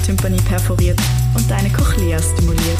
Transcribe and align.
Audiotympanie 0.00 0.40
perforiert 0.48 0.98
und 1.36 1.50
deine 1.50 1.70
Cochlea 1.70 2.18
stimuliert. 2.22 2.78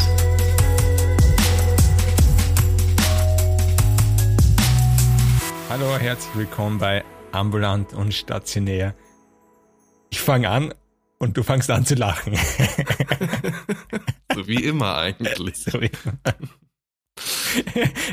Hallo, 5.69 5.99
herzlich 5.99 6.35
willkommen 6.35 6.79
bei 6.79 7.05
Ambulant 7.33 7.93
und 7.93 8.15
Stationär. 8.15 8.95
Ich 10.09 10.23
fange 10.23 10.49
an 10.49 10.73
und 11.19 11.37
du 11.37 11.43
fangst 11.43 11.71
an 11.71 11.85
zu 11.85 11.95
lachen. 11.95 12.35
so 14.35 14.49
wie 14.49 14.65
immer 14.65 14.97
eigentlich. 14.97 15.59
So 15.59 15.79
wie 15.79 15.91
immer. 16.05 16.19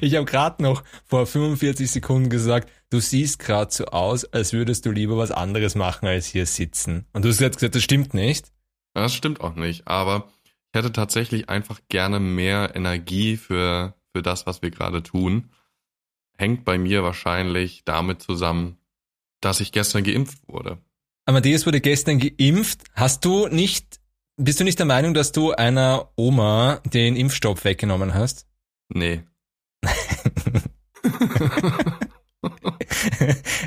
Ich 0.02 0.16
habe 0.16 0.26
gerade 0.26 0.62
noch 0.62 0.84
vor 1.06 1.26
45 1.26 1.90
Sekunden 1.90 2.30
gesagt, 2.30 2.70
du 2.90 3.00
siehst 3.00 3.40
gerade 3.40 3.72
so 3.72 3.86
aus, 3.86 4.26
als 4.26 4.52
würdest 4.52 4.86
du 4.86 4.92
lieber 4.92 5.18
was 5.18 5.32
anderes 5.32 5.76
machen, 5.76 6.08
als 6.08 6.26
hier 6.26 6.46
sitzen. 6.46 7.06
Und 7.14 7.24
du 7.24 7.30
hast 7.30 7.40
jetzt 7.40 7.60
gesagt, 7.60 7.76
das 7.76 7.84
stimmt 7.84 8.14
nicht. 8.14 8.52
Das 8.98 9.14
stimmt 9.14 9.42
auch 9.42 9.54
nicht, 9.54 9.88
aber 9.88 10.28
ich 10.44 10.52
hätte 10.74 10.92
tatsächlich 10.92 11.50
einfach 11.50 11.80
gerne 11.88 12.20
mehr 12.20 12.76
Energie 12.76 13.38
für, 13.38 13.94
für 14.12 14.24
das, 14.24 14.48
was 14.48 14.64
wir 14.64 14.72
gerade 14.72 15.04
tun. 15.04 15.52
Hängt 16.36 16.66
bei 16.66 16.80
mir 16.80 17.04
wahrscheinlich 17.04 17.84
damit 17.86 18.24
zusammen, 18.24 18.80
dass 19.40 19.60
ich 19.60 19.72
gestern 19.72 20.04
geimpft 20.04 20.40
wurde. 20.48 20.80
Amadeus 21.28 21.68
wurde 21.68 21.80
gestern 21.80 22.18
geimpft. 22.18 22.86
Hast 22.96 23.24
du 23.24 23.48
nicht, 23.50 24.00
bist 24.36 24.60
du 24.60 24.64
nicht 24.64 24.80
der 24.80 24.88
Meinung, 24.88 25.14
dass 25.14 25.32
du 25.32 25.52
einer 25.52 26.10
Oma 26.16 26.82
den 26.92 27.16
Impfstoff 27.16 27.66
weggenommen 27.66 28.16
hast? 28.16 28.48
Nee. 28.90 29.22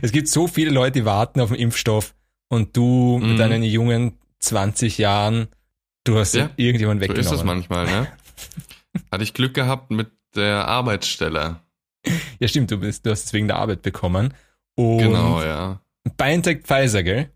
es 0.03 0.11
gibt 0.11 0.27
so 0.27 0.49
viele 0.49 0.73
Leute, 0.73 0.99
die 0.99 1.05
warten 1.05 1.41
auf 1.41 1.51
den 1.51 1.61
Impfstoff 1.61 2.17
und 2.49 2.77
du 2.77 3.21
mhm. 3.23 3.29
mit 3.29 3.39
deinen 3.39 3.63
jungen 3.63 4.17
20 4.41 4.99
Jahren, 4.99 5.49
du 6.05 6.19
hast 6.19 6.35
ja, 6.35 6.51
irgendjemand 6.57 7.01
weggenommen. 7.01 7.29
So 7.29 7.35
ist 7.35 7.41
es 7.41 7.45
manchmal, 7.45 7.87
ne? 7.87 8.09
Hatte 9.13 9.23
ich 9.23 9.35
Glück 9.35 9.55
gehabt 9.55 9.91
mit 9.91 10.11
der 10.35 10.67
Arbeitsstelle. 10.67 11.61
Ja, 12.39 12.49
stimmt, 12.49 12.71
du, 12.71 12.79
bist, 12.79 13.05
du 13.07 13.11
hast 13.11 13.27
es 13.27 13.33
wegen 13.33 13.49
der 13.49 13.59
Arbeit 13.59 13.83
bekommen. 13.83 14.35
Und 14.75 14.99
genau, 14.99 15.43
ja. 15.43 15.81
BioNTech 16.17 16.63
Pfizer, 16.63 17.03
gell? 17.03 17.31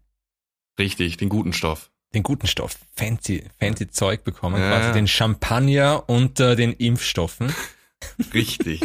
Richtig, 0.78 1.16
den 1.18 1.28
guten 1.28 1.52
Stoff. 1.52 1.90
Den 2.14 2.22
guten 2.22 2.46
Stoff, 2.46 2.78
fancy, 2.94 3.44
fancy 3.58 3.90
Zeug 3.90 4.24
bekommen, 4.24 4.60
ja. 4.60 4.70
quasi 4.70 4.92
den 4.92 5.08
Champagner 5.08 6.04
unter 6.08 6.56
den 6.56 6.72
Impfstoffen. 6.72 7.52
Richtig. 8.32 8.80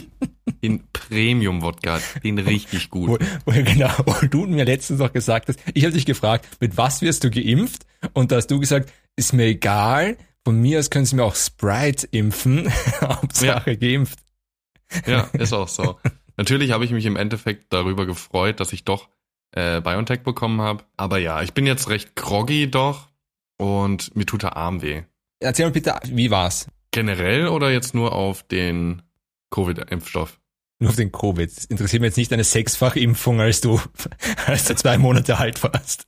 Den 0.64 0.84
Premium-Wodka, 0.92 2.00
den 2.23 2.38
richtig 2.39 2.89
gut. 2.89 3.09
Wo, 3.09 3.17
wo, 3.45 3.64
genau, 3.64 3.92
wo 4.06 4.28
du 4.28 4.45
mir 4.45 4.66
letztens 4.66 5.00
noch 5.00 5.14
gesagt 5.14 5.48
hast, 5.48 5.59
ich 5.73 5.84
habe 5.84 5.94
dich 5.94 6.06
gefragt, 6.06 6.48
mit 6.59 6.75
was 6.75 7.02
wirst 7.02 7.23
du 7.23 7.30
geimpft? 7.30 7.86
Und 8.14 8.31
da 8.31 8.38
hast 8.38 8.47
du 8.47 8.59
gesagt, 8.59 8.92
ist 9.16 9.34
mir 9.34 9.45
egal, 9.45 10.17
von 10.44 10.59
mir 10.59 10.80
aus 10.80 10.90
können 10.90 11.06
sie 11.06 11.16
mir 11.16 11.23
auch 11.23 11.36
Sprite 11.36 12.08
impfen. 12.12 12.72
Hauptsache 13.02 13.72
ja. 13.72 13.75
geimpft. 13.75 14.20
Ja, 15.06 15.30
ist 15.34 15.53
auch 15.53 15.67
so. 15.67 16.00
Natürlich 16.38 16.72
habe 16.72 16.86
ich 16.86 16.92
mich 16.92 17.06
im 17.06 17.16
Endeffekt 17.16 17.72
darüber 17.72 18.06
gefreut, 18.06 18.59
dass 18.59 18.73
ich 18.73 18.84
doch 18.84 19.09
äh, 19.52 19.81
BioNTech 19.81 20.22
bekommen 20.22 20.62
habe. 20.62 20.84
Aber 20.97 21.17
ja, 21.17 21.42
ich 21.42 21.53
bin 21.53 21.66
jetzt 21.66 21.90
recht 21.90 22.16
groggy 22.16 22.70
doch 22.70 23.09
und 23.58 24.16
mir 24.16 24.25
tut 24.25 24.44
der 24.44 24.58
Arm 24.58 24.81
weh. 24.81 25.03
Erzähl 25.40 25.66
mal 25.66 25.72
bitte, 25.72 25.95
wie 26.06 26.31
war's? 26.31 26.67
Generell 26.92 27.47
oder 27.47 27.72
jetzt 27.72 27.94
nur 27.94 28.14
auf 28.14 28.44
den 28.44 29.02
Covid-Impfstoff? 29.52 30.39
Nur 30.80 30.92
auf 30.92 30.95
den 30.95 31.11
Covid. 31.11 31.55
Das 31.55 31.66
interessiert 31.66 32.02
mich 32.02 32.09
jetzt 32.09 32.17
nicht 32.17 32.34
eine 32.34 32.44
Sechsfachimpfung, 32.44 33.41
als 33.41 33.62
du, 33.62 33.81
als 34.46 34.66
du 34.66 34.75
zwei 34.75 34.97
Monate 34.97 35.38
alt 35.38 35.62
warst. 35.63 36.07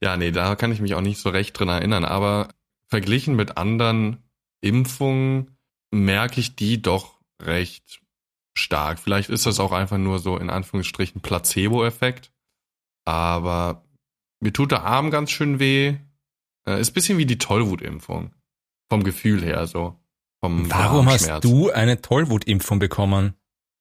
Ja, 0.00 0.16
nee, 0.16 0.32
da 0.32 0.56
kann 0.56 0.72
ich 0.72 0.80
mich 0.80 0.94
auch 0.94 1.00
nicht 1.00 1.20
so 1.20 1.30
recht 1.30 1.58
drin 1.58 1.68
erinnern. 1.68 2.04
Aber 2.04 2.48
verglichen 2.88 3.36
mit 3.36 3.56
anderen 3.56 4.24
Impfungen 4.60 5.56
merke 5.90 6.40
ich 6.40 6.56
die 6.56 6.82
doch 6.82 7.20
recht 7.40 8.00
stark. 8.56 8.98
Vielleicht 8.98 9.30
ist 9.30 9.46
das 9.46 9.60
auch 9.60 9.72
einfach 9.72 9.98
nur 9.98 10.18
so 10.18 10.36
in 10.36 10.50
Anführungsstrichen 10.50 11.20
Placebo-Effekt. 11.20 12.32
Aber 13.04 13.84
mir 14.40 14.52
tut 14.52 14.72
der 14.72 14.84
Arm 14.84 15.10
ganz 15.10 15.30
schön 15.30 15.58
weh. 15.60 15.96
Äh, 16.66 16.80
ist 16.80 16.92
bisschen 16.92 17.18
wie 17.18 17.26
die 17.26 17.38
Tollwutimpfung. 17.38 18.34
Vom 18.90 19.04
Gefühl 19.04 19.42
her 19.44 19.66
so. 19.66 19.98
Vom 20.40 20.70
Warum 20.70 21.08
hast 21.08 21.44
du 21.44 21.70
eine 21.70 22.00
Tollwutimpfung 22.00 22.78
bekommen? 22.78 23.34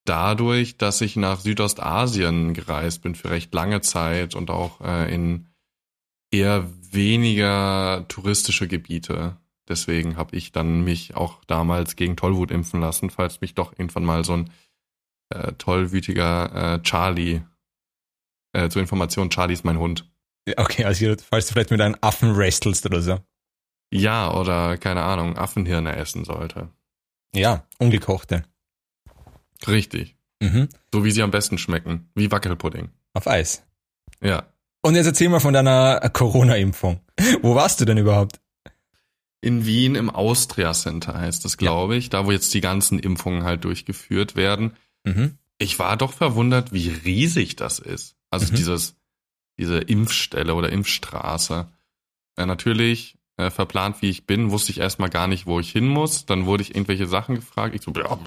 Dadurch, 0.05 0.77
dass 0.77 1.01
ich 1.01 1.15
nach 1.15 1.39
Südostasien 1.39 2.53
gereist 2.53 3.01
bin 3.01 3.13
für 3.13 3.29
recht 3.29 3.53
lange 3.53 3.81
Zeit 3.81 4.35
und 4.35 4.49
auch 4.49 4.81
äh, 4.81 5.13
in 5.13 5.49
eher 6.31 6.67
weniger 6.91 8.05
touristische 8.07 8.67
Gebiete. 8.67 9.37
Deswegen 9.67 10.15
habe 10.15 10.35
ich 10.35 10.51
dann 10.51 10.83
mich 10.83 11.15
auch 11.15 11.43
damals 11.45 11.95
gegen 11.95 12.15
Tollwut 12.15 12.51
impfen 12.51 12.79
lassen, 12.79 13.09
falls 13.09 13.41
mich 13.41 13.53
doch 13.53 13.73
irgendwann 13.73 14.05
mal 14.05 14.23
so 14.23 14.33
ein 14.33 14.49
äh, 15.29 15.51
tollwütiger 15.53 16.75
äh, 16.75 16.81
Charlie, 16.83 17.41
äh, 18.53 18.69
zur 18.69 18.81
Information, 18.81 19.29
Charlie 19.29 19.53
ist 19.53 19.65
mein 19.65 19.77
Hund. 19.77 20.09
Okay, 20.55 20.85
also 20.85 21.15
falls 21.29 21.47
du 21.47 21.53
vielleicht 21.53 21.71
mit 21.71 21.81
einem 21.81 21.97
Affen 21.99 22.37
wrestelst 22.37 22.85
oder 22.85 23.01
so. 23.01 23.19
Ja, 23.91 24.33
oder 24.33 24.77
keine 24.77 25.03
Ahnung, 25.03 25.37
Affenhirne 25.37 25.95
essen 25.95 26.25
sollte. 26.25 26.69
Ja, 27.33 27.65
ungekochte. 27.77 28.43
Richtig. 29.67 30.15
Mhm. 30.39 30.69
So 30.93 31.03
wie 31.03 31.11
sie 31.11 31.23
am 31.23 31.31
besten 31.31 31.57
schmecken. 31.57 32.09
Wie 32.15 32.31
Wackelpudding. 32.31 32.89
Auf 33.13 33.27
Eis. 33.27 33.63
Ja. 34.21 34.47
Und 34.81 34.95
jetzt 34.95 35.07
erzähl 35.07 35.29
mal 35.29 35.39
von 35.39 35.53
deiner 35.53 35.99
Corona-Impfung. 36.11 37.01
Wo 37.41 37.55
warst 37.55 37.81
du 37.81 37.85
denn 37.85 37.97
überhaupt? 37.97 38.39
In 39.41 39.65
Wien 39.65 39.95
im 39.95 40.09
Austria 40.09 40.73
Center 40.73 41.13
heißt 41.13 41.45
das, 41.45 41.57
glaube 41.57 41.93
ja. 41.93 41.99
ich, 41.99 42.09
da 42.09 42.25
wo 42.25 42.31
jetzt 42.31 42.53
die 42.53 42.61
ganzen 42.61 42.97
Impfungen 42.97 43.43
halt 43.43 43.63
durchgeführt 43.63 44.35
werden. 44.35 44.75
Mhm. 45.03 45.37
Ich 45.59 45.79
war 45.79 45.95
doch 45.95 46.11
verwundert, 46.11 46.73
wie 46.73 46.89
riesig 46.89 47.55
das 47.55 47.79
ist. 47.79 48.15
Also 48.29 48.51
mhm. 48.51 48.57
dieses, 48.57 48.95
diese 49.57 49.77
Impfstelle 49.77 50.55
oder 50.55 50.71
Impfstraße. 50.71 51.67
Ja, 52.37 52.45
natürlich 52.45 53.17
äh, 53.37 53.49
verplant, 53.49 54.01
wie 54.01 54.09
ich 54.09 54.25
bin, 54.25 54.51
wusste 54.51 54.71
ich 54.71 54.79
erstmal 54.79 55.09
gar 55.09 55.27
nicht, 55.27 55.45
wo 55.45 55.59
ich 55.59 55.71
hin 55.71 55.87
muss. 55.87 56.25
Dann 56.25 56.45
wurde 56.45 56.63
ich 56.63 56.75
irgendwelche 56.75 57.07
Sachen 57.07 57.35
gefragt. 57.35 57.75
Ich 57.75 57.81
so, 57.83 57.91
ja, 57.91 58.19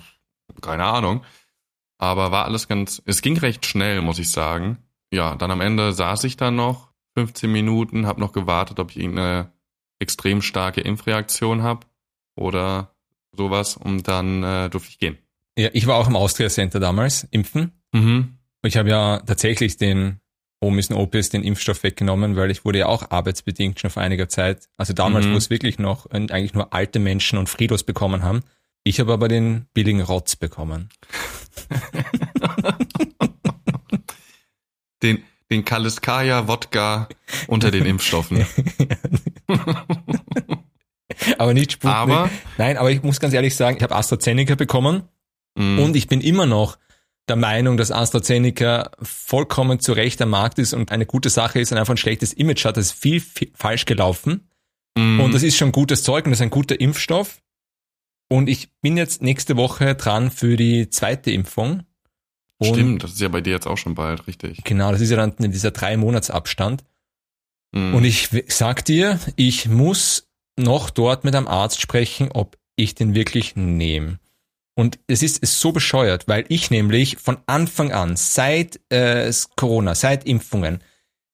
keine 0.61 0.85
Ahnung. 0.85 1.23
Aber 1.99 2.33
war 2.33 2.47
alles 2.47 2.69
ganz, 2.69 3.03
es 3.05 3.21
ging 3.21 3.37
recht 3.37 3.67
schnell, 3.67 4.01
muss 4.01 4.19
ich 4.19 4.31
sagen. 4.31 4.79
Ja, 5.13 5.35
dann 5.35 5.51
am 5.51 5.61
Ende 5.61 5.93
saß 5.93 6.25
ich 6.25 6.37
da 6.37 6.51
noch 6.51 6.91
15 7.15 7.51
Minuten, 7.51 8.07
habe 8.07 8.21
noch 8.21 8.33
gewartet, 8.33 8.79
ob 8.79 8.91
ich 8.91 8.99
irgendeine 8.99 9.53
extrem 9.99 10.41
starke 10.41 10.81
Impfreaktion 10.81 11.63
habe 11.63 11.87
oder 12.37 12.95
sowas 13.33 13.77
und 13.77 14.09
dann 14.09 14.43
äh, 14.43 14.71
durfte 14.71 14.91
ich 14.91 14.99
gehen. 14.99 15.19
Ja, 15.59 15.69
ich 15.73 15.87
war 15.87 15.97
auch 15.97 16.09
im 16.09 16.17
Austria 16.17 16.49
Center 16.49 16.81
damals, 16.81 17.25
impfen. 17.25 17.73
Mhm. 17.93 18.39
Ich 18.63 18.77
habe 18.77 18.89
ja 18.89 19.19
tatsächlich 19.21 19.77
den 19.77 20.20
Omis 20.61 20.91
und 20.91 20.97
Opis 20.97 21.31
den 21.31 21.43
Impfstoff 21.43 21.83
weggenommen, 21.83 22.37
weil 22.37 22.51
ich 22.51 22.65
wurde 22.65 22.81
ja 22.81 22.87
auch 22.87 23.11
arbeitsbedingt 23.11 23.81
schon 23.81 23.91
vor 23.91 24.03
einiger 24.03 24.29
Zeit. 24.29 24.69
Also 24.77 24.93
damals, 24.93 25.27
mhm. 25.27 25.33
wo 25.33 25.37
es 25.39 25.49
wirklich 25.49 25.79
noch 25.79 26.07
eigentlich 26.11 26.53
nur 26.53 26.75
alte 26.75 26.99
Menschen 26.99 27.39
und 27.39 27.49
Fridos 27.49 27.83
bekommen 27.83 28.23
haben. 28.23 28.43
Ich 28.85 29.01
habe 29.01 29.13
aber 29.13 29.29
den 29.29 29.67
billigen 29.73 30.03
Rotz 30.03 30.37
bekommen. 30.37 30.91
den, 35.03 35.23
den 35.51 35.65
Kaliskaya 35.65 36.47
Wodka 36.47 37.09
unter 37.47 37.71
den 37.71 37.87
Impfstoffen. 37.87 38.47
aber 41.39 41.55
nicht 41.55 41.73
Sputnik. 41.73 41.95
Aber, 41.95 42.31
Nein, 42.59 42.77
aber 42.77 42.91
ich 42.91 43.03
muss 43.03 43.19
ganz 43.21 43.33
ehrlich 43.35 43.57
sagen, 43.57 43.79
ich 43.79 43.83
habe 43.83 43.97
AstraZeneca 43.97 44.55
bekommen 44.57 45.05
mhm. 45.57 45.79
und 45.79 45.97
ich 45.97 46.07
bin 46.07 46.21
immer 46.21 46.47
noch 46.47 46.79
der 47.31 47.37
Meinung, 47.37 47.77
dass 47.77 47.91
AstraZeneca 47.91 48.91
vollkommen 49.01 49.81
zu 49.81 49.93
Recht 49.93 50.21
am 50.21 50.31
Markt 50.31 50.59
ist 50.59 50.75
und 50.75 50.93
eine 50.93 51.07
gute 51.07 51.31
Sache 51.31 51.61
ist 51.61 51.73
und 51.73 51.79
einfach 51.79 51.95
ein 51.95 51.97
schlechtes 51.97 52.33
Image 52.35 52.65
hat. 52.65 52.77
Das 52.77 52.87
ist 52.87 52.93
viel, 52.93 53.21
viel 53.21 53.51
falsch 53.55 53.87
gelaufen. 53.87 54.49
Mhm. 54.99 55.21
Und 55.21 55.35
das 55.35 55.43
ist 55.43 55.57
schon 55.57 55.73
gutes 55.73 56.03
Zeug 56.03 56.27
und 56.27 56.33
das 56.33 56.41
ist 56.41 56.45
ein 56.45 56.51
guter 56.51 56.79
Impfstoff. 56.79 57.41
Und 58.29 58.49
ich 58.49 58.71
bin 58.81 58.97
jetzt 58.97 59.23
nächste 59.23 59.57
Woche 59.57 59.95
dran 59.95 60.31
für 60.31 60.57
die 60.57 60.91
zweite 60.91 61.31
Impfung. 61.31 61.85
Und 62.59 62.75
Stimmt, 62.75 63.03
das 63.03 63.13
ist 63.13 63.21
ja 63.21 63.29
bei 63.29 63.41
dir 63.41 63.55
jetzt 63.55 63.67
auch 63.67 63.79
schon 63.79 63.95
bald, 63.95 64.27
richtig. 64.27 64.63
Genau, 64.65 64.93
das 64.93 65.01
ist 65.01 65.11
ja 65.11 65.17
dann 65.17 65.35
dieser 65.51 65.71
drei 65.71 65.97
Monats 65.97 66.31
Abstand. 66.31 66.85
Mhm. 67.73 67.95
Und 67.95 68.05
ich 68.05 68.29
sag 68.49 68.85
dir, 68.85 69.19
ich 69.37 69.69
muss 69.69 70.29
noch 70.57 70.91
dort 70.91 71.25
mit 71.25 71.35
einem 71.35 71.49
Arzt 71.49 71.81
sprechen, 71.81 72.31
ob 72.33 72.59
ich 72.77 72.95
den 72.95 73.15
wirklich 73.15 73.57
nehme. 73.57 74.19
Und 74.81 74.99
es 75.09 75.23
ist, 75.23 75.37
ist 75.39 75.61
so 75.61 75.73
bescheuert, 75.73 76.27
weil 76.27 76.47
ich 76.49 76.71
nämlich 76.71 77.19
von 77.19 77.37
Anfang 77.45 77.93
an, 77.93 78.17
seit 78.17 78.81
äh, 78.89 79.31
Corona, 79.55 79.95
seit 79.95 80.25
Impfungen, 80.25 80.83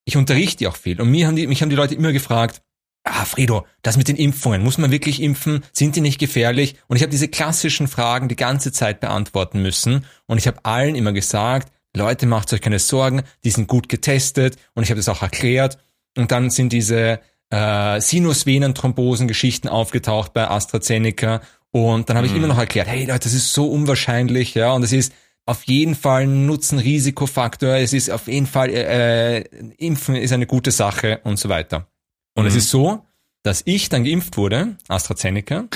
ich 0.05 0.17
unterrichte 0.17 0.69
auch 0.69 0.75
viel. 0.75 1.01
Und 1.01 1.13
mir 1.13 1.29
haben 1.29 1.37
die, 1.37 1.47
mich 1.47 1.63
haben 1.63 1.71
die 1.71 1.77
Leute 1.77 1.95
immer 1.95 2.11
gefragt, 2.11 2.61
ah, 3.05 3.25
Fredo, 3.25 3.65
das 3.83 3.97
mit 3.97 4.09
den 4.09 4.17
Impfungen, 4.17 4.65
muss 4.65 4.79
man 4.79 4.91
wirklich 4.91 5.23
impfen? 5.23 5.63
Sind 5.73 5.95
die 5.95 6.01
nicht 6.01 6.19
gefährlich? 6.19 6.75
Und 6.89 6.97
ich 6.97 7.03
habe 7.03 7.13
diese 7.13 7.29
klassischen 7.29 7.87
Fragen 7.87 8.27
die 8.27 8.35
ganze 8.35 8.73
Zeit 8.73 8.99
beantworten 8.99 9.63
müssen. 9.63 10.07
Und 10.27 10.39
ich 10.39 10.49
habe 10.49 10.65
allen 10.65 10.97
immer 10.97 11.13
gesagt, 11.13 11.73
Leute, 11.95 12.27
macht 12.27 12.53
euch 12.53 12.61
keine 12.61 12.81
Sorgen, 12.81 13.23
die 13.45 13.51
sind 13.51 13.69
gut 13.69 13.89
getestet. 13.89 14.57
Und 14.75 14.83
ich 14.83 14.91
habe 14.91 14.99
das 14.99 15.09
auch 15.09 15.23
erklärt. 15.23 15.79
Und 16.17 16.33
dann 16.33 16.51
sind 16.51 16.73
diese 16.73 17.21
äh, 17.51 18.01
Sinusvenenthrombosen-Geschichten 18.01 19.69
aufgetaucht 19.69 20.33
bei 20.33 20.51
AstraZeneca. 20.51 21.43
Und 21.77 22.09
dann 22.09 22.17
habe 22.17 22.27
ich 22.27 22.33
mhm. 22.33 22.39
immer 22.39 22.49
noch 22.49 22.59
erklärt, 22.59 22.89
hey 22.89 23.05
Leute, 23.05 23.25
das 23.25 23.35
ist 23.35 23.53
so 23.53 23.71
unwahrscheinlich, 23.71 24.55
ja, 24.55 24.73
und 24.73 24.83
es 24.83 24.93
ist 24.93 25.13
auf 25.45 25.65
jeden 25.65 25.95
Fall 25.95 26.23
ein 26.23 26.47
Nutzen-Risikofaktor, 26.47 27.75
es 27.75 27.93
ist 27.93 28.09
auf 28.11 28.29
jeden 28.29 28.47
Fall, 28.47 28.71
äh, 28.71 29.41
Impfen 29.77 30.17
ist 30.17 30.33
eine 30.33 30.47
gute 30.47 30.71
Sache 30.71 31.21
und 31.25 31.39
so 31.39 31.51
weiter. 31.51 31.87
Und 32.35 32.45
mhm. 32.45 32.49
es 32.49 32.55
ist 32.55 32.71
so, 32.71 33.05
dass 33.43 33.61
ich 33.67 33.91
dann 33.91 34.05
geimpft 34.05 34.39
wurde, 34.39 34.79
AstraZeneca, 34.89 35.69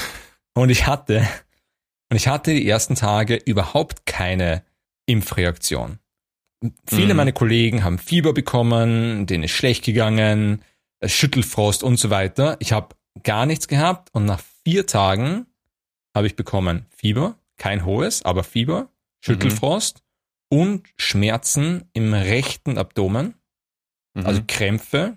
und 0.54 0.70
ich 0.70 0.86
hatte, 0.86 1.28
und 2.08 2.16
ich 2.16 2.28
hatte 2.28 2.54
die 2.54 2.66
ersten 2.66 2.94
Tage 2.94 3.36
überhaupt 3.36 4.06
keine 4.06 4.62
Impfreaktion. 5.04 5.98
Viele 6.86 7.12
mhm. 7.12 7.16
meiner 7.18 7.32
Kollegen 7.32 7.84
haben 7.84 7.98
Fieber 7.98 8.32
bekommen, 8.32 9.26
denen 9.26 9.44
ist 9.44 9.50
schlecht 9.50 9.84
gegangen, 9.84 10.62
äh, 11.00 11.10
Schüttelfrost 11.10 11.82
und 11.82 11.98
so 11.98 12.08
weiter. 12.08 12.56
Ich 12.60 12.72
habe 12.72 12.96
gar 13.22 13.44
nichts 13.44 13.68
gehabt 13.68 14.08
und 14.14 14.24
nach 14.24 14.40
vier 14.64 14.86
Tagen 14.86 15.44
habe 16.14 16.26
ich 16.26 16.36
bekommen 16.36 16.86
Fieber, 16.90 17.36
kein 17.56 17.84
hohes, 17.84 18.24
aber 18.24 18.44
Fieber, 18.44 18.88
Schüttelfrost 19.20 20.02
mhm. 20.50 20.58
und 20.58 20.88
Schmerzen 20.96 21.84
im 21.92 22.14
rechten 22.14 22.78
Abdomen, 22.78 23.34
mhm. 24.14 24.26
also 24.26 24.42
Krämpfe. 24.46 25.16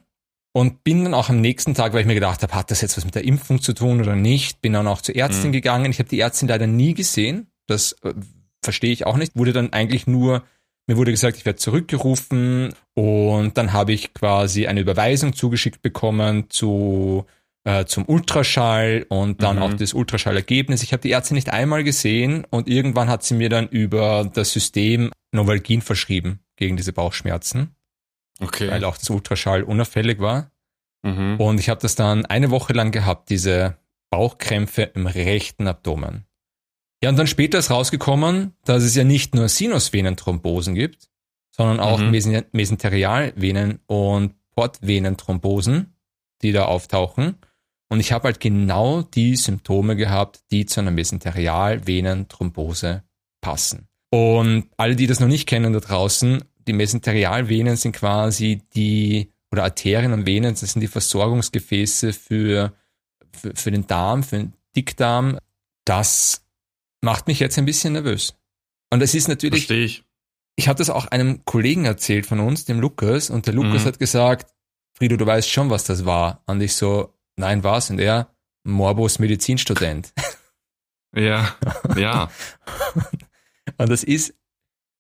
Und 0.56 0.84
bin 0.84 1.04
dann 1.04 1.16
auch 1.16 1.30
am 1.30 1.42
nächsten 1.42 1.74
Tag, 1.74 1.94
weil 1.94 2.02
ich 2.02 2.06
mir 2.06 2.14
gedacht 2.14 2.44
habe, 2.44 2.54
hat 2.54 2.70
das 2.70 2.82
jetzt 2.82 2.96
was 2.96 3.06
mit 3.06 3.16
der 3.16 3.24
Impfung 3.24 3.60
zu 3.60 3.74
tun 3.74 4.00
oder 4.00 4.16
nicht, 4.16 4.62
bin 4.62 4.74
dann 4.74 4.86
auch 4.86 5.02
zur 5.02 5.16
Ärztin 5.16 5.48
mhm. 5.48 5.54
gegangen. 5.54 5.90
Ich 5.90 5.98
habe 5.98 6.10
die 6.10 6.20
Ärztin 6.20 6.48
leider 6.48 6.68
nie 6.68 6.94
gesehen. 6.94 7.48
Das 7.66 7.94
äh, 8.04 8.14
verstehe 8.62 8.92
ich 8.92 9.08
auch 9.08 9.18
nicht. 9.18 9.36
Wurde 9.36 9.52
dann 9.52 9.74
eigentlich 9.74 10.06
nur 10.06 10.44
mir 10.88 10.98
wurde 10.98 11.12
gesagt, 11.12 11.38
ich 11.38 11.46
werde 11.46 11.60
zurückgerufen 11.60 12.74
und 12.94 13.58
dann 13.58 13.74
habe 13.74 13.94
ich 13.94 14.14
quasi 14.14 14.68
eine 14.68 14.82
Überweisung 14.82 15.34
zugeschickt 15.34 15.82
bekommen 15.82 16.50
zu 16.50 17.26
äh, 17.66 17.86
zum 17.86 18.06
Ultraschall 18.08 19.06
und 19.10 19.42
dann 19.42 19.58
mhm. 19.58 19.62
auch 19.62 19.74
das 19.74 19.94
Ultraschallergebnis. 19.94 20.84
Ich 20.84 20.92
habe 20.94 21.02
die 21.02 21.12
Ärztin 21.12 21.36
nicht 21.36 21.50
einmal 21.52 21.84
gesehen 21.84 22.46
und 22.50 22.68
irgendwann 22.68 23.10
hat 23.10 23.24
sie 23.24 23.36
mir 23.36 23.50
dann 23.50 23.68
über 23.68 24.30
das 24.34 24.52
System 24.52 25.12
Novalgin 25.32 25.82
verschrieben 25.82 26.40
gegen 26.56 26.78
diese 26.78 26.94
Bauchschmerzen. 26.94 27.76
Okay. 28.40 28.70
Weil 28.70 28.84
auch 28.84 28.98
das 28.98 29.10
Ultraschall 29.10 29.64
unauffällig 29.64 30.20
war. 30.20 30.52
Mhm. 31.04 31.40
Und 31.40 31.60
ich 31.60 31.70
habe 31.70 31.82
das 31.82 31.96
dann 31.96 32.26
eine 32.26 32.50
Woche 32.52 32.74
lang 32.74 32.92
gehabt, 32.92 33.30
diese 33.30 33.78
Bauchkrämpfe 34.10 34.84
im 34.84 35.08
rechten 35.08 35.68
Abdomen. 35.68 36.26
Ja, 37.04 37.10
und 37.10 37.18
dann 37.18 37.28
später 37.28 37.60
ist 37.60 37.70
rausgekommen, 37.70 38.54
dass 38.64 38.84
es 38.84 38.96
ja 38.96 39.04
nicht 39.04 39.36
nur 39.36 39.50
Sinusvenenthrombosen 39.50 40.74
gibt, 40.76 41.10
sondern 41.52 41.80
auch 41.80 42.00
mhm. 42.00 42.12
Mesenterialvenen 42.52 43.80
und 43.88 44.36
Portvenenthrombosen, 44.52 45.96
die 46.42 46.52
da 46.52 46.66
auftauchen. 46.66 47.38
Und 47.94 48.00
ich 48.00 48.12
habe 48.12 48.24
halt 48.24 48.40
genau 48.40 49.04
die 49.04 49.36
Symptome 49.36 49.96
gehabt, 49.96 50.40
die 50.50 50.66
zu 50.66 50.80
einer 50.80 50.90
Mesenterialvenenthrombose 50.90 53.04
passen. 53.40 53.88
Und 54.10 54.66
alle, 54.78 54.96
die 54.96 55.06
das 55.06 55.20
noch 55.20 55.28
nicht 55.28 55.48
kennen 55.48 55.74
da 55.74 55.80
draußen, 55.80 56.44
die 56.68 56.74
Mesenterialvenen 56.74 57.76
sind 57.76 57.96
quasi 57.96 58.64
die, 58.74 59.32
oder 59.52 59.66
Arterien 59.66 60.12
und 60.12 60.26
Venen, 60.26 60.56
das 60.56 60.72
sind 60.72 60.82
die 60.82 60.88
Versorgungsgefäße 60.88 62.14
für, 62.14 62.74
für, 63.32 63.54
für 63.54 63.70
den 63.70 63.86
Darm, 63.86 64.24
für 64.24 64.38
den 64.38 64.54
Dickdarm. 64.76 65.38
Das 65.86 66.44
macht 67.02 67.28
mich 67.28 67.40
jetzt 67.40 67.60
ein 67.60 67.66
bisschen 67.66 67.94
nervös. 67.94 68.34
Und 68.90 69.04
es 69.04 69.14
ist 69.14 69.28
natürlich. 69.28 69.68
Verstehe 69.68 69.86
ich. 69.86 70.04
Ich 70.56 70.68
habe 70.68 70.80
das 70.80 70.90
auch 70.90 71.06
einem 71.06 71.46
Kollegen 71.46 71.86
erzählt 71.86 72.26
von 72.26 72.40
uns, 72.40 72.66
dem 72.66 72.80
Lukas, 72.80 73.30
und 73.30 73.46
der 73.46 73.54
Lukas 73.54 73.84
mhm. 73.84 73.86
hat 73.86 74.00
gesagt, 74.00 74.52
Frido, 74.94 75.16
du 75.16 75.28
weißt 75.28 75.48
schon, 75.48 75.70
was 75.70 75.84
das 75.84 76.06
war. 76.06 76.42
Und 76.48 76.60
ich 76.60 76.76
so, 76.76 77.13
nein, 77.36 77.64
was? 77.64 77.90
Und 77.90 78.00
er, 78.00 78.30
Morbus 78.64 79.20
Medizinstudent. 79.20 80.14
Ja, 81.16 81.56
ja. 81.98 82.32
und 83.78 83.90
das 83.90 84.04
ist, 84.04 84.34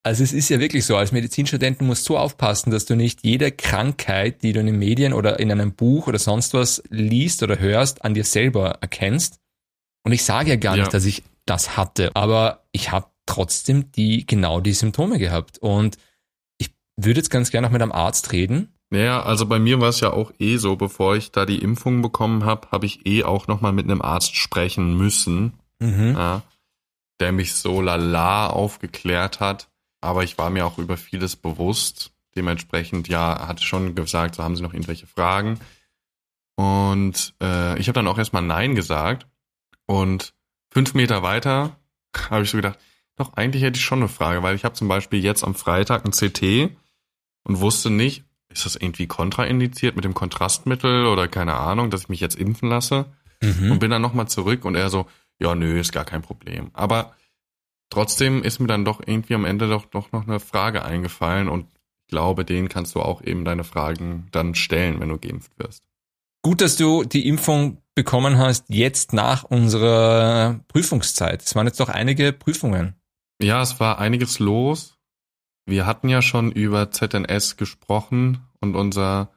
also 0.03 0.23
es 0.23 0.33
ist 0.33 0.49
ja 0.49 0.59
wirklich 0.59 0.85
so, 0.85 0.97
als 0.97 1.11
Medizinstudent 1.11 1.81
musst 1.81 2.07
du 2.09 2.17
aufpassen, 2.17 2.71
dass 2.71 2.85
du 2.85 2.95
nicht 2.95 3.23
jede 3.23 3.51
Krankheit, 3.51 4.43
die 4.43 4.53
du 4.53 4.59
in 4.59 4.67
den 4.67 4.77
Medien 4.77 5.13
oder 5.13 5.39
in 5.39 5.51
einem 5.51 5.73
Buch 5.73 6.07
oder 6.07 6.19
sonst 6.19 6.53
was 6.53 6.83
liest 6.89 7.41
oder 7.41 7.59
hörst, 7.59 8.03
an 8.03 8.13
dir 8.13 8.25
selber 8.25 8.77
erkennst. 8.81 9.39
Und 10.03 10.11
ich 10.11 10.23
sage 10.23 10.49
ja 10.49 10.55
gar 10.57 10.75
ja. 10.75 10.83
nicht, 10.83 10.93
dass 10.93 11.05
ich 11.05 11.23
das 11.45 11.77
hatte. 11.77 12.15
Aber 12.15 12.65
ich 12.71 12.91
habe 12.91 13.07
trotzdem 13.25 13.91
die 13.91 14.25
genau 14.25 14.59
die 14.59 14.73
Symptome 14.73 15.17
gehabt. 15.17 15.57
Und 15.59 15.97
ich 16.57 16.73
würde 16.97 17.19
jetzt 17.19 17.29
ganz 17.29 17.51
gerne 17.51 17.67
noch 17.67 17.71
mit 17.71 17.81
einem 17.81 17.93
Arzt 17.93 18.33
reden. 18.33 18.73
Naja, 18.93 19.23
also 19.23 19.47
bei 19.47 19.57
mir 19.57 19.81
war 19.81 19.89
es 19.89 20.01
ja 20.01 20.13
auch 20.13 20.31
eh 20.37 20.57
so, 20.57 20.75
bevor 20.75 21.15
ich 21.15 21.31
da 21.31 21.47
die 21.47 21.57
Impfung 21.57 22.03
bekommen 22.03 22.45
habe, 22.45 22.67
habe 22.71 22.85
ich 22.85 23.07
eh 23.07 23.23
auch 23.23 23.47
nochmal 23.47 23.73
mit 23.73 23.85
einem 23.85 24.03
Arzt 24.03 24.35
sprechen 24.35 24.95
müssen, 24.95 25.53
mhm. 25.79 26.13
ja, 26.15 26.43
der 27.19 27.31
mich 27.31 27.55
so 27.55 27.81
lala 27.81 28.47
aufgeklärt 28.47 29.39
hat. 29.39 29.67
Aber 29.99 30.23
ich 30.23 30.37
war 30.37 30.51
mir 30.51 30.67
auch 30.67 30.77
über 30.77 30.95
vieles 30.95 31.35
bewusst. 31.35 32.11
Dementsprechend, 32.35 33.07
ja, 33.07 33.47
hatte 33.47 33.63
schon 33.63 33.95
gesagt, 33.95 34.35
so 34.35 34.43
haben 34.43 34.55
Sie 34.55 34.61
noch 34.61 34.73
irgendwelche 34.73 35.07
Fragen. 35.07 35.59
Und 36.55 37.33
äh, 37.41 37.79
ich 37.79 37.87
habe 37.87 37.95
dann 37.95 38.07
auch 38.07 38.19
erstmal 38.19 38.43
Nein 38.43 38.75
gesagt. 38.75 39.25
Und 39.87 40.35
Fünf 40.69 40.93
Meter 40.93 41.23
weiter 41.23 41.77
habe 42.29 42.43
ich 42.43 42.51
so 42.51 42.57
gedacht, 42.57 42.77
doch, 43.15 43.33
eigentlich 43.33 43.63
hätte 43.63 43.79
ich 43.79 43.85
schon 43.85 43.99
eine 43.99 44.07
Frage, 44.07 44.43
weil 44.43 44.55
ich 44.55 44.65
habe 44.65 44.75
zum 44.75 44.87
Beispiel 44.87 45.23
jetzt 45.23 45.43
am 45.43 45.55
Freitag 45.55 46.05
ein 46.05 46.11
CT 46.11 46.75
und 47.43 47.59
wusste 47.59 47.89
nicht, 47.89 48.23
ist 48.53 48.65
das 48.65 48.75
irgendwie 48.75 49.07
kontraindiziert 49.07 49.95
mit 49.95 50.05
dem 50.05 50.13
Kontrastmittel 50.13 51.05
oder 51.05 51.27
keine 51.27 51.55
Ahnung, 51.55 51.89
dass 51.89 52.03
ich 52.03 52.09
mich 52.09 52.19
jetzt 52.19 52.35
impfen 52.35 52.69
lasse 52.69 53.05
mhm. 53.41 53.71
und 53.71 53.79
bin 53.79 53.91
dann 53.91 54.01
nochmal 54.01 54.27
zurück 54.27 54.65
und 54.65 54.75
er 54.75 54.89
so, 54.89 55.07
ja, 55.39 55.55
nö, 55.55 55.79
ist 55.79 55.91
gar 55.91 56.05
kein 56.05 56.21
Problem. 56.21 56.69
Aber 56.73 57.15
trotzdem 57.89 58.43
ist 58.43 58.59
mir 58.59 58.67
dann 58.67 58.85
doch 58.85 59.01
irgendwie 59.05 59.35
am 59.35 59.45
Ende 59.45 59.67
doch, 59.67 59.85
doch 59.85 60.11
noch 60.11 60.27
eine 60.27 60.39
Frage 60.39 60.85
eingefallen 60.85 61.49
und 61.49 61.67
ich 62.05 62.07
glaube, 62.09 62.45
den 62.45 62.69
kannst 62.69 62.95
du 62.95 63.01
auch 63.01 63.21
eben 63.21 63.45
deine 63.45 63.63
Fragen 63.63 64.27
dann 64.31 64.55
stellen, 64.55 64.99
wenn 64.99 65.09
du 65.09 65.17
geimpft 65.17 65.57
wirst. 65.57 65.83
Gut, 66.43 66.61
dass 66.61 66.75
du 66.75 67.03
die 67.03 67.27
Impfung 67.27 67.77
bekommen 67.95 68.37
hast, 68.37 68.65
jetzt 68.67 69.13
nach 69.13 69.43
unserer 69.43 70.59
Prüfungszeit. 70.67 71.41
Es 71.41 71.55
waren 71.55 71.67
jetzt 71.67 71.79
doch 71.79 71.89
einige 71.89 72.33
Prüfungen. 72.33 72.95
Ja, 73.41 73.61
es 73.61 73.79
war 73.79 73.99
einiges 73.99 74.39
los. 74.39 74.97
Wir 75.65 75.85
hatten 75.85 76.09
ja 76.09 76.21
schon 76.21 76.51
über 76.51 76.91
ZNS 76.91 77.57
gesprochen 77.57 78.41
und 78.59 78.75
unser 78.75 79.31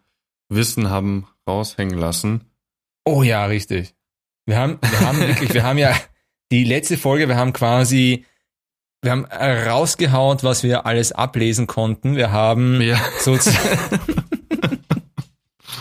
Wissen 0.49 0.91
haben 0.91 1.27
raushängen 1.47 1.99
lassen. 1.99 2.51
Oh 3.05 3.23
ja, 3.23 3.47
richtig. 3.47 3.95
Wir 4.45 4.59
haben, 4.59 4.79
wir 4.81 5.01
haben 5.01 5.21
wirklich, 5.27 5.55
wir 5.55 5.63
haben 5.63 5.79
ja 5.79 5.95
die 6.51 6.65
letzte 6.65 6.99
Folge, 6.99 7.29
wir 7.29 7.37
haben 7.37 7.53
quasi, 7.53 8.25
wir 9.03 9.13
haben 9.13 9.25
rausgehaut, 9.25 10.43
was 10.43 10.63
wir 10.63 10.87
alles 10.87 11.13
ablesen 11.13 11.67
konnten. 11.67 12.17
Wir 12.17 12.33
haben 12.33 12.81
ja. 12.81 12.99
sozusagen 13.21 14.01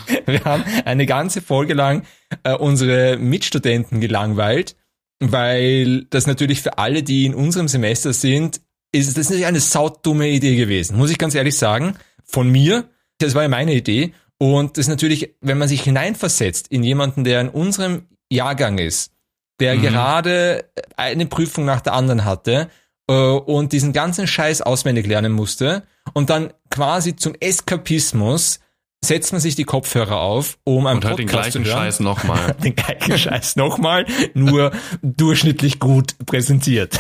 Wir 0.26 0.44
haben 0.44 0.64
eine 0.86 1.06
ganze 1.06 1.42
Folge 1.42 1.74
lang 1.74 2.04
äh, 2.44 2.54
unsere 2.54 3.18
Mitstudenten 3.18 4.02
gelangweilt, 4.02 4.76
weil 5.20 6.06
das 6.06 6.28
natürlich 6.28 6.62
für 6.62 6.78
alle, 6.78 7.04
die 7.04 7.26
in 7.26 7.36
unserem 7.36 7.68
Semester 7.68 8.14
sind, 8.14 8.62
ist 8.96 9.18
das 9.18 9.30
natürlich 9.30 9.46
eine 9.46 9.60
saudumme 9.60 10.30
Idee 10.30 10.56
gewesen, 10.56 10.98
muss 10.98 11.12
ich 11.12 11.18
ganz 11.18 11.36
ehrlich 11.36 11.58
sagen. 11.58 11.96
Von 12.24 12.50
mir, 12.50 12.90
das 13.20 13.36
war 13.36 13.44
ja 13.44 13.50
meine 13.50 13.74
Idee. 13.74 14.14
Und 14.38 14.78
das 14.78 14.86
ist 14.86 14.90
natürlich, 14.90 15.36
wenn 15.42 15.58
man 15.58 15.68
sich 15.68 15.82
hineinversetzt 15.82 16.68
in 16.70 16.84
jemanden, 16.84 17.24
der 17.24 17.42
in 17.42 17.50
unserem 17.50 18.08
Jahrgang 18.30 18.78
ist, 18.78 19.12
der 19.60 19.76
mhm. 19.76 19.82
gerade 19.82 20.66
eine 20.98 21.26
Prüfung 21.26 21.66
nach 21.66 21.82
der 21.82 21.94
anderen 21.94 22.26
hatte 22.26 22.70
äh, 23.08 23.14
und 23.14 23.72
diesen 23.72 23.94
ganzen 23.94 24.28
Scheiß 24.28 24.62
auswendig 24.62 25.08
lernen 25.08 25.32
musste 25.32 25.84
und 26.14 26.30
dann 26.30 26.54
quasi 26.70 27.16
zum 27.16 27.36
Eskapismus 27.40 28.60
setzt 29.04 29.32
man 29.32 29.42
sich 29.42 29.56
die 29.56 29.64
Kopfhörer 29.64 30.20
auf, 30.20 30.58
um 30.64 30.88
einen 30.88 30.98
Und 30.98 31.02
Podcast 31.02 31.56
den 31.56 31.64
gleichen. 31.64 31.66
Scheiß 31.66 32.00
nochmal. 32.00 32.56
den 32.64 32.76
gleichen 32.76 33.18
Scheiß 33.18 33.56
nochmal, 33.56 34.06
nur 34.34 34.72
durchschnittlich 35.02 35.80
gut 35.80 36.16
präsentiert. 36.26 37.00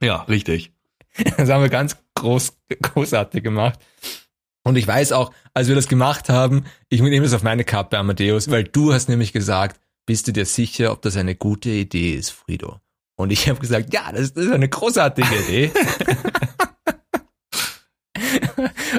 ja, 0.00 0.22
richtig. 0.22 0.72
Das 1.36 1.48
haben 1.48 1.62
wir 1.62 1.68
ganz 1.68 1.96
groß, 2.14 2.56
großartig 2.82 3.42
gemacht. 3.42 3.78
Und 4.64 4.76
ich 4.76 4.86
weiß 4.86 5.12
auch, 5.12 5.32
als 5.52 5.68
wir 5.68 5.74
das 5.74 5.88
gemacht 5.88 6.28
haben, 6.28 6.64
ich 6.88 7.00
nehme 7.02 7.24
das 7.24 7.34
auf 7.34 7.42
meine 7.42 7.64
Kappe, 7.64 7.98
Amadeus, 7.98 8.50
weil 8.50 8.64
du 8.64 8.92
hast 8.92 9.08
nämlich 9.08 9.32
gesagt, 9.32 9.80
bist 10.06 10.26
du 10.26 10.32
dir 10.32 10.46
sicher, 10.46 10.92
ob 10.92 11.02
das 11.02 11.16
eine 11.16 11.34
gute 11.34 11.70
Idee 11.70 12.14
ist, 12.14 12.30
Frido? 12.30 12.80
Und 13.16 13.30
ich 13.30 13.48
habe 13.48 13.60
gesagt, 13.60 13.92
ja, 13.92 14.10
das, 14.10 14.32
das 14.32 14.46
ist 14.46 14.52
eine 14.52 14.68
großartige 14.68 15.34
Idee. 15.46 15.70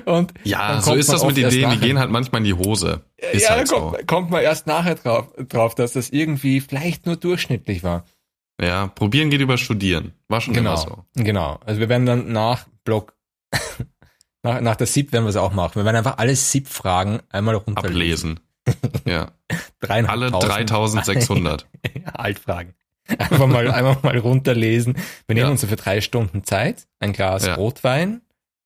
Und 0.05 0.33
ja, 0.43 0.81
so 0.81 0.93
ist 0.93 1.11
das 1.11 1.25
mit 1.25 1.37
Ideen, 1.37 1.71
die 1.71 1.79
gehen 1.79 1.99
halt 1.99 2.11
manchmal 2.11 2.39
in 2.39 2.45
die 2.45 2.53
Hose. 2.53 3.01
Ist 3.31 3.43
ja, 3.43 3.51
halt 3.51 3.71
da 3.71 3.75
kommt, 3.75 3.97
so. 3.97 4.05
kommt 4.05 4.29
man 4.29 4.43
erst 4.43 4.67
nachher 4.67 4.95
drauf, 4.95 5.33
drauf, 5.49 5.73
dass 5.73 5.93
das 5.93 6.09
irgendwie 6.09 6.61
vielleicht 6.61 7.05
nur 7.05 7.15
durchschnittlich 7.15 7.83
war. 7.83 8.05
Ja, 8.61 8.87
probieren 8.87 9.29
geht 9.29 9.41
über 9.41 9.57
studieren. 9.57 10.13
War 10.27 10.41
schon 10.41 10.53
genau, 10.53 10.73
immer 10.73 10.77
so. 10.81 11.05
Genau. 11.15 11.59
Also 11.65 11.79
wir 11.79 11.89
werden 11.89 12.05
dann 12.05 12.31
nach 12.31 12.65
Blog, 12.83 13.13
nach, 14.43 14.61
nach 14.61 14.75
der 14.75 14.87
SIP 14.87 15.11
werden 15.11 15.25
wir 15.25 15.29
es 15.29 15.35
auch 15.35 15.53
machen. 15.53 15.75
Wir 15.75 15.85
werden 15.85 15.97
einfach 15.97 16.17
alle 16.17 16.35
SIP-Fragen 16.35 17.19
einmal 17.29 17.55
runterlesen. 17.55 18.31
Ablesen. 18.31 18.39
Ja. 19.05 19.31
Alle 19.87 20.31
3600. 20.31 21.67
Altfragen. 22.13 22.73
Einfach 23.07 23.45
mal, 23.45 23.69
einfach 23.69 24.01
mal 24.01 24.17
runterlesen. 24.17 24.95
Wir 25.27 25.35
nehmen 25.35 25.45
ja. 25.45 25.51
uns 25.51 25.61
so 25.61 25.67
für 25.67 25.75
drei 25.75 26.01
Stunden 26.01 26.43
Zeit, 26.43 26.87
ein 26.99 27.13
Glas 27.13 27.45
ja. 27.45 27.53
Rotwein 27.53 28.21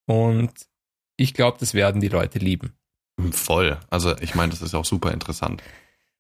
und 0.06 0.52
ich 1.18 1.34
glaube, 1.34 1.58
das 1.60 1.74
werden 1.74 2.00
die 2.00 2.08
Leute 2.08 2.40
lieben. 2.40 2.74
Voll. 3.32 3.78
Also 3.90 4.16
ich 4.20 4.36
meine, 4.36 4.52
das 4.52 4.62
ist 4.62 4.74
auch 4.74 4.86
super 4.86 5.12
interessant. 5.12 5.62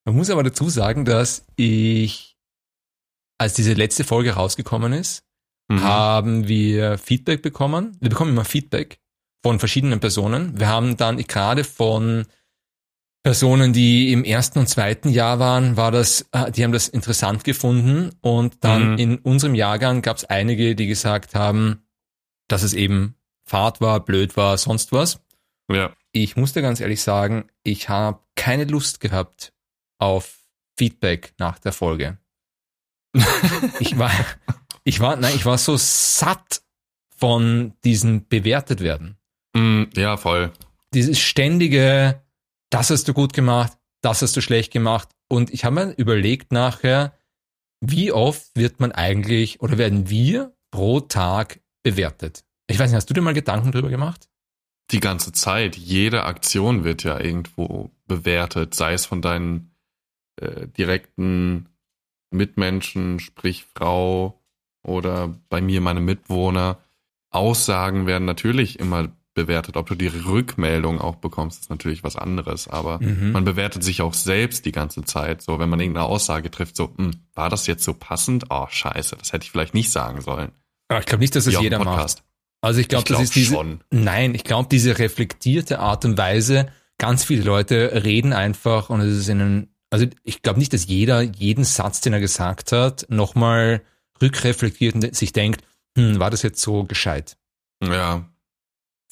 Man 0.03 0.15
muss 0.15 0.29
aber 0.29 0.43
dazu 0.43 0.69
sagen, 0.69 1.05
dass 1.05 1.45
ich, 1.55 2.28
als 3.39 3.53
diese 3.53 3.74
letzte 3.74 4.03
Folge 4.03 4.34
rausgekommen 4.34 4.93
ist, 4.93 5.24
mhm. 5.69 5.81
haben 5.84 6.48
wir 6.48 7.00
Feedback 7.00 7.41
bekommen. 7.41 7.98
Wir 8.00 8.10
bekommen 8.10 8.31
immer 8.31 8.46
Feedback 8.46 9.00
von 9.41 9.58
verschiedenen 9.58 10.00
Personen. 10.00 10.60
Wir 10.60 10.67
haben 10.67 10.98
dann 10.98 11.17
gerade 11.17 11.63
von 11.63 12.25
Personen, 13.24 13.74
die 13.74 14.12
im 14.12 14.24
ersten 14.24 14.60
und 14.60 14.67
zweiten 14.67 15.10
Jahr 15.10 15.39
waren, 15.39 15.77
war 15.77 15.91
das, 15.91 16.27
äh, 16.31 16.51
die 16.51 16.63
haben 16.63 16.72
das 16.72 16.88
interessant 16.88 17.43
gefunden. 17.43 18.12
Und 18.22 18.63
dann 18.63 18.93
mhm. 18.93 18.98
in 18.98 19.17
unserem 19.19 19.55
Jahrgang 19.55 20.01
gab 20.01 20.17
es 20.17 20.25
einige, 20.25 20.75
die 20.75 20.88
gesagt 20.88 21.36
haben, 21.36 21.84
dass 22.48 22.63
es 22.63 22.74
eben 22.74 23.15
Fahrt 23.46 23.81
war, 23.81 24.03
blöd 24.03 24.38
war, 24.38 24.58
sonst 24.58 24.91
was. 24.91 25.22
Ja. 25.72 25.93
Ich 26.12 26.36
musste 26.36 26.62
ganz 26.62 26.79
ehrlich 26.79 27.01
sagen, 27.01 27.50
ich 27.63 27.89
habe 27.89 28.19
keine 28.36 28.65
Lust 28.65 29.00
gehabt 29.00 29.53
auf 29.98 30.39
Feedback 30.77 31.34
nach 31.38 31.60
der 31.60 31.74
Folge. 31.74 32.17
ich 33.80 33.98
war, 33.98 34.12
ich 34.84 35.00
war, 35.00 35.16
nein, 35.16 35.34
ich 35.36 35.46
war 35.46 35.58
so 35.58 35.75
satt 35.78 36.62
von 37.16 37.74
diesem 37.84 38.28
bewertet 38.28 38.82
werden. 38.82 39.18
Mm, 39.54 39.84
ja, 39.96 40.18
voll. 40.18 40.51
Dieses 40.94 41.20
ständige, 41.20 42.22
das 42.70 42.89
hast 42.89 43.08
du 43.08 43.13
gut 43.13 43.34
gemacht, 43.34 43.74
das 44.01 44.22
hast 44.22 44.36
du 44.38 44.42
schlecht 44.42 44.72
gemacht. 44.72 45.10
Und 45.28 45.51
ich 45.51 45.66
habe 45.66 45.75
mir 45.75 45.94
überlegt 45.94 46.51
nachher, 46.51 47.13
wie 47.82 48.12
oft 48.12 48.56
wird 48.56 48.80
man 48.80 48.92
eigentlich 48.92 49.62
oder 49.62 49.78
werden 49.78 50.10
wir 50.10 50.54
pro 50.72 51.00
Tag 51.00 51.62
bewertet? 51.84 52.44
Ich 52.68 52.80
weiß 52.80 52.89
nicht, 52.89 52.98
hast 52.98 53.10
du 53.10 53.13
dir 53.13 53.22
mal 53.22 53.34
Gedanken 53.34 53.72
drüber 53.72 53.89
gemacht? 53.89 54.30
Die 54.92 55.00
ganze 55.00 55.32
Zeit. 55.32 55.75
Jede 55.75 56.24
Aktion 56.24 56.84
wird 56.84 57.04
ja 57.04 57.20
irgendwo 57.20 57.92
bewertet, 58.08 58.74
sei 58.74 58.94
es 58.94 59.06
von 59.06 59.22
deinen 59.22 59.75
äh, 60.38 60.68
direkten 60.68 61.68
Mitmenschen, 62.31 63.19
sprich 63.19 63.65
Frau 63.75 64.41
oder 64.83 65.36
bei 65.50 65.62
mir 65.62 65.81
meine 65.81 66.01
Mitwohner. 66.01 66.79
Aussagen 67.31 68.07
werden 68.07 68.25
natürlich 68.25 68.79
immer 68.79 69.09
bewertet. 69.33 69.77
Ob 69.77 69.88
du 69.88 69.95
die 69.95 70.07
Rückmeldung 70.07 71.00
auch 71.00 71.15
bekommst, 71.15 71.62
ist 71.62 71.69
natürlich 71.69 72.03
was 72.03 72.15
anderes. 72.15 72.67
Aber 72.67 73.00
mhm. 73.01 73.31
man 73.31 73.45
bewertet 73.45 73.83
sich 73.83 74.01
auch 74.01 74.13
selbst 74.13 74.65
die 74.65 74.71
ganze 74.71 75.03
Zeit. 75.03 75.41
So, 75.41 75.59
wenn 75.59 75.69
man 75.69 75.79
irgendeine 75.79 76.07
Aussage 76.07 76.51
trifft, 76.51 76.75
so, 76.75 76.93
hm, 76.98 77.12
war 77.36 77.50
das 77.50 77.67
jetzt 77.67 77.83
so 77.83 77.93
passend? 77.93 78.45
Oh, 78.50 78.67
scheiße, 78.69 79.15
das 79.17 79.31
hätte 79.31 79.45
ich 79.45 79.51
vielleicht 79.51 79.74
nicht 79.74 79.91
sagen 79.91 80.21
sollen. 80.21 80.51
Aber 80.89 81.00
ich 81.00 81.05
glaube 81.05 81.21
nicht, 81.21 81.36
dass 81.36 81.45
das 81.45 81.62
jeder 81.62 81.83
macht. 81.83 82.24
Also 82.62 82.81
ich 82.81 82.89
glaube, 82.89 83.05
glaub, 83.05 83.19
das 83.19 83.27
ist 83.27 83.36
diese. 83.36 83.53
Schon. 83.53 83.81
Nein, 83.91 84.36
ich 84.36 84.43
glaube, 84.43 84.67
diese 84.69 85.00
reflektierte 85.00 85.79
Art 85.79 86.03
und 86.03 86.17
Weise, 86.17 86.71
ganz 86.98 87.24
viele 87.24 87.43
Leute 87.43 88.03
reden 88.03 88.33
einfach 88.33 88.89
und 88.89 89.00
es 89.01 89.17
ist 89.17 89.29
ihnen. 89.29 89.74
Also 89.89 90.05
ich 90.24 90.41
glaube 90.41 90.60
nicht, 90.60 90.74
dass 90.74 90.88
jeder 90.88 91.22
jeden 91.22 91.63
Satz, 91.63 92.01
den 92.01 92.13
er 92.13 92.19
gesagt 92.19 92.72
hat, 92.72 93.05
nochmal 93.10 93.81
rückreflektiert 94.22 94.96
und 94.96 95.15
sich 95.15 95.34
denkt, 95.34 95.63
hm, 95.98 96.19
war 96.19 96.29
das 96.29 96.43
jetzt 96.43 96.62
so 96.62 96.84
gescheit? 96.84 97.38
Ja, 97.84 98.29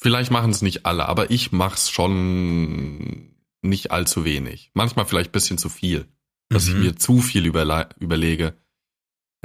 Vielleicht 0.00 0.30
machen 0.30 0.52
es 0.52 0.62
nicht 0.62 0.86
alle, 0.86 1.06
aber 1.06 1.30
ich 1.30 1.50
mach's 1.50 1.90
schon 1.90 3.34
nicht 3.62 3.90
allzu 3.90 4.24
wenig. 4.24 4.70
Manchmal 4.72 5.06
vielleicht 5.06 5.32
bisschen 5.32 5.58
zu 5.58 5.68
viel. 5.68 6.06
Dass 6.50 6.66
mhm. 6.66 6.76
ich 6.76 6.78
mir 6.78 6.96
zu 6.96 7.20
viel 7.20 7.44
überlege, 7.44 8.54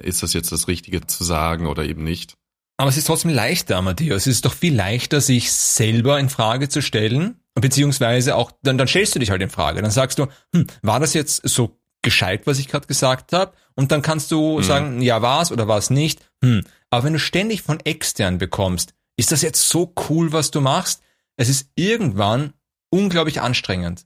ist 0.01 0.21
das 0.21 0.33
jetzt 0.33 0.51
das 0.51 0.67
Richtige 0.67 1.05
zu 1.07 1.23
sagen 1.23 1.65
oder 1.65 1.83
eben 1.83 2.03
nicht. 2.03 2.37
Aber 2.77 2.89
es 2.89 2.97
ist 2.97 3.07
trotzdem 3.07 3.31
leichter, 3.31 3.81
Matthias. 3.81 4.27
Es 4.27 4.35
ist 4.35 4.45
doch 4.45 4.53
viel 4.53 4.75
leichter, 4.75 5.21
sich 5.21 5.51
selber 5.51 6.19
in 6.19 6.29
Frage 6.29 6.69
zu 6.69 6.81
stellen, 6.81 7.39
beziehungsweise 7.55 8.35
auch, 8.35 8.51
dann, 8.63 8.77
dann 8.77 8.87
stellst 8.87 9.15
du 9.15 9.19
dich 9.19 9.29
halt 9.29 9.41
in 9.41 9.49
Frage. 9.49 9.81
Dann 9.81 9.91
sagst 9.91 10.19
du, 10.19 10.27
hm, 10.55 10.67
war 10.81 10.99
das 10.99 11.13
jetzt 11.13 11.47
so 11.47 11.79
gescheit, 12.01 12.45
was 12.45 12.59
ich 12.59 12.67
gerade 12.67 12.87
gesagt 12.87 13.33
habe? 13.33 13.53
Und 13.75 13.91
dann 13.91 14.01
kannst 14.01 14.31
du 14.31 14.57
mhm. 14.57 14.63
sagen, 14.63 15.01
ja, 15.01 15.21
war's 15.21 15.51
oder 15.51 15.67
war's 15.67 15.89
nicht. 15.89 16.19
Hm. 16.43 16.63
Aber 16.89 17.05
wenn 17.05 17.13
du 17.13 17.19
ständig 17.19 17.61
von 17.61 17.79
extern 17.79 18.37
bekommst, 18.37 18.93
ist 19.17 19.31
das 19.31 19.41
jetzt 19.41 19.69
so 19.69 19.93
cool, 20.09 20.31
was 20.31 20.51
du 20.51 20.61
machst? 20.61 21.01
Es 21.37 21.49
ist 21.49 21.69
irgendwann 21.75 22.53
unglaublich 22.91 23.41
anstrengend. 23.41 24.05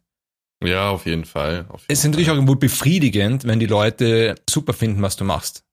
Ja, 0.64 0.90
auf 0.90 1.06
jeden 1.06 1.26
Fall. 1.26 1.66
Auf 1.70 1.82
jeden 1.82 1.94
es 1.94 2.00
ist 2.00 2.06
natürlich 2.06 2.30
auch 2.30 2.36
irgendwo 2.36 2.56
befriedigend, 2.56 3.46
wenn 3.46 3.60
die 3.60 3.66
Leute 3.66 4.36
super 4.50 4.74
finden, 4.74 5.02
was 5.02 5.16
du 5.16 5.24
machst. 5.24 5.64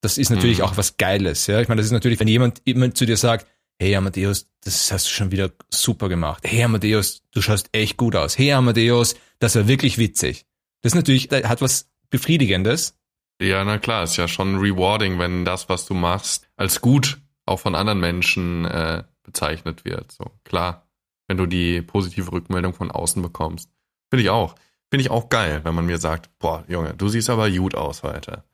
Das 0.00 0.18
ist 0.18 0.30
natürlich 0.30 0.58
mhm. 0.58 0.64
auch 0.64 0.76
was 0.76 0.96
Geiles. 0.96 1.46
Ja? 1.46 1.60
Ich 1.60 1.68
meine, 1.68 1.80
das 1.80 1.86
ist 1.86 1.92
natürlich, 1.92 2.18
wenn 2.18 2.28
jemand 2.28 2.60
immer 2.64 2.92
zu 2.92 3.06
dir 3.06 3.16
sagt, 3.16 3.46
hey 3.78 3.94
Amadeus, 3.96 4.48
das 4.62 4.92
hast 4.92 5.06
du 5.06 5.10
schon 5.10 5.30
wieder 5.30 5.50
super 5.70 6.08
gemacht. 6.08 6.44
Hey 6.46 6.62
Amadeus, 6.62 7.22
du 7.32 7.42
schaust 7.42 7.68
echt 7.72 7.96
gut 7.96 8.16
aus. 8.16 8.38
Hey 8.38 8.52
Amadeus, 8.52 9.16
das 9.38 9.56
war 9.56 9.68
wirklich 9.68 9.98
witzig. 9.98 10.46
Das 10.80 10.92
ist 10.92 10.96
natürlich, 10.96 11.30
hat 11.30 11.60
was 11.60 11.90
Befriedigendes. 12.10 12.98
Ja, 13.40 13.64
na 13.64 13.78
klar, 13.78 14.04
ist 14.04 14.16
ja 14.16 14.28
schon 14.28 14.58
rewarding, 14.58 15.18
wenn 15.18 15.44
das, 15.44 15.68
was 15.68 15.86
du 15.86 15.94
machst, 15.94 16.48
als 16.56 16.80
gut 16.80 17.20
auch 17.46 17.58
von 17.58 17.74
anderen 17.74 18.00
Menschen 18.00 18.64
äh, 18.64 19.02
bezeichnet 19.22 19.84
wird. 19.84 20.12
So 20.12 20.30
klar, 20.44 20.86
wenn 21.26 21.36
du 21.36 21.46
die 21.46 21.82
positive 21.82 22.30
Rückmeldung 22.30 22.74
von 22.74 22.90
außen 22.90 23.22
bekommst. 23.22 23.70
Finde 24.10 24.22
ich 24.22 24.30
auch. 24.30 24.54
Finde 24.90 25.02
ich 25.02 25.10
auch 25.10 25.28
geil, 25.28 25.60
wenn 25.64 25.74
man 25.74 25.86
mir 25.86 25.98
sagt, 25.98 26.30
boah, 26.38 26.64
Junge, 26.68 26.94
du 26.94 27.08
siehst 27.08 27.30
aber 27.30 27.50
gut 27.50 27.74
aus 27.74 28.02
heute. 28.02 28.44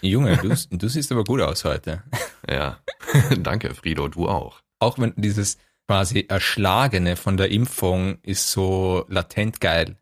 Junge, 0.00 0.36
du, 0.36 0.54
du 0.76 0.88
siehst 0.88 1.10
aber 1.12 1.24
gut 1.24 1.40
aus 1.40 1.64
heute. 1.64 2.02
Ja, 2.50 2.78
danke, 3.40 3.74
Frido, 3.74 4.08
du 4.08 4.26
auch. 4.26 4.62
Auch 4.78 4.98
wenn 4.98 5.12
dieses 5.16 5.58
quasi 5.86 6.24
Erschlagene 6.28 7.16
von 7.16 7.36
der 7.36 7.50
Impfung 7.50 8.16
ist 8.22 8.50
so 8.50 9.04
latent 9.08 9.60
geil. 9.60 9.96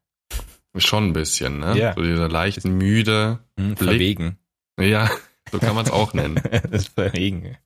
Schon 0.77 1.09
ein 1.09 1.13
bisschen, 1.13 1.59
ne? 1.59 1.77
Ja. 1.77 1.95
So 1.95 2.03
dieser 2.03 2.29
leicht 2.29 2.65
müde. 2.65 3.41
Hm, 3.59 3.77
verwegen. 3.77 4.39
Ja, 4.79 5.11
so 5.51 5.59
kann 5.59 5.75
man 5.75 5.87
es 5.87 5.91
auch 5.91 6.15
nennen. 6.15 6.41
das 6.71 6.83
ist 6.83 6.95
verwegen. 6.95 7.57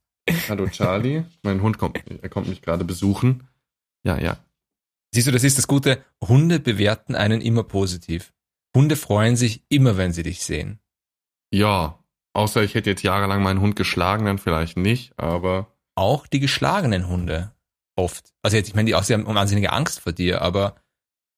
Hallo 0.49 0.66
Charlie, 0.68 1.25
mein 1.42 1.60
Hund 1.60 1.76
kommt, 1.76 2.00
er 2.22 2.28
kommt 2.30 2.49
mich 2.49 2.62
gerade 2.62 2.84
besuchen. 2.87 3.49
Ja, 4.02 4.18
ja. 4.18 4.38
Siehst 5.12 5.26
du, 5.26 5.32
das 5.32 5.44
ist 5.44 5.58
das 5.58 5.66
Gute. 5.66 6.02
Hunde 6.26 6.58
bewerten 6.58 7.14
einen 7.14 7.42
immer 7.42 7.64
positiv. 7.64 8.32
Hunde 8.75 8.96
freuen 8.96 9.37
sich 9.37 9.62
immer, 9.68 9.96
wenn 9.96 10.12
sie 10.12 10.22
dich 10.22 10.42
sehen. 10.42 10.78
Ja, 11.52 12.00
außer 12.32 12.62
ich 12.62 12.75
hätte 12.75 12.90
jetzt 12.90 13.02
jahrelang 13.02 13.42
meinen 13.42 13.60
Hund 13.60 13.76
geschlagen, 13.76 14.26
dann 14.26 14.38
vielleicht 14.38 14.76
nicht, 14.76 15.18
aber. 15.18 15.75
Auch 15.94 16.26
die 16.26 16.40
geschlagenen 16.40 17.08
Hunde. 17.08 17.52
Oft. 17.96 18.32
Also 18.42 18.56
jetzt, 18.56 18.68
ich 18.68 18.75
meine, 18.75 18.87
die 18.87 18.94
auch, 18.94 19.02
sie 19.02 19.14
haben 19.14 19.26
wahnsinnige 19.26 19.72
Angst 19.72 20.00
vor 20.00 20.12
dir, 20.12 20.40
aber 20.42 20.76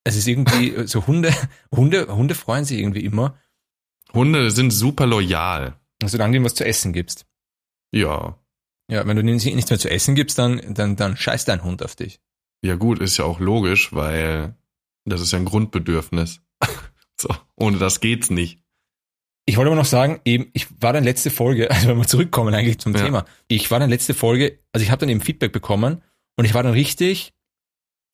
es 0.05 0.17
ist 0.17 0.27
irgendwie 0.29 0.87
so 0.87 1.07
Hunde, 1.07 1.33
Hunde, 1.75 2.15
Hunde 2.15 2.35
freuen 2.35 2.65
sich 2.65 2.79
irgendwie 2.79 3.05
immer. 3.05 3.39
Hunde 4.13 4.51
sind 4.51 4.71
super 4.71 5.07
loyal. 5.07 5.75
Solange 6.05 6.33
du 6.33 6.37
ihm 6.39 6.45
was 6.45 6.55
zu 6.55 6.65
essen 6.65 6.93
gibst. 6.93 7.27
Ja. 7.93 8.39
Ja, 8.91 9.07
wenn 9.07 9.17
du 9.17 9.23
nichts 9.23 9.71
mehr 9.71 9.79
zu 9.79 9.91
essen 9.91 10.15
gibst, 10.15 10.39
dann, 10.39 10.75
dann, 10.75 10.97
dann 10.97 11.17
scheißt 11.17 11.49
dein 11.49 11.63
Hund 11.63 11.83
auf 11.83 11.97
dich. 11.97 12.21
Ja 12.63 12.77
gut, 12.77 12.99
ist 12.99 13.17
ja 13.17 13.25
auch 13.25 13.41
logisch, 13.41 13.93
weil 13.93 14.57
das 15.05 15.21
ist 15.21 15.33
ja 15.33 15.39
ein 15.39 15.45
Grundbedürfnis. 15.45 16.41
so, 17.21 17.29
ohne 17.57 17.79
das 17.79 18.01
geht's 18.01 18.31
nicht. 18.31 18.62
Ich 19.45 19.57
wollte 19.57 19.69
aber 19.69 19.77
noch 19.77 19.85
sagen, 19.85 20.21
eben, 20.25 20.51
ich 20.53 20.69
war 20.81 20.93
dann 20.93 21.05
letzte 21.05 21.31
Folge, 21.31 21.71
also 21.73 21.89
wenn 21.89 21.97
wir 21.97 22.07
zurückkommen 22.07 22.55
eigentlich 22.55 22.79
zum 22.79 22.95
ja. 22.95 23.05
Thema, 23.05 23.25
ich 23.49 23.71
war 23.71 23.81
dann 23.81 23.91
letzte 23.91 24.15
Folge, 24.15 24.59
also 24.73 24.85
ich 24.85 24.91
habe 24.91 25.01
dann 25.01 25.09
eben 25.09 25.21
Feedback 25.21 25.53
bekommen 25.53 26.03
und 26.37 26.45
ich 26.45 26.55
war 26.55 26.63
dann 26.63 26.73
richtig 26.73 27.33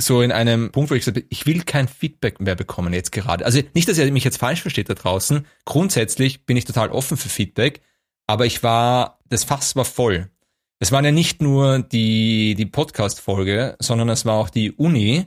so 0.00 0.22
in 0.22 0.30
einem 0.30 0.70
Punkt, 0.70 0.90
wo 0.90 0.94
ich 0.94 1.00
gesagt 1.00 1.16
habe, 1.16 1.26
ich 1.28 1.46
will 1.46 1.62
kein 1.64 1.88
Feedback 1.88 2.40
mehr 2.40 2.54
bekommen 2.54 2.92
jetzt 2.92 3.10
gerade. 3.10 3.44
Also 3.44 3.60
nicht, 3.74 3.88
dass 3.88 3.98
ihr 3.98 4.10
mich 4.12 4.24
jetzt 4.24 4.38
falsch 4.38 4.62
versteht 4.62 4.88
da 4.88 4.94
draußen. 4.94 5.44
Grundsätzlich 5.64 6.46
bin 6.46 6.56
ich 6.56 6.64
total 6.64 6.90
offen 6.90 7.16
für 7.16 7.28
Feedback, 7.28 7.80
aber 8.26 8.46
ich 8.46 8.62
war, 8.62 9.18
das 9.28 9.44
Fass 9.44 9.74
war 9.74 9.84
voll. 9.84 10.30
Es 10.78 10.92
waren 10.92 11.04
ja 11.04 11.10
nicht 11.10 11.42
nur 11.42 11.80
die, 11.80 12.54
die 12.54 12.66
Podcast-Folge, 12.66 13.76
sondern 13.80 14.08
es 14.10 14.24
war 14.24 14.34
auch 14.34 14.50
die 14.50 14.70
Uni 14.70 15.26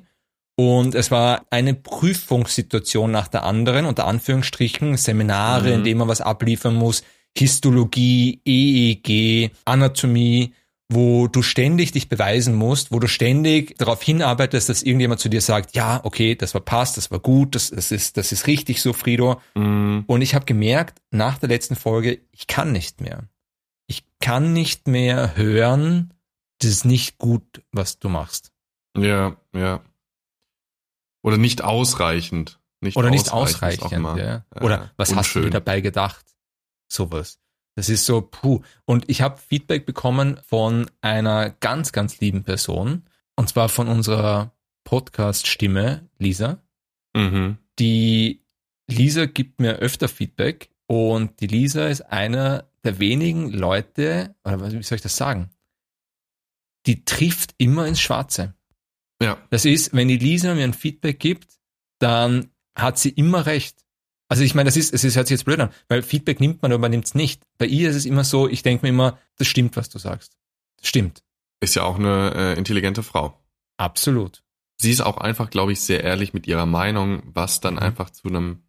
und 0.55 0.95
es 0.95 1.11
war 1.11 1.45
eine 1.49 1.73
Prüfungssituation 1.73 3.11
nach 3.11 3.27
der 3.27 3.43
anderen, 3.43 3.85
unter 3.85 4.05
Anführungsstrichen, 4.05 4.97
Seminare, 4.97 5.69
mhm. 5.69 5.73
in 5.73 5.83
denen 5.83 5.99
man 5.99 6.07
was 6.07 6.21
abliefern 6.21 6.75
muss, 6.75 7.03
Histologie, 7.37 8.41
EEG, 8.45 9.51
Anatomie, 9.65 10.53
wo 10.89 11.27
du 11.27 11.41
ständig 11.41 11.93
dich 11.93 12.09
beweisen 12.09 12.53
musst, 12.53 12.91
wo 12.91 12.99
du 12.99 13.07
ständig 13.07 13.77
darauf 13.77 14.03
hinarbeitest, 14.03 14.67
dass 14.67 14.83
irgendjemand 14.83 15.21
zu 15.21 15.29
dir 15.29 15.39
sagt, 15.39 15.73
ja, 15.73 16.01
okay, 16.03 16.35
das 16.35 16.53
war 16.53 16.61
passt, 16.61 16.97
das 16.97 17.11
war 17.11 17.19
gut, 17.19 17.55
das, 17.55 17.69
das 17.69 17.91
ist, 17.93 18.17
das 18.17 18.33
ist 18.33 18.47
richtig 18.47 18.81
so, 18.81 18.91
Frido. 18.91 19.39
Mhm. 19.55 20.03
Und 20.07 20.21
ich 20.21 20.35
habe 20.35 20.43
gemerkt, 20.43 21.01
nach 21.09 21.37
der 21.37 21.47
letzten 21.47 21.77
Folge, 21.77 22.19
ich 22.31 22.47
kann 22.47 22.73
nicht 22.73 22.99
mehr 22.99 23.29
ich 23.91 24.05
kann 24.21 24.53
nicht 24.53 24.87
mehr 24.87 25.35
hören, 25.35 26.13
das 26.59 26.71
ist 26.71 26.85
nicht 26.85 27.17
gut, 27.17 27.61
was 27.73 27.99
du 27.99 28.07
machst. 28.07 28.53
Ja, 28.97 29.35
ja. 29.53 29.81
Oder 31.23 31.37
nicht 31.37 31.63
ausreichend. 31.63 32.59
nicht 32.81 32.97
Oder 32.97 33.09
nicht 33.09 33.31
ausreichend. 33.31 33.83
ausreichend, 33.83 34.17
ja. 34.17 34.45
Oder 34.61 34.91
was 34.97 35.15
hast 35.15 35.33
du 35.35 35.41
dir 35.41 35.49
dabei 35.49 35.81
gedacht? 35.81 36.25
Sowas. 36.91 37.39
Das 37.75 37.89
ist 37.89 38.05
so, 38.05 38.21
puh. 38.21 38.61
Und 38.85 39.09
ich 39.09 39.21
habe 39.21 39.37
Feedback 39.37 39.85
bekommen 39.85 40.39
von 40.45 40.89
einer 40.99 41.51
ganz, 41.51 41.91
ganz 41.91 42.19
lieben 42.19 42.43
Person. 42.43 43.03
Und 43.35 43.49
zwar 43.49 43.69
von 43.69 43.87
unserer 43.87 44.53
Podcast-Stimme, 44.83 46.09
Lisa. 46.17 46.61
Mhm. 47.15 47.57
Die 47.79 48.43
Lisa 48.89 49.25
gibt 49.25 49.59
mir 49.61 49.77
öfter 49.77 50.07
Feedback 50.09 50.69
und 50.87 51.39
die 51.39 51.47
Lisa 51.47 51.87
ist 51.87 52.01
einer 52.01 52.69
der 52.83 52.99
wenigen 52.99 53.51
Leute, 53.51 54.35
oder 54.43 54.71
wie 54.71 54.83
soll 54.83 54.97
ich 54.97 55.01
das 55.01 55.15
sagen? 55.15 55.49
Die 56.87 57.05
trifft 57.05 57.53
immer 57.57 57.85
ins 57.85 58.01
Schwarze. 58.01 58.55
Ja. 59.21 59.37
Das 59.49 59.65
ist, 59.65 59.93
wenn 59.93 60.07
die 60.07 60.17
Lisa 60.17 60.53
mir 60.55 60.63
ein 60.63 60.73
Feedback 60.73 61.19
gibt, 61.19 61.59
dann 61.99 62.49
hat 62.75 62.97
sie 62.97 63.09
immer 63.09 63.45
recht. 63.45 63.85
Also 64.27 64.43
ich 64.43 64.55
meine, 64.55 64.67
das 64.67 64.77
ist, 64.77 64.93
es 64.93 65.03
ist, 65.03 65.15
hört 65.15 65.27
sich 65.27 65.35
jetzt 65.35 65.45
blöd 65.45 65.59
an, 65.59 65.71
weil 65.89 66.03
Feedback 66.03 66.39
nimmt 66.39 66.61
man, 66.61 66.71
aber 66.71 66.79
man 66.79 66.91
nimmt 66.91 67.05
es 67.05 67.15
nicht. 67.15 67.43
Bei 67.57 67.65
ihr 67.65 67.89
ist 67.89 67.97
es 67.97 68.05
immer 68.05 68.23
so, 68.23 68.47
ich 68.47 68.63
denke 68.63 68.85
mir 68.85 68.89
immer, 68.89 69.19
das 69.37 69.47
stimmt, 69.47 69.75
was 69.75 69.89
du 69.89 69.99
sagst. 69.99 70.37
Das 70.77 70.87
stimmt. 70.87 71.23
Ist 71.59 71.75
ja 71.75 71.83
auch 71.83 71.99
eine 71.99 72.33
äh, 72.33 72.57
intelligente 72.57 73.03
Frau. 73.03 73.37
Absolut. 73.77 74.41
Sie 74.77 74.91
ist 74.91 75.01
auch 75.01 75.17
einfach, 75.17 75.49
glaube 75.49 75.73
ich, 75.73 75.81
sehr 75.81 76.03
ehrlich 76.03 76.33
mit 76.33 76.47
ihrer 76.47 76.65
Meinung, 76.65 77.21
was 77.25 77.59
dann 77.59 77.75
mhm. 77.75 77.81
einfach 77.81 78.09
zu 78.09 78.29
einem 78.29 78.63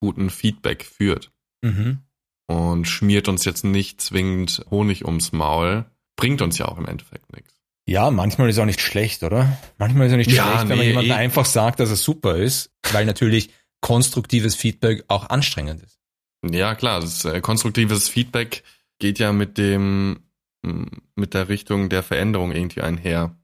guten 0.00 0.28
Feedback 0.28 0.84
führt. 0.84 1.32
Mhm. 1.62 2.00
Und 2.46 2.86
schmiert 2.86 3.28
uns 3.28 3.46
jetzt 3.46 3.64
nicht 3.64 4.02
zwingend 4.02 4.66
Honig 4.70 5.06
ums 5.06 5.32
Maul, 5.32 5.86
bringt 6.16 6.42
uns 6.42 6.58
ja 6.58 6.66
auch 6.66 6.76
im 6.76 6.86
Endeffekt 6.86 7.32
nichts. 7.32 7.63
Ja, 7.86 8.10
manchmal 8.10 8.48
ist 8.48 8.56
es 8.56 8.62
auch 8.62 8.66
nicht 8.66 8.80
schlecht, 8.80 9.22
oder? 9.22 9.58
Manchmal 9.78 10.06
ist 10.06 10.12
es 10.12 10.14
auch 10.14 10.18
nicht 10.18 10.32
ja, 10.32 10.44
schlecht, 10.44 10.64
nee, 10.64 10.70
wenn 10.70 10.78
man 10.78 10.86
jemandem 10.86 11.12
eh. 11.12 11.16
einfach 11.16 11.44
sagt, 11.44 11.80
dass 11.80 11.90
es 11.90 12.02
super 12.02 12.36
ist, 12.36 12.72
weil 12.92 13.04
natürlich 13.04 13.50
konstruktives 13.80 14.54
Feedback 14.54 15.04
auch 15.08 15.28
anstrengend 15.28 15.82
ist. 15.82 16.00
Ja, 16.50 16.74
klar, 16.74 17.00
das 17.00 17.24
äh, 17.24 17.40
konstruktives 17.40 18.08
Feedback 18.08 18.62
geht 18.98 19.18
ja 19.18 19.32
mit 19.32 19.58
dem 19.58 20.20
mit 21.14 21.34
der 21.34 21.48
Richtung 21.48 21.88
der 21.88 22.02
Veränderung 22.02 22.52
irgendwie 22.52 22.80
einher. 22.80 23.36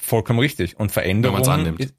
Vollkommen 0.00 0.38
richtig. 0.38 0.78
Und 0.78 0.92
Veränderung 0.92 1.40
Wenn 1.40 1.48
annimmt. 1.48 1.80
Ist, 1.80 1.94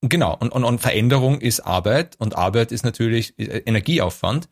genau, 0.00 0.36
und, 0.36 0.50
und, 0.50 0.64
und 0.64 0.80
Veränderung 0.80 1.40
ist 1.40 1.60
Arbeit 1.60 2.16
und 2.18 2.36
Arbeit 2.36 2.72
ist 2.72 2.84
natürlich 2.84 3.38
äh, 3.38 3.62
Energieaufwand. 3.66 4.48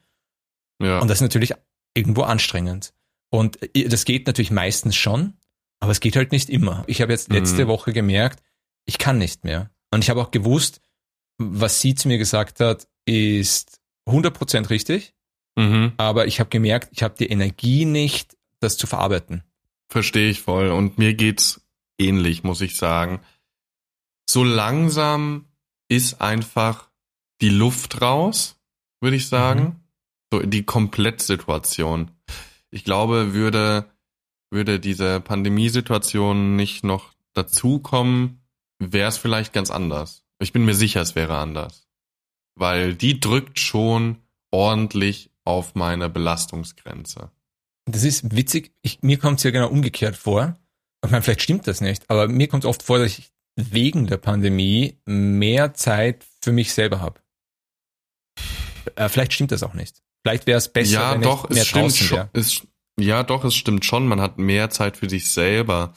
Ja. 0.83 0.99
Und 0.99 1.09
das 1.09 1.19
ist 1.19 1.23
natürlich 1.23 1.55
irgendwo 1.95 2.23
anstrengend. 2.23 2.93
Und 3.31 3.59
äh, 3.75 3.89
das 3.89 4.05
geht 4.05 4.27
natürlich 4.27 4.51
meistens 4.51 4.95
schon, 4.95 5.35
aber 5.83 5.91
es 5.91 5.99
geht 5.99 6.15
halt 6.15 6.31
nicht 6.31 6.49
immer. 6.49 6.85
Ich 6.87 7.03
habe 7.03 7.11
jetzt 7.11 7.33
letzte 7.33 7.65
mhm. 7.65 7.69
Woche 7.69 7.93
gemerkt, 7.93 8.41
ich 8.85 8.99
kann 8.99 9.19
nicht 9.19 9.43
mehr. 9.43 9.69
Und 9.91 10.05
ich 10.05 10.11
habe 10.11 10.23
auch 10.23 10.31
gewusst, 10.31 10.81
was 11.39 11.81
sie 11.81 11.97
zu 11.97 12.07
mir 12.07 12.19
gesagt 12.19 12.61
hat, 12.61 12.87
ist 13.05 13.81
100% 14.09 14.71
richtig. 14.71 15.13
Mhm. 15.57 15.93
Aber 15.97 16.29
ich 16.29 16.39
habe 16.39 16.51
gemerkt, 16.51 16.91
ich 16.93 17.03
habe 17.03 17.17
die 17.19 17.27
Energie 17.27 17.85
nicht, 17.85 18.37
das 18.61 18.77
zu 18.77 18.87
verarbeiten. 18.87 19.43
Verstehe 19.89 20.31
ich 20.31 20.41
voll. 20.41 20.69
Und 20.71 20.99
mir 20.99 21.15
geht's 21.15 21.67
ähnlich, 21.99 22.45
muss 22.45 22.61
ich 22.61 22.77
sagen. 22.77 23.21
So 24.31 24.45
langsam 24.45 25.47
ist 25.89 26.21
einfach 26.21 26.91
die 27.41 27.51
Luft 27.51 28.01
raus, 28.01 28.57
würde 29.01 29.17
ich 29.17 29.27
sagen. 29.27 29.63
Mhm. 29.63 29.77
So 30.33 30.47
die 30.47 30.63
Komplettsituation. 30.63 32.13
Ich 32.71 32.85
glaube, 32.85 33.35
würde 33.35 33.92
würde 34.53 34.79
diese 34.79 35.21
Pandemiesituation 35.21 36.57
nicht 36.57 36.85
noch 36.85 37.13
dazukommen, 37.33 38.43
wäre 38.79 39.09
es 39.09 39.19
vielleicht 39.19 39.53
ganz 39.53 39.71
anders. 39.71 40.23
Ich 40.39 40.53
bin 40.53 40.65
mir 40.65 40.75
sicher, 40.75 41.01
es 41.01 41.15
wäre 41.15 41.39
anders. 41.39 41.89
Weil 42.55 42.95
die 42.95 43.19
drückt 43.19 43.59
schon 43.59 44.19
ordentlich 44.51 45.31
auf 45.45 45.75
meine 45.75 46.09
Belastungsgrenze. 46.09 47.31
Das 47.87 48.05
ist 48.05 48.37
witzig. 48.37 48.73
Ich, 48.83 49.03
mir 49.03 49.19
kommt 49.19 49.39
es 49.39 49.45
ja 49.45 49.51
genau 49.51 49.69
umgekehrt 49.69 50.17
vor. 50.17 50.59
Ich 51.05 51.11
meine, 51.11 51.23
vielleicht 51.23 51.43
stimmt 51.43 51.67
das 51.67 51.81
nicht, 51.81 52.09
aber 52.11 52.29
mir 52.29 52.47
kommt 52.47 52.65
oft 52.65 52.83
vor, 52.83 52.99
dass 52.99 53.19
ich 53.19 53.33
wegen 53.57 54.07
der 54.07 54.19
Pandemie 54.19 54.99
mehr 55.05 55.75
Zeit 55.75 56.25
für 56.41 56.53
mich 56.53 56.73
selber 56.73 57.01
habe. 57.01 57.21
Äh, 58.95 59.09
vielleicht 59.09 59.33
stimmt 59.33 59.53
das 59.53 59.63
auch 59.63 59.75
nicht. 59.75 60.03
Vielleicht 60.23 60.47
wäre 60.47 60.59
es 60.59 60.69
besser, 60.69 60.93
ja, 60.93 61.15
wenn 61.15 61.23
doch, 61.23 61.45
ich 61.45 61.51
mehr 61.51 61.63
es 61.63 61.69
stimmt 61.69 61.85
draußen 61.85 62.11
wäre. 62.11 62.31
Ja, 62.99 63.23
doch, 63.23 63.45
es 63.45 63.55
stimmt 63.55 63.85
schon. 63.85 64.07
Man 64.07 64.21
hat 64.21 64.39
mehr 64.39 64.71
Zeit 64.71 64.97
für 64.97 65.09
sich 65.09 65.31
selber, 65.31 65.95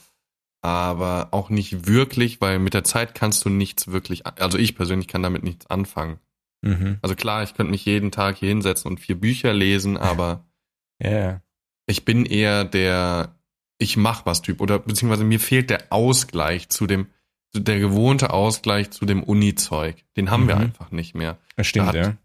aber 0.61 1.29
auch 1.31 1.49
nicht 1.49 1.87
wirklich, 1.87 2.41
weil 2.41 2.59
mit 2.59 2.73
der 2.73 2.83
Zeit 2.83 3.15
kannst 3.15 3.45
du 3.45 3.49
nichts 3.49 3.89
wirklich, 3.89 4.25
also 4.25 4.57
ich 4.57 4.75
persönlich 4.75 5.07
kann 5.07 5.23
damit 5.23 5.43
nichts 5.43 5.67
anfangen. 5.67 6.19
Mhm. 6.61 6.97
Also 7.01 7.15
klar, 7.15 7.43
ich 7.43 7.53
könnte 7.53 7.71
mich 7.71 7.85
jeden 7.85 8.11
Tag 8.11 8.37
hier 8.37 8.49
hinsetzen 8.49 8.89
und 8.89 8.99
vier 8.99 9.19
Bücher 9.19 9.53
lesen, 9.53 9.97
aber 9.97 10.45
yeah. 11.03 11.41
ich 11.85 12.05
bin 12.05 12.25
eher 12.25 12.63
der 12.63 13.35
ich 13.77 13.97
mach 13.97 14.25
was 14.25 14.41
Typ 14.41 14.61
oder 14.61 14.79
beziehungsweise 14.79 15.25
mir 15.25 15.39
fehlt 15.39 15.69
der 15.69 15.91
Ausgleich 15.91 16.69
zu 16.69 16.87
dem 16.87 17.07
der 17.53 17.79
gewohnte 17.79 18.31
Ausgleich 18.31 18.91
zu 18.91 19.05
dem 19.05 19.23
Uni-Zeug. 19.23 20.03
Den 20.17 20.29
haben 20.29 20.43
mhm. 20.43 20.47
wir 20.47 20.57
einfach 20.57 20.91
nicht 20.91 21.15
mehr. 21.15 21.37
Das 21.55 21.67
stimmt, 21.67 21.93
ja. 21.93 22.17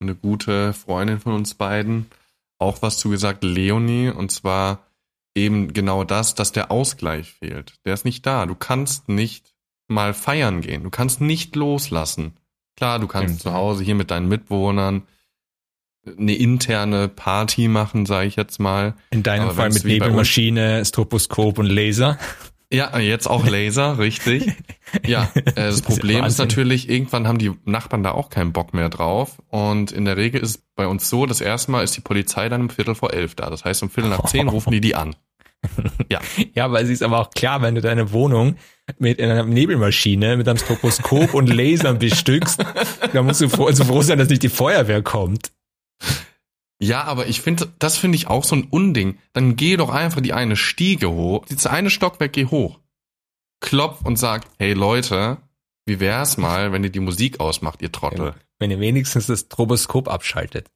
Eine 0.00 0.14
gute 0.16 0.72
Freundin 0.72 1.20
von 1.20 1.34
uns 1.34 1.54
beiden 1.54 2.06
auch 2.64 2.82
was 2.82 2.98
zu 2.98 3.10
gesagt, 3.10 3.44
Leonie, 3.44 4.10
und 4.10 4.32
zwar 4.32 4.86
eben 5.34 5.72
genau 5.72 6.04
das, 6.04 6.34
dass 6.34 6.52
der 6.52 6.70
Ausgleich 6.70 7.32
fehlt. 7.32 7.74
Der 7.84 7.94
ist 7.94 8.04
nicht 8.04 8.24
da. 8.26 8.46
Du 8.46 8.54
kannst 8.54 9.08
nicht 9.08 9.54
mal 9.88 10.14
feiern 10.14 10.60
gehen. 10.60 10.82
Du 10.82 10.90
kannst 10.90 11.20
nicht 11.20 11.56
loslassen. 11.56 12.34
Klar, 12.76 12.98
du 12.98 13.06
kannst 13.06 13.40
Stimmt. 13.40 13.42
zu 13.42 13.52
Hause 13.52 13.84
hier 13.84 13.94
mit 13.94 14.10
deinen 14.10 14.28
Mitbewohnern 14.28 15.02
eine 16.06 16.34
interne 16.34 17.08
Party 17.08 17.68
machen, 17.68 18.06
sage 18.06 18.26
ich 18.28 18.36
jetzt 18.36 18.58
mal. 18.60 18.94
In 19.10 19.22
deinem 19.22 19.44
Aber 19.44 19.54
Fall 19.54 19.70
mit 19.70 19.84
Nebelmaschine, 19.84 20.84
Stroboskop 20.84 21.58
und 21.58 21.66
Laser. 21.66 22.18
Ja, 22.74 22.98
jetzt 22.98 23.26
auch 23.28 23.46
Laser, 23.46 23.98
richtig. 23.98 24.52
Ja, 25.06 25.30
äh, 25.34 25.42
das, 25.54 25.80
das 25.80 25.82
Problem 25.82 26.24
ist, 26.24 26.34
ist 26.34 26.38
natürlich, 26.38 26.88
irgendwann 26.88 27.28
haben 27.28 27.38
die 27.38 27.52
Nachbarn 27.64 28.02
da 28.02 28.12
auch 28.12 28.30
keinen 28.30 28.52
Bock 28.52 28.74
mehr 28.74 28.88
drauf. 28.88 29.42
Und 29.48 29.92
in 29.92 30.04
der 30.04 30.16
Regel 30.16 30.40
ist 30.40 30.50
es 30.50 30.62
bei 30.74 30.86
uns 30.86 31.08
so, 31.08 31.26
das 31.26 31.40
erste 31.40 31.70
Mal 31.70 31.82
ist 31.82 31.96
die 31.96 32.00
Polizei 32.00 32.48
dann 32.48 32.62
um 32.62 32.70
Viertel 32.70 32.94
vor 32.94 33.12
elf 33.12 33.34
da. 33.34 33.50
Das 33.50 33.64
heißt, 33.64 33.82
um 33.82 33.90
Viertel 33.90 34.10
nach 34.10 34.24
zehn 34.24 34.48
rufen 34.48 34.72
die 34.72 34.80
die 34.80 34.94
an. 34.94 35.14
Ja. 36.10 36.20
Ja, 36.54 36.70
weil 36.70 36.84
es 36.84 36.90
ist 36.90 37.02
aber 37.02 37.18
auch 37.18 37.30
klar, 37.30 37.62
wenn 37.62 37.74
du 37.74 37.80
deine 37.80 38.12
Wohnung 38.12 38.56
mit 38.98 39.20
einer 39.20 39.44
Nebelmaschine, 39.44 40.36
mit 40.36 40.48
einem 40.48 40.58
Stroboskop 40.58 41.34
und 41.34 41.48
Lasern 41.48 41.98
bestückst, 42.00 42.64
dann 43.12 43.26
musst 43.26 43.40
du 43.40 43.48
froh, 43.48 43.70
so 43.72 43.84
froh 43.84 44.02
sein, 44.02 44.18
dass 44.18 44.28
nicht 44.28 44.42
die 44.42 44.48
Feuerwehr 44.48 45.02
kommt. 45.02 45.50
Ja, 46.80 47.04
aber 47.04 47.26
ich 47.26 47.40
finde, 47.40 47.72
das 47.78 47.96
finde 47.96 48.16
ich 48.16 48.26
auch 48.26 48.44
so 48.44 48.56
ein 48.56 48.64
Unding. 48.64 49.18
Dann 49.32 49.56
geh 49.56 49.76
doch 49.76 49.90
einfach 49.90 50.20
die 50.20 50.32
eine 50.32 50.56
Stiege 50.56 51.10
hoch, 51.10 51.46
diese 51.46 51.70
eine 51.70 51.90
Stockwerk 51.90 52.32
geh 52.32 52.46
hoch. 52.46 52.80
Klopf 53.60 54.02
und 54.02 54.16
sag, 54.16 54.44
hey 54.58 54.74
Leute, 54.74 55.38
wie 55.86 56.00
wär's 56.00 56.36
mal, 56.36 56.72
wenn 56.72 56.84
ihr 56.84 56.90
die 56.90 57.00
Musik 57.00 57.40
ausmacht, 57.40 57.82
ihr 57.82 57.92
Trottel? 57.92 58.34
Wenn 58.58 58.70
ihr 58.70 58.80
wenigstens 58.80 59.26
das 59.26 59.40
Stroboskop 59.40 60.08
abschaltet. 60.08 60.68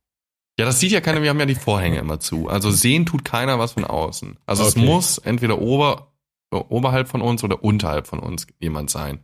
Ja, 0.58 0.64
das 0.66 0.80
sieht 0.80 0.90
ja 0.90 1.00
keiner, 1.00 1.22
wir 1.22 1.30
haben 1.30 1.38
ja 1.38 1.46
die 1.46 1.54
Vorhänge 1.54 1.98
immer 1.98 2.18
zu. 2.18 2.48
Also 2.48 2.70
sehen 2.70 3.06
tut 3.06 3.24
keiner 3.24 3.58
was 3.58 3.72
von 3.72 3.84
außen. 3.84 4.38
Also 4.44 4.64
okay. 4.64 4.70
es 4.70 4.76
muss 4.76 5.18
entweder 5.18 5.60
ober, 5.60 6.12
oberhalb 6.50 7.08
von 7.08 7.22
uns 7.22 7.44
oder 7.44 7.62
unterhalb 7.62 8.08
von 8.08 8.18
uns 8.18 8.46
jemand 8.58 8.90
sein. 8.90 9.20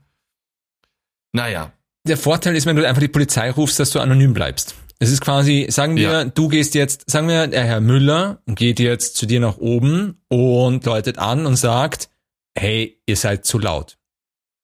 Naja. 1.33 1.73
Der 2.07 2.17
Vorteil 2.17 2.55
ist, 2.55 2.67
wenn 2.67 2.77
du 2.77 2.87
einfach 2.87 3.01
die 3.01 3.09
Polizei 3.09 3.51
rufst, 3.51 3.81
dass 3.81 3.91
du 3.91 3.99
anonym 3.99 4.33
bleibst. 4.33 4.77
Es 4.99 5.11
ist 5.11 5.21
quasi, 5.21 5.67
sagen 5.71 5.97
wir, 5.97 6.11
ja. 6.11 6.25
du 6.25 6.49
gehst 6.49 6.75
jetzt, 6.75 7.11
sagen 7.11 7.29
wir, 7.29 7.47
der 7.47 7.65
Herr 7.65 7.81
Müller 7.81 8.43
geht 8.47 8.79
jetzt 8.81 9.17
zu 9.17 9.27
dir 9.27 9.41
nach 9.41 9.59
oben 9.59 10.23
und 10.29 10.85
läutet 10.85 11.19
an 11.19 11.47
und 11.47 11.57
sagt, 11.57 12.09
hey, 12.57 13.01
ihr 13.07 13.17
seid 13.17 13.45
zu 13.45 13.59
laut. 13.59 13.99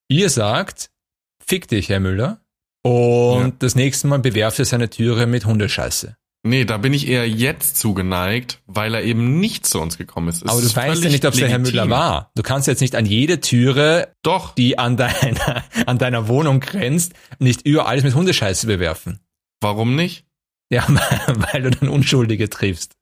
Ihr 0.08 0.30
sagt, 0.30 0.90
fick 1.44 1.68
dich, 1.68 1.88
Herr 1.88 2.00
Müller, 2.00 2.40
und 2.82 3.42
ja. 3.42 3.52
das 3.58 3.74
nächste 3.74 4.06
Mal 4.06 4.18
bewerft 4.18 4.58
er 4.58 4.64
seine 4.64 4.88
Türe 4.88 5.26
mit 5.26 5.44
Hundescheiße. 5.44 6.16
Nee, 6.42 6.64
da 6.64 6.78
bin 6.78 6.94
ich 6.94 7.06
eher 7.06 7.28
jetzt 7.28 7.76
zugeneigt, 7.76 8.62
weil 8.66 8.94
er 8.94 9.02
eben 9.02 9.40
nicht 9.40 9.66
zu 9.66 9.78
uns 9.78 9.98
gekommen 9.98 10.28
ist. 10.28 10.42
Es 10.42 10.50
Aber 10.50 10.62
du 10.62 10.74
weißt 10.74 11.04
ja 11.04 11.10
nicht, 11.10 11.26
ob 11.26 11.34
es 11.34 11.38
der 11.38 11.50
Herr 11.50 11.58
Müller 11.58 11.90
war. 11.90 12.30
Du 12.34 12.42
kannst 12.42 12.66
jetzt 12.66 12.80
nicht 12.80 12.96
an 12.96 13.04
jede 13.04 13.40
Türe, 13.40 14.14
Doch. 14.22 14.54
die 14.54 14.78
an 14.78 14.96
deiner, 14.96 15.64
an 15.86 15.98
deiner 15.98 16.28
Wohnung 16.28 16.60
grenzt, 16.60 17.12
nicht 17.38 17.66
über 17.66 17.86
alles 17.86 18.04
mit 18.04 18.14
Hundescheiße 18.14 18.66
bewerfen. 18.66 19.20
Warum 19.60 19.94
nicht? 19.94 20.26
Ja, 20.70 20.84
weil 21.52 21.62
du 21.62 21.70
dann 21.70 21.88
Unschuldige 21.88 22.48
triffst. 22.48 22.96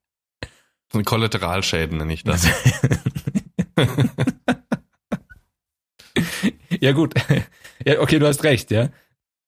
Und 0.92 1.04
Kollateralschäden 1.04 1.98
nenne 1.98 2.14
ich 2.14 2.24
das. 2.24 2.46
ja, 6.80 6.92
gut. 6.92 7.14
Ja, 7.84 8.00
okay, 8.00 8.18
du 8.18 8.26
hast 8.26 8.42
recht, 8.42 8.70
ja. 8.70 8.88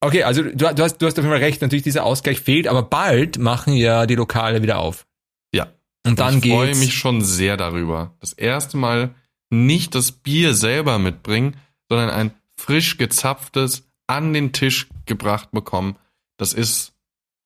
Okay, 0.01 0.23
also 0.23 0.43
du, 0.43 0.53
du, 0.55 0.83
hast, 0.83 0.99
du 0.99 1.07
hast 1.07 1.19
auf 1.19 1.25
jeden 1.25 1.35
Fall 1.35 1.45
recht, 1.45 1.61
natürlich 1.63 1.83
dieser 1.83 2.05
Ausgleich 2.05 2.41
fehlt, 2.41 2.69
aber 2.69 2.83
bald 2.83 3.39
machen 3.39 3.75
ja 3.75 4.07
die 4.07 4.15
Lokale 4.15 4.63
wieder 4.63 4.79
auf. 4.79 5.07
Ja. 5.53 5.73
Und 6.07 6.19
dann 6.19 6.37
ich 6.37 6.43
geht's. 6.43 6.55
Ich 6.55 6.59
freue 6.59 6.77
mich 6.77 6.95
schon 6.95 7.23
sehr 7.23 7.57
darüber. 7.57 8.15
Das 8.21 8.33
erste 8.33 8.77
Mal 8.77 9.15
nicht 9.51 9.95
das 9.95 10.13
Bier 10.13 10.55
selber 10.55 10.99
mitbringen, 10.99 11.57
sondern 11.89 12.11
ein 12.11 12.33
frisch 12.57 12.97
gezapftes 12.97 13.91
an 14.07 14.33
den 14.33 14.53
Tisch 14.53 14.89
gebracht 15.07 15.51
bekommen 15.53 15.97
Das 16.37 16.53
ist, 16.53 16.93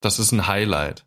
das 0.05 0.19
ist 0.19 0.33
ein 0.33 0.47
Highlight. 0.47 1.07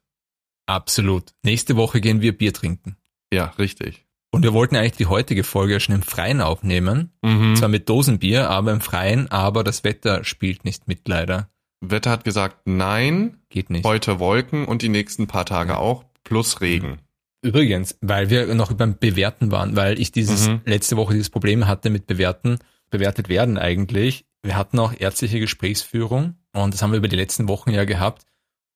Absolut. 0.65 1.33
Nächste 1.43 1.75
Woche 1.75 2.01
gehen 2.01 2.21
wir 2.21 2.37
Bier 2.37 2.53
trinken. 2.53 2.97
Ja, 3.31 3.53
richtig. 3.57 4.05
Und 4.31 4.43
wir 4.43 4.53
wollten 4.53 4.75
eigentlich 4.75 4.97
die 4.97 5.05
heutige 5.05 5.43
Folge 5.43 5.79
schon 5.79 5.95
im 5.95 6.01
Freien 6.03 6.41
aufnehmen. 6.41 7.13
Mhm. 7.21 7.55
Zwar 7.55 7.69
mit 7.69 7.87
Dosenbier, 7.87 8.49
aber 8.49 8.71
im 8.73 8.81
Freien, 8.81 9.31
aber 9.31 9.63
das 9.63 9.83
Wetter 9.83 10.23
spielt 10.23 10.65
nicht 10.65 10.87
mit, 10.87 11.07
leider. 11.07 11.49
Wetter 11.79 12.11
hat 12.11 12.23
gesagt, 12.23 12.61
nein. 12.65 13.39
Geht 13.49 13.69
nicht. 13.69 13.85
Heute 13.85 14.19
Wolken 14.19 14.65
und 14.65 14.81
die 14.81 14.89
nächsten 14.89 15.27
paar 15.27 15.45
Tage 15.45 15.71
ja. 15.71 15.77
auch, 15.77 16.03
plus 16.23 16.59
Regen. 16.59 16.99
Übrigens, 17.41 17.97
weil 18.01 18.29
wir 18.29 18.53
noch 18.55 18.73
beim 18.73 18.97
Bewerten 18.97 19.51
waren, 19.51 19.75
weil 19.75 19.99
ich 19.99 20.11
dieses 20.11 20.49
mhm. 20.49 20.61
letzte 20.65 20.97
Woche 20.97 21.13
dieses 21.13 21.29
Problem 21.29 21.67
hatte 21.67 21.89
mit 21.89 22.07
Bewerten, 22.07 22.59
bewertet 22.89 23.29
werden 23.29 23.57
eigentlich. 23.57 24.25
Wir 24.43 24.55
hatten 24.55 24.79
auch 24.79 24.93
ärztliche 24.97 25.39
Gesprächsführung 25.39 26.35
und 26.53 26.73
das 26.73 26.81
haben 26.81 26.91
wir 26.91 26.97
über 26.97 27.07
die 27.07 27.15
letzten 27.15 27.47
Wochen 27.47 27.71
ja 27.71 27.85
gehabt. 27.85 28.25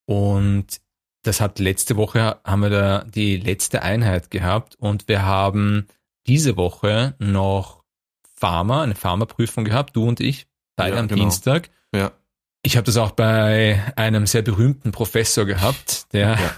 Und 0.05 0.81
das 1.23 1.39
hat 1.39 1.59
letzte 1.59 1.95
Woche 1.97 2.39
haben 2.43 2.61
wir 2.61 2.69
da 2.69 3.03
die 3.03 3.37
letzte 3.37 3.83
Einheit 3.83 4.31
gehabt 4.31 4.75
und 4.75 5.07
wir 5.07 5.23
haben 5.23 5.87
diese 6.27 6.57
Woche 6.57 7.15
noch 7.19 7.83
Pharma, 8.35 8.83
eine 8.83 8.95
Pharmaprüfung 8.95 9.65
gehabt, 9.65 9.95
du 9.95 10.07
und 10.07 10.19
ich, 10.19 10.47
beide 10.75 10.95
ja, 10.95 11.01
am 11.01 11.07
genau. 11.07 11.21
Dienstag. 11.21 11.69
Ja. 11.93 12.11
Ich 12.63 12.77
habe 12.77 12.85
das 12.85 12.97
auch 12.97 13.11
bei 13.11 13.93
einem 13.95 14.27
sehr 14.27 14.41
berühmten 14.41 14.91
Professor 14.91 15.45
gehabt, 15.45 16.11
der 16.13 16.39
ja. 16.39 16.55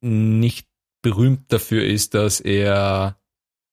nicht 0.00 0.66
berühmt 1.02 1.52
dafür 1.52 1.84
ist, 1.84 2.14
dass 2.14 2.40
er 2.40 3.16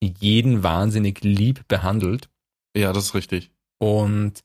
jeden 0.00 0.62
wahnsinnig 0.62 1.22
lieb 1.22 1.66
behandelt. 1.68 2.28
Ja, 2.76 2.92
das 2.92 3.06
ist 3.06 3.14
richtig. 3.14 3.50
Und 3.78 4.42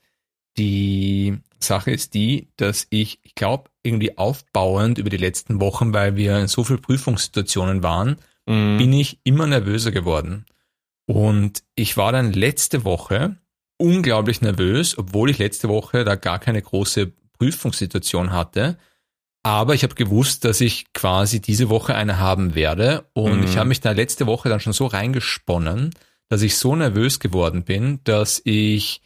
die 0.58 1.40
Sache 1.62 1.92
ist 1.92 2.14
die, 2.14 2.50
dass 2.58 2.88
ich, 2.90 3.20
ich 3.24 3.36
glaube, 3.36 3.70
irgendwie 3.84 4.18
aufbauend 4.18 4.98
über 4.98 5.10
die 5.10 5.18
letzten 5.18 5.60
Wochen, 5.60 5.94
weil 5.94 6.16
wir 6.16 6.40
in 6.40 6.48
so 6.48 6.64
vielen 6.64 6.82
Prüfungssituationen 6.82 7.84
waren, 7.84 8.18
mhm. 8.46 8.78
bin 8.78 8.94
ich 8.94 9.20
immer 9.24 9.48
nervöser 9.48 9.92
geworden. 9.92 10.46
Und 11.06 11.64
ich 11.76 11.98
war 11.98 12.12
dann 12.12 12.34
letzte 12.34 12.84
Woche 12.84 13.36
unglaublich 13.78 14.42
nervös, 14.42 14.98
obwohl 14.98 15.30
ich 15.30 15.40
letzte 15.40 15.68
Woche 15.68 16.04
da 16.04 16.16
gar 16.16 16.40
keine 16.40 16.62
große 16.62 17.12
Prüfungssituation 17.38 18.32
hatte. 18.32 18.78
Aber 19.44 19.74
ich 19.74 19.84
habe 19.84 19.96
gewusst, 19.96 20.46
dass 20.46 20.62
ich 20.62 20.94
quasi 20.94 21.42
diese 21.42 21.70
Woche 21.70 21.96
eine 21.96 22.20
haben 22.20 22.54
werde. 22.54 23.10
Und 23.14 23.40
mhm. 23.40 23.44
ich 23.44 23.58
habe 23.58 23.70
mich 23.70 23.82
da 23.82 23.92
letzte 23.92 24.28
Woche 24.28 24.50
dann 24.50 24.60
schon 24.60 24.74
so 24.74 24.86
reingesponnen, 24.86 25.92
dass 26.30 26.44
ich 26.44 26.58
so 26.58 26.76
nervös 26.76 27.20
geworden 27.20 27.64
bin, 27.64 28.00
dass 28.04 28.42
ich, 28.46 29.02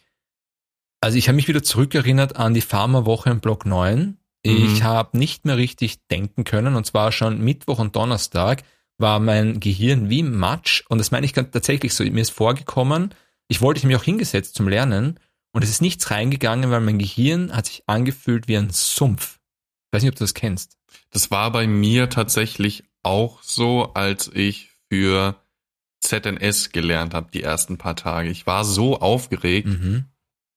also 1.06 1.18
ich 1.18 1.28
habe 1.28 1.36
mich 1.36 1.48
wieder 1.48 1.62
zurückerinnert 1.62 2.36
an 2.36 2.52
die 2.52 2.60
Pharmawoche 2.60 3.30
im 3.30 3.40
Block 3.40 3.64
9. 3.64 4.18
Ich 4.42 4.80
mhm. 4.80 4.82
habe 4.82 5.16
nicht 5.18 5.44
mehr 5.44 5.56
richtig 5.56 6.06
denken 6.08 6.44
können. 6.44 6.76
Und 6.76 6.84
zwar 6.86 7.12
schon 7.12 7.40
Mittwoch 7.40 7.78
und 7.78 7.96
Donnerstag 7.96 8.62
war 8.98 9.18
mein 9.18 9.60
Gehirn 9.60 10.10
wie 10.10 10.22
Matsch. 10.22 10.84
Und 10.88 10.98
das 10.98 11.10
meine 11.10 11.26
ich 11.26 11.32
tatsächlich 11.32 11.94
so. 11.94 12.04
Mir 12.04 12.20
ist 12.20 12.30
vorgekommen, 12.30 13.14
ich 13.48 13.60
wollte 13.60 13.86
mich 13.86 13.96
auch 13.96 14.04
hingesetzt 14.04 14.54
zum 14.54 14.68
Lernen. 14.68 15.18
Und 15.52 15.64
es 15.64 15.70
ist 15.70 15.80
nichts 15.80 16.10
reingegangen, 16.10 16.70
weil 16.70 16.80
mein 16.80 16.98
Gehirn 16.98 17.54
hat 17.54 17.66
sich 17.66 17.82
angefühlt 17.86 18.46
wie 18.48 18.56
ein 18.56 18.70
Sumpf 18.70 19.36
weiß 19.96 20.02
nicht, 20.02 20.12
ob 20.12 20.16
du 20.16 20.24
das 20.24 20.34
kennst. 20.34 20.76
Das 21.10 21.30
war 21.30 21.50
bei 21.50 21.66
mir 21.66 22.10
tatsächlich 22.10 22.84
auch 23.02 23.42
so, 23.42 23.94
als 23.94 24.30
ich 24.32 24.70
für 24.90 25.36
ZNS 26.00 26.70
gelernt 26.70 27.14
habe, 27.14 27.30
die 27.32 27.42
ersten 27.42 27.78
paar 27.78 27.96
Tage. 27.96 28.28
Ich 28.28 28.46
war 28.46 28.64
so 28.64 29.00
aufgeregt, 29.00 29.68
mhm. 29.68 30.04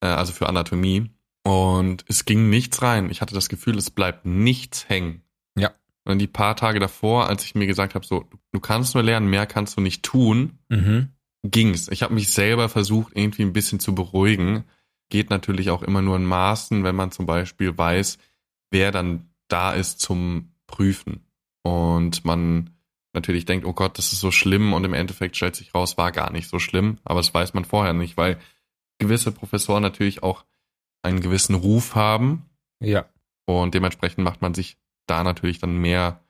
Äh, 0.02 0.08
also 0.08 0.34
für 0.34 0.48
Anatomie, 0.48 1.10
und 1.44 2.06
es 2.08 2.26
ging 2.26 2.50
nichts 2.50 2.82
rein. 2.82 3.10
Ich 3.10 3.22
hatte 3.22 3.34
das 3.34 3.50
Gefühl, 3.50 3.78
es 3.78 3.90
bleibt 3.90 4.26
nichts 4.26 4.90
hängen. 4.90 5.24
Ja. 5.58 5.72
Und 6.06 6.20
die 6.20 6.28
paar 6.28 6.56
Tage 6.56 6.80
davor, 6.80 7.28
als 7.28 7.46
ich 7.46 7.56
mir 7.56 7.68
gesagt 7.68 7.96
habe, 7.96 8.06
so, 8.06 8.26
du 8.52 8.60
kannst 8.60 8.94
nur 8.94 9.04
lernen, 9.04 9.30
mehr 9.30 9.46
kannst 9.46 9.78
du 9.78 9.82
nicht 9.82 10.04
tun, 10.04 10.60
mhm. 10.70 11.10
ging's. 11.44 11.88
Ich 11.88 12.04
habe 12.04 12.14
mich 12.14 12.30
selber 12.30 12.70
versucht, 12.70 13.14
irgendwie 13.16 13.44
ein 13.44 13.54
bisschen 13.54 13.80
zu 13.80 13.96
beruhigen. 13.96 14.64
Geht 15.10 15.30
natürlich 15.30 15.70
auch 15.70 15.82
immer 15.82 16.02
nur 16.02 16.18
in 16.18 16.26
Maßen, 16.26 16.84
wenn 16.84 16.96
man 16.96 17.12
zum 17.12 17.26
Beispiel 17.26 17.78
weiß, 17.78 18.18
wer 18.70 18.92
dann 18.92 19.30
da 19.48 19.72
ist 19.72 20.00
zum 20.00 20.52
Prüfen. 20.68 21.26
Und 21.64 22.26
man 22.26 22.72
natürlich 23.14 23.46
denkt, 23.46 23.66
oh 23.66 23.74
Gott, 23.74 23.98
das 23.98 24.14
ist 24.14 24.20
so 24.20 24.32
schlimm 24.32 24.74
und 24.74 24.84
im 24.84 24.94
Endeffekt 24.94 25.36
stellt 25.36 25.56
sich 25.56 25.74
raus, 25.74 25.98
war 25.98 26.12
gar 26.12 26.32
nicht 26.32 26.48
so 26.48 26.60
schlimm, 26.60 27.00
aber 27.04 27.20
das 27.20 27.34
weiß 27.34 27.56
man 27.56 27.66
vorher 27.66 27.94
nicht, 27.94 28.18
weil 28.18 28.38
gewisse 29.00 29.32
Professoren 29.32 29.82
natürlich 29.82 30.24
auch 30.24 30.46
einen 31.02 31.22
gewissen 31.22 31.56
Ruf 31.56 31.96
haben. 31.96 32.46
Ja. 32.80 33.06
Und 33.46 33.74
dementsprechend 33.74 34.24
macht 34.24 34.42
man 34.42 34.54
sich 34.54 34.78
da 35.08 35.24
natürlich 35.24 35.60
dann 35.60 35.78
mehr, 35.78 36.24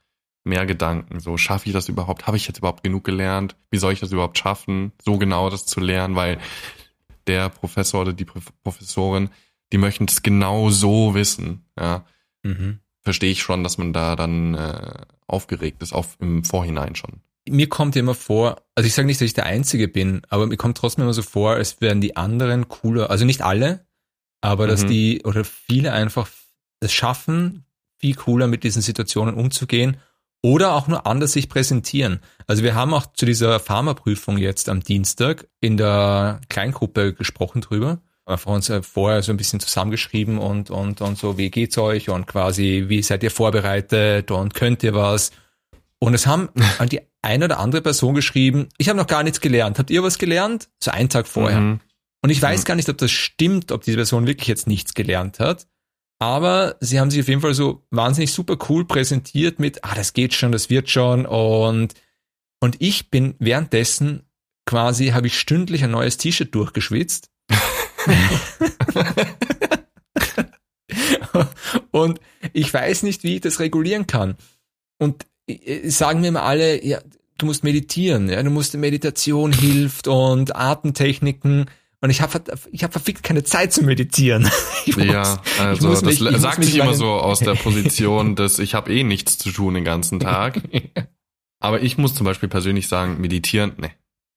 mehr 0.44 0.66
Gedanken. 0.66 1.20
So, 1.20 1.38
schaffe 1.38 1.68
ich 1.68 1.74
das 1.74 1.90
überhaupt? 1.90 2.28
Habe 2.28 2.38
ich 2.38 2.48
jetzt 2.48 2.60
überhaupt 2.60 2.84
genug 2.84 3.04
gelernt? 3.04 3.56
Wie 3.72 3.78
soll 3.78 3.94
ich 3.94 4.00
das 4.00 4.12
überhaupt 4.12 4.38
schaffen, 4.38 4.94
so 5.04 5.18
genau 5.18 5.50
das 5.50 5.66
zu 5.66 5.80
lernen? 5.80 6.16
Weil 6.16 6.40
der 7.28 7.50
Professor 7.50 8.02
oder 8.02 8.14
die 8.14 8.26
Professorin, 8.26 9.30
die 9.74 9.78
möchten 9.78 10.06
es 10.06 10.24
genau 10.24 10.70
so 10.70 11.14
wissen. 11.14 11.66
Ja. 11.78 12.06
Mhm 12.44 12.80
verstehe 13.02 13.32
ich 13.32 13.42
schon, 13.42 13.64
dass 13.64 13.78
man 13.78 13.94
da 13.94 14.16
dann 14.16 14.56
äh, 14.56 15.06
aufgeregt 15.28 15.82
ist, 15.82 15.94
auf 15.94 16.18
im 16.20 16.44
Vorhinein 16.44 16.96
schon. 16.96 17.22
Mir 17.50 17.70
kommt 17.70 17.96
immer 17.96 18.16
vor, 18.16 18.62
also 18.76 18.88
ich 18.88 18.94
sage 18.94 19.06
nicht, 19.06 19.20
dass 19.20 19.26
ich 19.26 19.34
der 19.34 19.46
Einzige 19.46 19.88
bin, 19.88 20.22
aber 20.30 20.48
mir 20.48 20.58
kommt 20.58 20.78
trotzdem 20.78 21.04
immer 21.04 21.14
so 21.14 21.22
vor, 21.22 21.52
als 21.52 21.82
wären 21.82 22.02
die 22.02 22.16
anderen 22.16 22.68
cooler, 22.68 23.10
also 23.10 23.26
nicht 23.26 23.42
alle, 23.42 23.86
aber 24.42 24.66
mhm. 24.66 24.70
dass 24.70 24.86
die 24.86 25.22
oder 25.24 25.44
viele 25.44 25.94
einfach 25.94 26.30
es 26.80 26.94
schaffen, 26.94 27.66
viel 27.98 28.16
cooler 28.16 28.48
mit 28.48 28.64
diesen 28.64 28.82
Situationen 28.82 29.36
umzugehen 29.36 29.98
oder 30.42 30.74
auch 30.74 30.88
nur 30.88 31.06
anders 31.06 31.34
sich 31.34 31.50
präsentieren. 31.50 32.22
Also 32.48 32.64
wir 32.64 32.76
haben 32.76 32.94
auch 32.94 33.12
zu 33.14 33.26
dieser 33.26 33.60
Pharmaprüfung 33.60 34.38
jetzt 34.38 34.70
am 34.70 34.80
Dienstag 34.80 35.48
in 35.60 35.76
der 35.76 36.40
Kleingruppe 36.48 37.14
gesprochen 37.14 37.62
drüber 37.62 38.02
einfach 38.30 38.52
uns 38.52 38.70
äh, 38.70 38.82
vorher 38.82 39.22
so 39.24 39.32
ein 39.32 39.38
bisschen 39.38 39.60
zusammengeschrieben 39.60 40.38
und, 40.38 40.70
und, 40.70 41.02
und 41.02 41.18
so, 41.18 41.38
wie 41.38 41.50
geht's 41.50 41.78
euch 41.78 42.10
und 42.10 42.28
quasi, 42.28 42.86
wie 42.88 43.02
seid 43.02 43.24
ihr 43.24 43.32
vorbereitet 43.32 44.32
und 44.32 44.54
könnt 44.54 44.84
ihr 44.84 44.94
was? 44.94 45.32
Und 46.00 46.14
es 46.14 46.26
haben 46.26 46.50
die 46.92 47.02
eine 47.22 47.46
oder 47.46 47.60
andere 47.60 47.82
Person 47.82 48.16
geschrieben, 48.16 48.70
ich 48.78 48.88
habe 48.88 48.98
noch 48.98 49.08
gar 49.08 49.24
nichts 49.24 49.42
gelernt. 49.42 49.80
Habt 49.80 49.90
ihr 49.90 50.02
was 50.02 50.18
gelernt? 50.18 50.70
So 50.82 50.92
einen 50.92 51.10
Tag 51.10 51.28
vorher. 51.28 51.60
Mhm. 51.60 51.80
Und 52.22 52.30
ich 52.30 52.42
weiß 52.42 52.62
mhm. 52.62 52.66
gar 52.66 52.76
nicht, 52.76 52.90
ob 52.90 52.98
das 52.98 53.12
stimmt, 53.12 53.72
ob 53.72 53.84
diese 53.84 53.98
Person 53.98 54.28
wirklich 54.28 54.48
jetzt 54.48 54.68
nichts 54.68 54.94
gelernt 54.94 55.40
hat. 55.40 55.68
Aber 56.20 56.76
sie 56.82 57.00
haben 57.00 57.12
sich 57.12 57.22
auf 57.22 57.28
jeden 57.28 57.42
Fall 57.42 57.54
so 57.54 57.86
wahnsinnig 57.92 58.34
super 58.34 58.58
cool 58.70 58.86
präsentiert 58.86 59.60
mit, 59.60 59.84
ah, 59.86 59.96
das 59.96 60.14
geht 60.14 60.34
schon, 60.34 60.52
das 60.52 60.70
wird 60.70 60.90
schon. 60.90 61.26
Und, 61.26 61.94
und 62.60 62.76
ich 62.80 63.10
bin 63.10 63.36
währenddessen 63.40 64.24
quasi, 64.66 65.08
habe 65.08 65.28
ich 65.28 65.40
stündlich 65.40 65.84
ein 65.84 65.92
neues 65.92 66.18
T-Shirt 66.18 66.54
durchgeschwitzt 66.54 67.30
und 71.92 72.20
ich 72.54 72.74
weiß 72.74 73.04
nicht, 73.04 73.24
wie 73.24 73.36
ich 73.36 73.42
das 73.42 73.60
regulieren 73.60 74.08
kann. 74.08 74.36
Und 74.98 75.26
sagen 75.86 76.22
mir 76.22 76.28
immer 76.28 76.44
alle, 76.44 76.84
ja, 76.86 77.00
du 77.38 77.46
musst 77.46 77.64
meditieren, 77.64 78.30
ja, 78.30 78.42
du 78.44 78.50
musst 78.50 78.76
Meditation 78.76 79.52
hilft 79.52 80.08
und 80.08 80.56
Atemtechniken. 80.56 81.70
Und 82.02 82.10
ich 82.10 82.22
habe 82.22 82.42
ich 82.72 82.84
hab 82.86 82.94
verfickt 82.94 83.24
keine 83.24 83.44
Zeit 83.44 83.74
zu 83.74 83.84
meditieren. 83.84 84.44
Muss, 84.86 85.04
ja, 85.04 85.42
also 85.60 85.90
das 85.90 86.02
mich, 86.02 86.20
sagt 86.20 86.64
sich 86.64 86.78
immer 86.78 86.94
so 86.94 87.08
aus 87.08 87.40
der 87.40 87.56
Position, 87.56 88.36
dass 88.38 88.58
ich 88.60 88.74
habe 88.74 88.94
eh 88.94 89.04
nichts 89.04 89.38
zu 89.38 89.52
tun 89.52 89.74
den 89.74 89.84
ganzen 89.84 90.22
Tag. 90.22 90.62
Aber 91.60 91.82
ich 91.82 91.98
muss 91.98 92.16
zum 92.16 92.26
Beispiel 92.26 92.48
persönlich 92.48 92.88
sagen, 92.88 93.20
meditieren, 93.20 93.74
ne, 93.78 93.92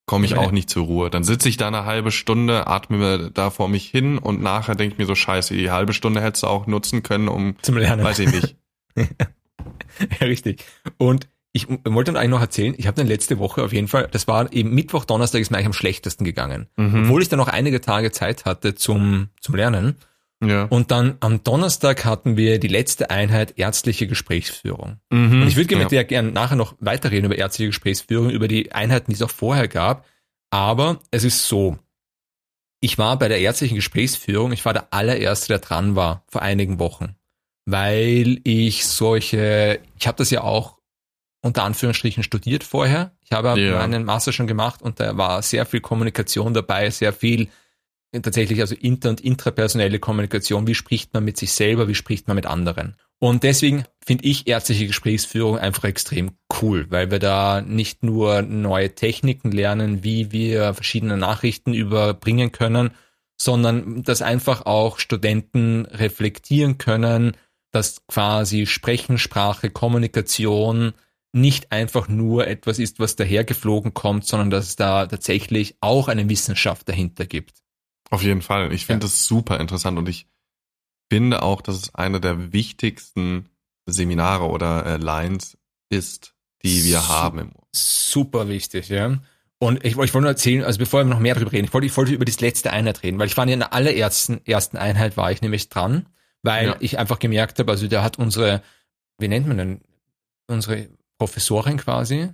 komme 0.07 0.27
ich 0.27 0.35
auch 0.35 0.51
nicht 0.51 0.71
zur 0.71 0.87
Ruhe. 0.87 1.09
Dann 1.09 1.23
sitze 1.23 1.49
ich 1.49 1.57
da 1.57 1.69
eine 1.69 1.85
halbe 1.85 2.11
Stunde, 2.11 2.67
atme 2.67 2.99
mir 2.99 3.31
da 3.31 3.51
vor 3.51 3.69
mich 3.69 3.89
hin 3.89 4.19
und 4.19 4.43
nachher 4.43 4.75
denke 4.75 4.95
ich 4.95 4.99
mir 4.99 5.07
so, 5.07 5.15
scheiße, 5.15 5.55
die 5.55 5.71
halbe 5.71 5.93
Stunde 5.93 6.21
hättest 6.21 6.43
du 6.43 6.49
auch 6.49 6.67
nutzen 6.67 7.05
können, 7.05 7.29
um 7.29 7.55
zum 7.63 7.77
Lernen. 7.77 8.03
Weiß 8.03 8.19
ich 8.19 8.33
nicht. 8.33 8.57
ja, 10.21 10.27
richtig. 10.27 10.65
Und 10.99 11.29
ich 11.53 11.69
wollte 11.69 12.13
dann 12.13 12.17
eigentlich 12.17 12.31
noch 12.31 12.41
erzählen, 12.41 12.75
ich 12.79 12.87
habe 12.87 12.97
dann 12.97 13.07
letzte 13.07 13.39
Woche 13.39 13.63
auf 13.63 13.73
jeden 13.73 13.89
Fall, 13.89 14.09
das 14.11 14.27
war 14.27 14.53
eben 14.53 14.75
Mittwoch, 14.75 15.05
Donnerstag 15.05 15.41
ist 15.41 15.51
mir 15.51 15.59
eigentlich 15.59 15.67
am 15.67 15.73
schlechtesten 15.75 16.25
gegangen. 16.25 16.67
Mhm. 16.77 17.05
Obwohl 17.05 17.21
ich 17.21 17.29
dann 17.29 17.39
noch 17.39 17.49
einige 17.49 17.81
Tage 17.81 18.11
Zeit 18.11 18.47
hatte 18.47 18.75
zum, 18.75 19.29
zum 19.41 19.55
Lernen. 19.55 19.97
Ja. 20.43 20.65
Und 20.65 20.91
dann 20.91 21.19
am 21.21 21.45
Donnerstag 21.45 22.05
hatten 22.05 22.37
wir 22.37 22.59
die 22.59 22.69
letzte 22.69 23.11
Einheit 23.11 23.55
ärztliche 23.59 24.09
Gesprächsführung. 24.09 24.99
Mhm, 25.11 25.43
und 25.43 25.49
ich 25.49 25.57
würde 25.57 25.69
gerne 25.69 25.83
ja. 25.83 25.85
mit 25.85 25.93
dir 25.93 26.05
gerne 26.05 26.33
nachher 26.33 26.57
noch 26.57 26.75
weiterreden 26.81 27.27
über 27.27 27.39
ärztliche 27.39 27.69
Gesprächsführung, 27.69 28.31
über 28.31 28.49
die 28.49 28.73
Einheiten, 28.73 29.13
die 29.13 29.15
es 29.15 29.23
auch 29.23 29.31
vorher 29.31 29.69
gab. 29.69 30.05
Aber 30.51 31.01
es 31.11 31.23
ist 31.23 31.47
so, 31.47 31.79
ich 32.81 32.99
war 32.99 33.19
bei 33.19 33.29
der 33.29 33.41
ärztlichen 33.41 33.77
Gesprächsführung, 33.77 34.53
ich 34.53 34.65
war 34.65 34.73
der 34.73 34.93
allererste, 34.93 35.49
der 35.49 35.61
dran 35.61 35.95
war 35.95 36.25
vor 36.27 36.43
einigen 36.43 36.81
Wochen, 36.81 37.15
weil 37.65 38.41
ich 38.45 38.87
solche, 38.87 39.81
ich 39.99 40.07
habe 40.07 40.19
das 40.19 40.31
ja 40.31 40.43
auch 40.43 40.79
unter 41.43 41.65
Anführungsstrichen 41.65 42.23
studiert 42.23 42.65
vorher. 42.65 43.13
Ich 43.25 43.33
habe 43.33 43.61
ja. 43.61 43.79
meinen 43.79 44.05
Master 44.05 44.33
schon 44.33 44.47
gemacht 44.47 44.81
und 44.83 45.01
da 45.01 45.17
war 45.17 45.43
sehr 45.43 45.67
viel 45.67 45.81
Kommunikation 45.81 46.55
dabei, 46.55 46.91
sehr 46.91 47.13
viel 47.13 47.49
tatsächlich 48.13 48.61
also 48.61 48.75
inter- 48.75 49.11
und 49.11 49.21
intrapersonelle 49.21 49.99
Kommunikation, 49.99 50.67
wie 50.67 50.75
spricht 50.75 51.15
man 51.15 51.25
mit 51.25 51.39
sich 51.39 51.53
selber, 51.53 51.89
wie 51.89 51.95
spricht 51.95 52.29
man 52.29 52.35
mit 52.35 52.47
anderen. 52.47 52.97
Und 53.19 53.43
deswegen 53.43 53.85
finde 54.05 54.25
ich 54.25 54.49
ärztliche 54.49 54.87
Gesprächsführung 54.87 55.57
einfach 55.57 55.85
extrem 55.85 56.33
cool, 56.61 56.87
weil 56.91 57.11
wir 57.11 57.21
da 57.21 57.63
nicht 57.63 58.03
nur 58.03 58.43
neue 58.43 58.95
Techniken 58.95 59.53
lernen, 59.53 60.05
wie 60.05 60.33
wir 60.33 60.75
verschiedene 60.75 61.17
Nachrichten 61.17 61.73
überbringen 61.73 62.53
können, 62.53 62.91
sondern 63.41 64.03
dass 64.03 64.23
einfach 64.23 64.67
auch 64.67 64.99
Studenten 64.99 65.87
reflektieren 65.87 66.79
können, 66.79 67.37
dass 67.73 68.07
quasi 68.07 68.67
Sprechen, 68.67 69.19
Sprache, 69.19 69.71
Kommunikation 69.71 70.93
nicht 71.33 71.73
einfach 71.73 72.09
nur 72.09 72.47
etwas 72.47 72.79
ist, 72.79 73.01
was 73.01 73.17
dahergeflogen 73.17 73.95
kommt, 73.95 74.27
sondern 74.27 74.51
dass 74.51 74.69
es 74.69 74.77
da 74.77 75.07
tatsächlich 75.07 75.77
auch 75.81 76.09
eine 76.09 76.29
Wissenschaft 76.29 76.89
dahinter 76.89 77.27
gibt. 77.27 77.63
Auf 78.11 78.23
jeden 78.23 78.43
Fall. 78.43 78.73
Ich 78.73 78.85
finde 78.85 79.07
ja. 79.07 79.09
das 79.09 79.25
super 79.25 79.59
interessant 79.59 79.99
und 79.99 80.09
ich 80.09 80.27
finde 81.11 81.43
auch, 81.43 81.63
dass 81.63 81.77
es 81.77 81.95
eine 81.95 82.21
der 82.21 82.53
wichtigsten 82.53 83.49
Seminare 83.87 84.49
oder 84.49 84.85
äh, 84.85 84.97
Lines 84.99 85.57
ist, 85.89 86.35
die 86.63 86.85
wir 86.85 87.01
Su 87.01 87.09
haben. 87.09 87.53
Super 87.73 88.49
wichtig, 88.49 88.91
ja. 88.91 89.19
Und 89.59 89.85
ich, 89.85 89.93
ich 89.93 89.97
wollte 89.97 90.21
nur 90.21 90.31
erzählen, 90.31 90.65
also 90.65 90.79
bevor 90.79 91.01
wir 91.01 91.05
noch 91.05 91.21
mehr 91.21 91.35
darüber 91.35 91.53
reden, 91.53 91.67
ich 91.67 91.73
wollte, 91.73 91.87
ich 91.87 91.97
wollte 91.97 92.13
über 92.13 92.25
das 92.25 92.41
letzte 92.41 92.73
Einheit 92.73 93.03
reden, 93.03 93.19
weil 93.19 93.29
ich 93.29 93.37
war 93.37 93.47
in 93.47 93.61
der 93.61 93.73
allerersten 93.73 94.45
ersten 94.45 94.77
Einheit 94.77 95.17
war 95.17 95.33
ich 95.33 95.41
nämlich 95.41 95.69
dran, 95.69 96.07
weil 96.43 96.67
ja. 96.67 96.77
ich 96.81 96.99
einfach 96.99 97.19
gemerkt 97.19 97.59
habe, 97.59 97.71
also 97.71 97.87
der 97.87 98.03
hat 98.03 98.19
unsere, 98.19 98.63
wie 99.19 99.29
nennt 99.29 99.47
man 99.47 99.57
denn, 99.57 99.81
unsere 100.49 100.89
Professorin 101.19 101.77
quasi. 101.77 102.29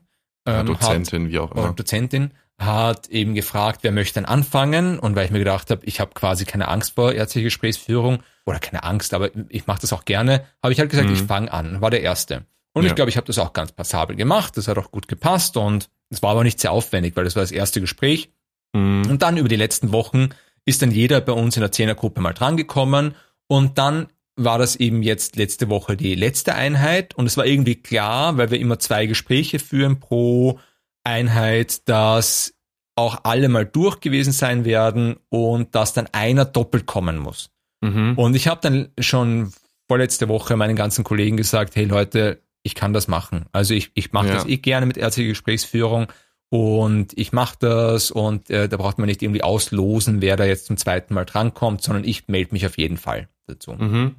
Ähm, 0.47 0.67
Dozentin, 0.67 1.25
hat, 1.25 1.31
wie 1.31 1.39
auch 1.39 1.53
immer. 1.53 1.73
Dozentin 1.73 2.33
hat 2.59 3.09
eben 3.09 3.35
gefragt, 3.35 3.81
wer 3.83 3.93
möchte 3.93 4.15
denn 4.15 4.25
anfangen? 4.25 4.99
Und 4.99 5.15
weil 5.15 5.27
ich 5.27 5.31
mir 5.31 5.39
gedacht 5.39 5.71
habe, 5.71 5.85
ich 5.85 6.01
habe 6.01 6.13
quasi 6.15 6.45
keine 6.45 6.69
Angst 6.69 6.95
vor 6.97 7.13
ärztlicher 7.13 7.45
Gesprächsführung 7.45 8.23
oder 8.47 8.59
keine 8.59 8.83
Angst, 8.83 9.15
aber 9.15 9.31
ich 9.49 9.67
mache 9.67 9.81
das 9.81 9.93
auch 9.93 10.05
gerne, 10.05 10.45
habe 10.63 10.73
ich 10.73 10.81
halt 10.81 10.91
gesagt, 10.91 11.09
mhm. 11.09 11.15
ich 11.15 11.23
fange 11.23 11.53
an, 11.53 11.81
war 11.81 11.91
der 11.91 12.03
Erste. 12.03 12.47
Und 12.73 12.83
ja. 12.83 12.89
ich 12.89 12.95
glaube, 12.97 13.11
ich 13.11 13.17
habe 13.17 13.27
das 13.27 13.39
auch 13.39 13.53
ganz 13.53 13.73
passabel 13.73 14.17
gemacht, 14.17 14.57
das 14.57 14.69
hat 14.69 14.79
auch 14.79 14.91
gut 14.91 15.07
gepasst 15.07 15.57
und 15.57 15.89
es 16.11 16.23
war 16.23 16.31
aber 16.31 16.45
nicht 16.45 16.59
sehr 16.59 16.73
aufwendig, 16.73 17.15
weil 17.17 17.25
das 17.25 17.37
war 17.37 17.43
das 17.43 17.53
erste 17.53 17.81
Gespräch. 17.81 18.31
Mhm. 18.73 19.07
Und 19.09 19.23
dann 19.23 19.37
über 19.37 19.49
die 19.49 19.57
letzten 19.57 19.93
Wochen 19.93 20.31
ist 20.65 20.83
dann 20.83 20.91
jeder 20.91 21.21
bei 21.21 21.33
uns 21.33 21.57
in 21.57 21.61
der 21.61 21.73
Zehnergruppe 21.73 22.21
mal 22.21 22.35
drangekommen 22.35 23.15
und 23.49 23.79
dann 23.79 24.07
war 24.37 24.59
das 24.59 24.77
eben 24.77 25.03
jetzt 25.03 25.37
letzte 25.37 25.69
Woche 25.69 25.97
die 25.97 26.15
letzte 26.15 26.55
Einheit 26.55 27.15
und 27.15 27.27
es 27.27 27.37
war 27.37 27.45
irgendwie 27.45 27.75
klar, 27.75 28.37
weil 28.37 28.53
wir 28.53 28.61
immer 28.61 28.79
zwei 28.79 29.07
Gespräche 29.07 29.59
führen 29.59 29.99
pro 29.99 30.61
Einheit, 31.03 31.89
dass 31.89 32.55
auch 32.95 33.21
alle 33.25 33.49
mal 33.49 33.67
durch 33.67 34.01
gewesen 34.01 34.33
sein 34.33 34.65
werden 34.65 35.17
und 35.29 35.75
dass 35.75 35.93
dann 35.93 36.09
einer 36.13 36.45
doppelt 36.45 36.87
kommen 36.87 37.19
muss. 37.19 37.51
Mhm. 37.81 38.15
Und 38.17 38.37
ich 38.37 38.47
habe 38.49 38.61
dann 38.61 38.89
schon 39.01 39.53
vorletzte 39.89 40.29
Woche 40.29 40.57
meinen 40.57 40.77
ganzen 40.77 41.05
Kollegen 41.05 41.37
gesagt, 41.37 41.75
hey 41.75 41.85
Leute, 41.85 42.43
ich 42.63 42.75
kann 42.75 42.93
das 42.93 43.09
machen. 43.09 43.47
Also 43.53 43.75
ich, 43.75 43.91
ich 43.95 44.13
mache 44.13 44.29
ja. 44.29 44.35
das 44.35 44.47
eh 44.47 44.59
gerne 44.59 44.87
mit 44.87 44.97
ärztlicher 44.97 45.31
Gesprächsführung 45.31 46.09
und 46.51 47.17
ich 47.19 47.33
mache 47.33 47.57
das 47.61 48.11
und 48.11 48.49
äh, 48.51 48.69
da 48.69 48.77
braucht 48.77 48.99
man 48.99 49.07
nicht 49.07 49.23
irgendwie 49.23 49.43
auslosen, 49.43 50.21
wer 50.23 50.37
da 50.37 50.45
jetzt 50.45 50.67
zum 50.67 50.77
zweiten 50.77 51.15
Mal 51.15 51.25
drankommt, 51.25 51.83
sondern 51.83 52.05
ich 52.05 52.29
melde 52.29 52.53
mich 52.53 52.65
auf 52.67 52.79
jeden 52.79 52.97
Fall 52.97 53.29
dazu. 53.47 53.73
Mhm. 53.73 54.17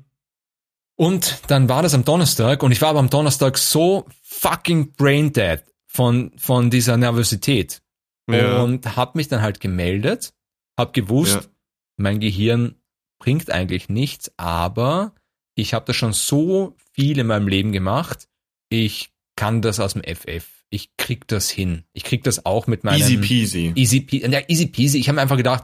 Und 0.95 1.41
dann 1.47 1.69
war 1.69 1.81
das 1.81 1.93
am 1.93 2.03
Donnerstag 2.03 2.61
und 2.61 2.71
ich 2.71 2.81
war 2.81 2.89
aber 2.89 2.99
am 2.99 3.09
Donnerstag 3.09 3.57
so 3.57 4.05
fucking 4.21 4.93
brain 4.93 5.31
dead 5.31 5.63
von, 5.87 6.31
von 6.37 6.69
dieser 6.69 6.97
Nervosität. 6.97 7.81
Ja. 8.29 8.61
Und 8.61 8.95
habe 8.95 9.17
mich 9.17 9.27
dann 9.27 9.41
halt 9.41 9.59
gemeldet, 9.59 10.33
habe 10.77 10.91
gewusst, 10.91 11.35
ja. 11.35 11.49
mein 11.97 12.19
Gehirn 12.19 12.75
bringt 13.17 13.49
eigentlich 13.49 13.89
nichts, 13.89 14.31
aber 14.37 15.15
ich 15.55 15.73
habe 15.73 15.85
das 15.85 15.95
schon 15.95 16.13
so 16.13 16.77
viel 16.91 17.17
in 17.17 17.27
meinem 17.27 17.47
Leben 17.47 17.71
gemacht, 17.71 18.27
ich 18.69 19.11
kann 19.35 19.61
das 19.61 19.79
aus 19.79 19.93
dem 19.93 20.03
FF. 20.03 20.58
Ich 20.69 20.95
krieg 20.97 21.27
das 21.27 21.49
hin. 21.49 21.83
Ich 21.93 22.03
krieg 22.03 22.23
das 22.23 22.45
auch 22.45 22.67
mit 22.67 22.83
meinem 22.83 23.01
Easy 23.01 23.17
peasy. 23.17 23.71
Easy 23.75 24.01
peasy. 24.01 24.29
Ja, 24.29 24.41
easy 24.47 24.67
peasy. 24.67 24.99
Ich 24.99 25.07
habe 25.07 25.15
mir 25.15 25.21
einfach 25.21 25.37
gedacht, 25.37 25.63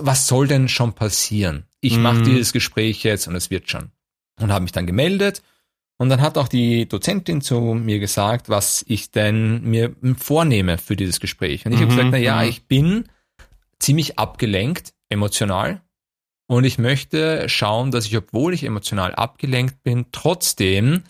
was 0.00 0.26
soll 0.26 0.46
denn 0.46 0.68
schon 0.68 0.94
passieren? 0.94 1.64
Ich 1.80 1.96
mm. 1.96 2.02
mache 2.02 2.22
dieses 2.22 2.52
Gespräch 2.52 3.02
jetzt 3.02 3.28
und 3.28 3.34
es 3.34 3.50
wird 3.50 3.70
schon 3.70 3.90
und 4.40 4.52
habe 4.52 4.62
mich 4.62 4.72
dann 4.72 4.86
gemeldet. 4.86 5.42
Und 5.98 6.10
dann 6.10 6.20
hat 6.20 6.36
auch 6.36 6.48
die 6.48 6.86
Dozentin 6.86 7.40
zu 7.40 7.60
mir 7.60 7.98
gesagt, 7.98 8.48
was 8.48 8.84
ich 8.86 9.10
denn 9.10 9.62
mir 9.62 9.96
vornehme 10.18 10.76
für 10.76 10.94
dieses 10.94 11.20
Gespräch. 11.20 11.64
Und 11.64 11.72
ich 11.72 11.78
mhm, 11.78 11.84
habe 11.84 11.94
gesagt, 11.94 12.10
na 12.12 12.18
ja, 12.18 12.42
mhm. 12.42 12.48
ich 12.48 12.66
bin 12.66 13.04
ziemlich 13.78 14.18
abgelenkt, 14.18 14.92
emotional. 15.08 15.80
Und 16.48 16.64
ich 16.64 16.78
möchte 16.78 17.48
schauen, 17.48 17.90
dass 17.90 18.06
ich, 18.06 18.16
obwohl 18.16 18.52
ich 18.52 18.64
emotional 18.64 19.14
abgelenkt 19.14 19.82
bin, 19.82 20.06
trotzdem 20.12 21.02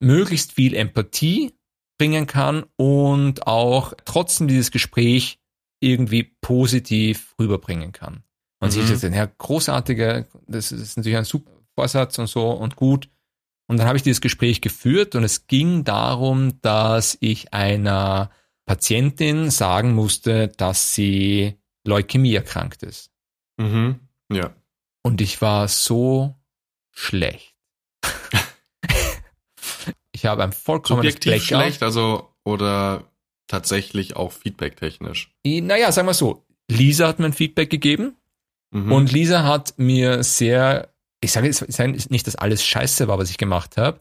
möglichst 0.00 0.52
viel 0.52 0.74
Empathie 0.74 1.52
bringen 1.98 2.26
kann 2.26 2.64
und 2.76 3.46
auch 3.46 3.92
trotzdem 4.04 4.48
dieses 4.48 4.70
Gespräch 4.70 5.38
irgendwie 5.80 6.22
positiv 6.40 7.34
rüberbringen 7.38 7.92
kann. 7.92 8.22
Und 8.60 8.68
mhm. 8.68 8.72
sie 8.72 8.80
ist 8.80 9.02
jetzt, 9.02 9.14
ja, 9.14 9.26
großartige, 9.26 10.26
das 10.46 10.72
ist 10.72 10.96
natürlich 10.96 11.18
ein 11.18 11.24
super 11.24 11.50
Vorsatz 11.74 12.18
und 12.18 12.26
so 12.28 12.50
und 12.50 12.76
gut. 12.76 13.08
Und 13.68 13.76
dann 13.76 13.86
habe 13.86 13.96
ich 13.96 14.02
dieses 14.02 14.20
Gespräch 14.20 14.60
geführt 14.60 15.14
und 15.14 15.24
es 15.24 15.46
ging 15.46 15.84
darum, 15.84 16.60
dass 16.62 17.18
ich 17.20 17.52
einer 17.52 18.30
Patientin 18.64 19.50
sagen 19.50 19.94
musste, 19.94 20.48
dass 20.48 20.94
sie 20.94 21.54
Leukämie 21.86 22.34
erkrankt 22.34 22.82
ist. 22.82 23.10
Mhm. 23.58 24.00
Ja. 24.32 24.54
Und 25.02 25.20
ich 25.20 25.40
war 25.40 25.68
so 25.68 26.34
schlecht. 26.90 27.57
Ich 30.18 30.26
habe 30.26 30.42
ein 30.42 30.52
vollkommenes 30.52 31.14
Subjektiv 31.14 31.46
Blackout. 31.46 31.64
schlecht, 31.64 31.82
also 31.82 32.28
oder 32.44 33.04
tatsächlich 33.46 34.16
auch 34.16 34.32
feedbacktechnisch? 34.32 35.30
Naja, 35.44 35.90
sagen 35.92 36.08
wir 36.08 36.14
so. 36.14 36.44
Lisa 36.70 37.08
hat 37.08 37.18
mir 37.18 37.26
ein 37.26 37.32
Feedback 37.32 37.70
gegeben 37.70 38.16
mhm. 38.70 38.92
und 38.92 39.10
Lisa 39.10 39.44
hat 39.44 39.74
mir 39.78 40.22
sehr 40.22 40.90
ich 41.20 41.32
sage 41.32 41.46
jetzt 41.48 42.10
nicht, 42.10 42.26
dass 42.26 42.36
alles 42.36 42.64
scheiße 42.64 43.08
war, 43.08 43.18
was 43.18 43.30
ich 43.30 43.38
gemacht 43.38 43.76
habe, 43.76 44.00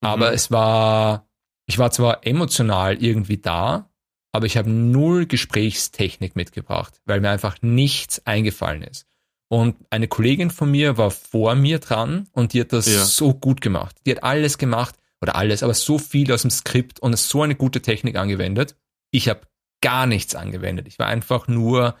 mhm. 0.00 0.08
aber 0.08 0.32
es 0.32 0.50
war, 0.50 1.26
ich 1.66 1.78
war 1.78 1.90
zwar 1.90 2.26
emotional 2.26 3.02
irgendwie 3.02 3.38
da, 3.38 3.90
aber 4.32 4.46
ich 4.46 4.56
habe 4.56 4.70
null 4.70 5.26
Gesprächstechnik 5.26 6.36
mitgebracht, 6.36 7.00
weil 7.04 7.20
mir 7.20 7.30
einfach 7.30 7.56
nichts 7.60 8.24
eingefallen 8.26 8.82
ist. 8.82 9.06
Und 9.48 9.76
eine 9.90 10.08
Kollegin 10.08 10.50
von 10.50 10.70
mir 10.70 10.96
war 10.96 11.10
vor 11.10 11.54
mir 11.54 11.78
dran 11.78 12.28
und 12.32 12.54
die 12.54 12.60
hat 12.62 12.72
das 12.72 12.86
ja. 12.86 13.04
so 13.04 13.34
gut 13.34 13.60
gemacht. 13.60 13.96
Die 14.06 14.12
hat 14.12 14.22
alles 14.22 14.56
gemacht, 14.56 14.96
oder 15.22 15.36
alles, 15.36 15.62
aber 15.62 15.74
so 15.74 15.98
viel 15.98 16.32
aus 16.32 16.42
dem 16.42 16.50
Skript 16.50 17.00
und 17.00 17.16
so 17.16 17.42
eine 17.42 17.54
gute 17.54 17.80
Technik 17.80 18.16
angewendet. 18.16 18.76
Ich 19.10 19.28
habe 19.28 19.42
gar 19.80 20.06
nichts 20.06 20.34
angewendet. 20.34 20.88
Ich 20.88 20.98
war 20.98 21.06
einfach 21.06 21.48
nur, 21.48 21.96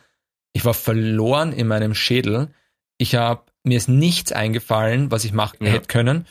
ich 0.52 0.64
war 0.64 0.74
verloren 0.74 1.52
in 1.52 1.68
meinem 1.68 1.94
Schädel. 1.94 2.52
Ich 2.98 3.14
habe 3.14 3.44
mir 3.64 3.76
ist 3.76 3.88
nichts 3.88 4.32
eingefallen, 4.32 5.10
was 5.10 5.24
ich 5.24 5.32
machen 5.32 5.64
ja. 5.64 5.72
hätte 5.72 5.86
können. 5.86 6.26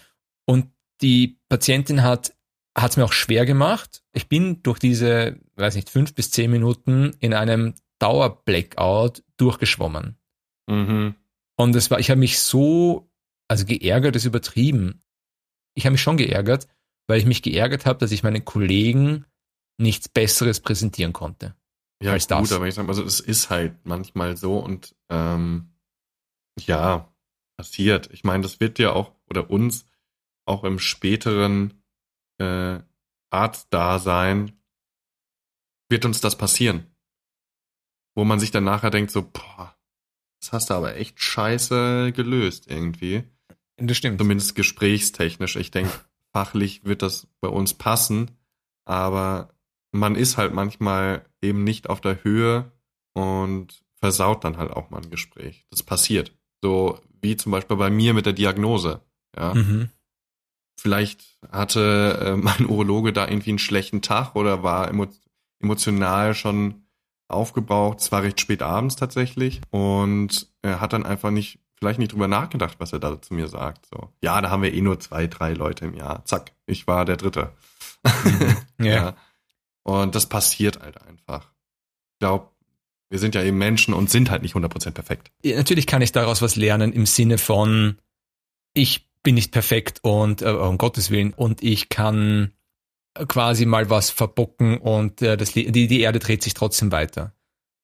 Und 0.46 0.68
die 1.02 1.40
Patientin 1.50 2.04
hat 2.04 2.34
hat 2.78 2.92
es 2.92 2.98
mir 2.98 3.04
auch 3.04 3.14
schwer 3.14 3.46
gemacht. 3.46 4.04
Ich 4.14 4.30
bin 4.30 4.64
durch 4.64 4.80
diese, 4.80 5.38
weiß 5.56 5.76
nicht, 5.76 5.90
fünf 5.90 6.16
bis 6.16 6.32
zehn 6.32 6.50
Minuten 6.50 7.16
in 7.20 7.34
einem 7.34 7.74
Dauer-Blackout 8.00 9.24
durchgeschwommen. 9.38 10.18
Mhm. 10.68 11.16
Und 11.58 11.76
es 11.76 11.92
war, 11.92 12.00
ich 12.00 12.10
habe 12.10 12.20
mich 12.20 12.40
so, 12.40 13.12
also 13.48 13.66
geärgert 13.66 14.16
ist 14.16 14.26
übertrieben. 14.26 15.04
Ich 15.74 15.86
habe 15.86 15.92
mich 15.92 16.02
schon 16.02 16.18
geärgert, 16.18 16.68
weil 17.12 17.20
ich 17.20 17.26
mich 17.26 17.42
geärgert 17.42 17.86
habe, 17.86 18.00
dass 18.00 18.14
ich 18.14 18.24
meinen 18.24 18.46
Kollegen 18.46 19.26
nichts 19.78 20.08
Besseres 20.08 20.62
präsentieren 20.62 21.12
konnte. 21.12 21.56
Ja, 22.02 22.14
als 22.14 22.30
gut, 22.30 22.40
das. 22.40 22.54
aber 22.54 22.70
ich 22.70 22.76
sag 22.76 22.88
mal 22.88 22.94
so, 22.94 23.04
es 23.04 23.20
ist 23.20 23.50
halt 23.50 23.86
manchmal 23.86 24.38
so 24.38 24.60
und 24.60 24.96
ähm, 25.10 25.74
ja, 26.58 27.14
passiert. 27.58 28.10
Ich 28.14 28.24
meine, 28.24 28.44
das 28.44 28.62
wird 28.62 28.80
ja 28.80 28.94
auch 28.94 29.12
oder 29.30 29.50
uns 29.50 29.86
auch 30.46 30.64
im 30.64 30.80
späteren 30.80 31.84
äh, 32.38 32.80
Arztdasein 33.30 34.54
wird 35.90 36.06
uns 36.06 36.22
das 36.22 36.38
passieren. 36.38 36.96
Wo 38.16 38.24
man 38.24 38.40
sich 38.40 38.52
dann 38.52 38.64
nachher 38.64 38.90
denkt, 38.90 39.12
so, 39.12 39.22
boah, 39.22 39.78
das 40.40 40.54
hast 40.54 40.70
du 40.70 40.76
aber 40.76 40.96
echt 40.96 41.22
scheiße 41.22 42.14
gelöst 42.14 42.68
irgendwie. 42.72 43.26
Das 43.76 43.98
stimmt. 43.98 44.18
Zumindest 44.18 44.56
gesprächstechnisch. 44.56 45.58
Ich 45.58 45.72
denke, 45.72 45.92
fachlich 46.34 46.86
wird 46.86 47.02
das 47.02 47.28
bei 47.40 47.48
uns 47.48 47.74
passen, 47.74 48.32
aber 48.86 49.54
man 49.92 50.16
ist 50.16 50.38
halt 50.38 50.54
manchmal 50.54 51.26
eben 51.42 51.64
nicht 51.64 51.90
auf 51.90 52.02
der 52.02 52.24
Höhe 52.24 52.72
und 53.14 53.84
versaut 54.00 54.44
dann 54.44 54.58
halt 54.58 54.72
auch 54.72 54.90
mal 54.90 55.02
ein 55.02 55.10
Gespräch. 55.10 55.66
Das 55.70 55.84
passiert. 55.84 56.36
So 56.62 57.00
wie 57.22 57.38
zum 57.38 57.52
Beispiel 57.52 57.78
bei 57.78 57.90
mir 57.90 58.14
mit 58.14 58.26
der 58.26 58.34
Diagnose. 58.34 59.02
Ja. 59.36 59.54
Mhm. 59.54 59.90
Vielleicht 60.80 61.38
hatte 61.52 62.20
äh, 62.22 62.36
mein 62.38 62.66
Urologe 62.66 63.14
da 63.14 63.28
irgendwie 63.28 63.52
einen 63.52 63.60
schlechten 63.60 64.02
Tag 64.02 64.36
oder 64.36 64.64
war 64.64 64.90
emo 64.90 65.08
emotional 65.62 66.34
schon 66.34 66.88
aufgebraucht. 67.28 68.00
Es 68.00 68.12
war 68.12 68.24
recht 68.24 68.42
spät 68.42 68.64
abends 68.64 68.96
tatsächlich 68.96 69.62
und 69.70 70.52
er 70.64 70.82
hat 70.82 70.94
dann 70.94 71.06
einfach 71.06 71.30
nicht 71.30 71.60
vielleicht 71.82 72.00
nicht 72.00 72.14
drüber 72.14 72.28
nachgedacht, 72.28 72.76
was 72.80 72.94
er 72.94 73.00
da 73.00 73.22
zu 73.22 73.34
mir 73.34 73.48
sagt. 73.48 73.88
So, 73.88 74.10
ja, 74.22 74.40
da 74.40 74.52
haben 74.52 74.62
wir 74.62 74.74
eh 74.74 74.82
nur 74.82 75.00
zwei, 75.00 75.28
drei 75.28 75.54
Leute 75.54 75.86
im 75.86 75.96
Jahr. 75.96 76.24
Zack, 76.26 76.52
ich 76.68 76.86
war 76.88 77.06
der 77.06 77.18
Dritte. 77.18 77.52
Mhm. 78.04 78.58
ja. 78.86 78.94
ja. 78.94 79.16
Und 79.84 80.14
das 80.14 80.28
passiert 80.28 80.80
halt 80.80 81.02
einfach. 81.02 81.52
Ich 82.14 82.20
glaube, 82.20 82.50
wir 83.10 83.18
sind 83.18 83.34
ja 83.34 83.44
eben 83.44 83.58
Menschen 83.58 83.96
und 83.96 84.12
sind 84.12 84.30
halt 84.30 84.44
nicht 84.44 84.56
100% 84.56 84.92
perfekt. 84.92 85.32
Natürlich 85.44 85.88
kann 85.88 86.04
ich 86.04 86.12
daraus 86.12 86.42
was 86.44 86.56
lernen 86.56 86.94
im 86.94 87.08
Sinne 87.08 87.40
von, 87.40 87.98
ich 88.74 89.10
bin 89.24 89.36
nicht 89.36 89.52
perfekt 89.52 90.00
und 90.04 90.44
äh, 90.44 90.50
um 90.50 90.78
Gottes 90.78 91.10
Willen 91.10 91.34
und 91.34 91.64
ich 91.64 91.90
kann 91.90 92.54
quasi 93.28 93.66
mal 93.66 93.90
was 93.90 94.12
verbocken 94.12 94.78
und 94.78 95.22
äh, 95.22 95.36
das, 95.36 95.52
die, 95.52 95.72
die 95.72 96.00
Erde 96.00 96.20
dreht 96.20 96.44
sich 96.44 96.54
trotzdem 96.54 96.92
weiter. 96.92 97.34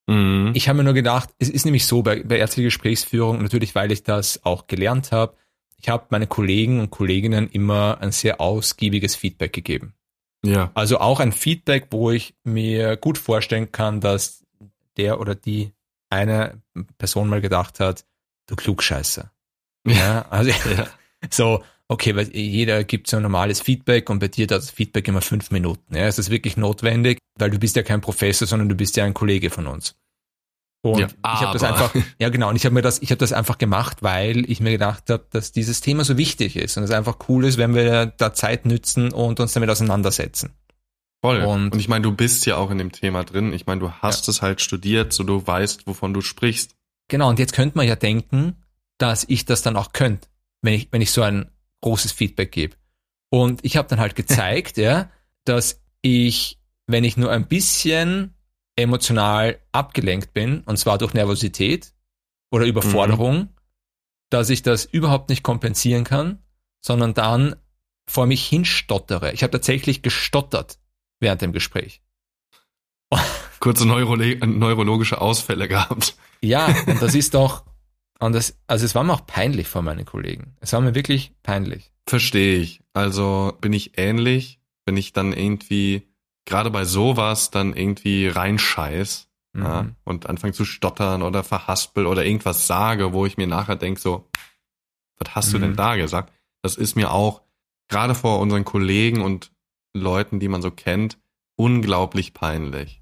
Mhm. 0.07 0.51
Ich 0.55 0.67
habe 0.67 0.77
mir 0.77 0.83
nur 0.83 0.93
gedacht, 0.93 1.29
es 1.37 1.49
ist 1.49 1.65
nämlich 1.65 1.85
so 1.85 2.01
bei, 2.01 2.23
bei 2.23 2.37
ärztlicher 2.37 2.67
Gesprächsführung, 2.67 3.41
natürlich 3.41 3.75
weil 3.75 3.91
ich 3.91 4.03
das 4.03 4.43
auch 4.45 4.67
gelernt 4.67 5.11
habe, 5.11 5.35
ich 5.79 5.89
habe 5.89 6.07
meine 6.09 6.27
Kollegen 6.27 6.79
und 6.79 6.89
Kolleginnen 6.89 7.49
immer 7.49 7.99
ein 8.01 8.11
sehr 8.11 8.41
ausgiebiges 8.41 9.15
Feedback 9.15 9.53
gegeben. 9.53 9.93
Ja. 10.43 10.71
Also 10.73 10.99
auch 10.99 11.19
ein 11.19 11.31
Feedback, 11.31 11.87
wo 11.91 12.11
ich 12.11 12.35
mir 12.43 12.97
gut 12.97 13.17
vorstellen 13.17 13.71
kann, 13.71 14.01
dass 14.01 14.43
der 14.97 15.19
oder 15.19 15.35
die 15.35 15.73
eine 16.09 16.61
Person 16.97 17.29
mal 17.29 17.41
gedacht 17.41 17.79
hat, 17.79 18.05
du 18.47 18.55
Klugscheißer. 18.55 19.31
Ja, 19.85 20.25
also 20.29 20.51
ja. 20.77 20.87
so, 21.29 21.63
okay, 21.89 22.15
weil 22.15 22.35
jeder 22.35 22.83
gibt 22.83 23.07
so 23.07 23.17
ein 23.17 23.23
normales 23.23 23.61
Feedback 23.61 24.09
und 24.09 24.19
bei 24.19 24.27
dir 24.27 24.47
dauert 24.47 24.63
das 24.63 24.71
Feedback 24.71 25.07
immer 25.07 25.21
fünf 25.21 25.51
Minuten. 25.51 25.95
Ja, 25.95 26.07
ist 26.07 26.17
das 26.17 26.29
wirklich 26.29 26.57
notwendig, 26.57 27.19
weil 27.37 27.49
du 27.49 27.59
bist 27.59 27.75
ja 27.75 27.83
kein 27.83 28.01
Professor, 28.01 28.47
sondern 28.47 28.69
du 28.69 28.75
bist 28.75 28.97
ja 28.97 29.05
ein 29.05 29.13
Kollege 29.13 29.49
von 29.49 29.67
uns. 29.67 29.95
Und 30.81 30.99
ja, 30.99 31.07
ich 31.07 31.41
habe 31.41 31.53
das 31.53 31.63
einfach, 31.63 31.93
ja 32.19 32.29
genau, 32.29 32.49
und 32.49 32.55
ich 32.55 32.65
habe 32.65 32.73
mir 32.73 32.81
das, 32.81 33.01
ich 33.01 33.09
habe 33.09 33.17
das 33.17 33.33
einfach 33.33 33.57
gemacht, 33.57 34.03
weil 34.03 34.49
ich 34.49 34.59
mir 34.59 34.71
gedacht 34.71 35.09
habe, 35.09 35.25
dass 35.31 35.51
dieses 35.51 35.81
Thema 35.81 36.03
so 36.03 36.17
wichtig 36.17 36.55
ist 36.55 36.77
und 36.77 36.83
es 36.83 36.91
einfach 36.91 37.17
cool 37.27 37.45
ist, 37.45 37.57
wenn 37.57 37.73
wir 37.73 38.05
da 38.05 38.33
Zeit 38.33 38.65
nützen 38.65 39.11
und 39.11 39.39
uns 39.39 39.53
damit 39.53 39.69
auseinandersetzen. 39.69 40.51
Voll. 41.21 41.41
Und, 41.41 41.73
und 41.73 41.79
ich 41.79 41.87
meine, 41.87 42.03
du 42.03 42.11
bist 42.11 42.45
ja 42.45 42.57
auch 42.57 42.69
in 42.69 42.77
dem 42.77 42.91
Thema 42.91 43.23
drin. 43.23 43.51
Ich 43.51 43.65
meine, 43.65 43.81
du 43.81 43.91
hast 43.91 44.27
ja. 44.27 44.31
es 44.31 44.41
halt 44.41 44.61
studiert, 44.61 45.13
so 45.13 45.23
du 45.23 45.45
weißt, 45.45 45.87
wovon 45.87 46.13
du 46.13 46.21
sprichst. 46.21 46.75
Genau, 47.09 47.29
und 47.29 47.39
jetzt 47.39 47.53
könnte 47.53 47.77
man 47.77 47.87
ja 47.87 47.95
denken, 47.95 48.55
dass 48.99 49.25
ich 49.27 49.45
das 49.45 49.63
dann 49.63 49.75
auch 49.75 49.93
könnte, 49.93 50.27
wenn 50.61 50.73
ich, 50.73 50.89
wenn 50.91 51.01
ich 51.01 51.11
so 51.11 51.23
ein 51.23 51.49
großes 51.81 52.11
Feedback 52.11 52.51
gebe. 52.51 52.75
Und 53.29 53.63
ich 53.63 53.77
habe 53.77 53.87
dann 53.87 53.99
halt 53.99 54.15
gezeigt, 54.15 54.77
ja, 54.77 55.09
dass 55.45 55.81
ich, 56.01 56.59
wenn 56.85 57.03
ich 57.03 57.17
nur 57.17 57.31
ein 57.31 57.47
bisschen 57.47 58.33
emotional 58.75 59.59
abgelenkt 59.71 60.33
bin, 60.33 60.61
und 60.61 60.77
zwar 60.77 60.97
durch 60.97 61.13
Nervosität 61.13 61.93
oder 62.51 62.65
Überforderung, 62.65 63.37
mhm. 63.37 63.49
dass 64.29 64.49
ich 64.49 64.61
das 64.61 64.85
überhaupt 64.85 65.29
nicht 65.29 65.43
kompensieren 65.43 66.03
kann, 66.03 66.43
sondern 66.81 67.13
dann 67.13 67.55
vor 68.09 68.25
mich 68.25 68.45
hinstottere. 68.45 69.33
Ich 69.33 69.43
habe 69.43 69.51
tatsächlich 69.51 70.01
gestottert 70.01 70.79
während 71.19 71.41
dem 71.41 71.51
Gespräch. 71.51 72.01
Kurze 73.59 73.87
Neurolo 73.87 74.23
neurologische 74.45 75.19
Ausfälle 75.19 75.67
gehabt. 75.67 76.15
Ja, 76.41 76.67
und 76.85 77.01
das 77.01 77.15
ist 77.15 77.33
doch, 77.33 77.65
und 78.19 78.33
das, 78.33 78.57
also 78.67 78.85
es 78.85 78.95
war 78.95 79.03
mir 79.03 79.13
auch 79.13 79.25
peinlich 79.25 79.67
vor 79.67 79.81
meinen 79.81 80.05
Kollegen. 80.05 80.55
Es 80.59 80.73
war 80.73 80.81
mir 80.81 80.95
wirklich 80.95 81.33
peinlich. 81.43 81.91
Verstehe 82.07 82.57
ich. 82.57 82.81
Also 82.93 83.57
bin 83.61 83.73
ich 83.73 83.97
ähnlich, 83.97 84.59
wenn 84.85 84.97
ich 84.97 85.13
dann 85.13 85.33
irgendwie, 85.33 86.07
gerade 86.45 86.71
bei 86.71 86.85
sowas, 86.85 87.51
dann 87.51 87.73
irgendwie 87.75 88.27
reinscheiß 88.27 89.27
mhm. 89.53 89.63
ja, 89.63 89.87
und 90.03 90.27
anfange 90.27 90.53
zu 90.53 90.65
stottern 90.65 91.21
oder 91.21 91.43
verhaspel 91.43 92.05
oder 92.05 92.25
irgendwas 92.25 92.67
sage, 92.67 93.13
wo 93.13 93.25
ich 93.25 93.37
mir 93.37 93.47
nachher 93.47 93.75
denke, 93.75 93.99
so, 93.99 94.29
was 95.19 95.35
hast 95.35 95.49
mhm. 95.49 95.51
du 95.53 95.59
denn 95.59 95.71
mhm. 95.71 95.77
da 95.77 95.95
gesagt? 95.95 96.33
Das 96.61 96.75
ist 96.75 96.95
mir 96.95 97.11
auch, 97.11 97.41
gerade 97.89 98.15
vor 98.15 98.39
unseren 98.39 98.65
Kollegen 98.65 99.21
und 99.21 99.51
Leuten, 99.93 100.39
die 100.39 100.47
man 100.47 100.61
so 100.61 100.71
kennt, 100.71 101.17
unglaublich 101.55 102.33
peinlich. 102.33 103.01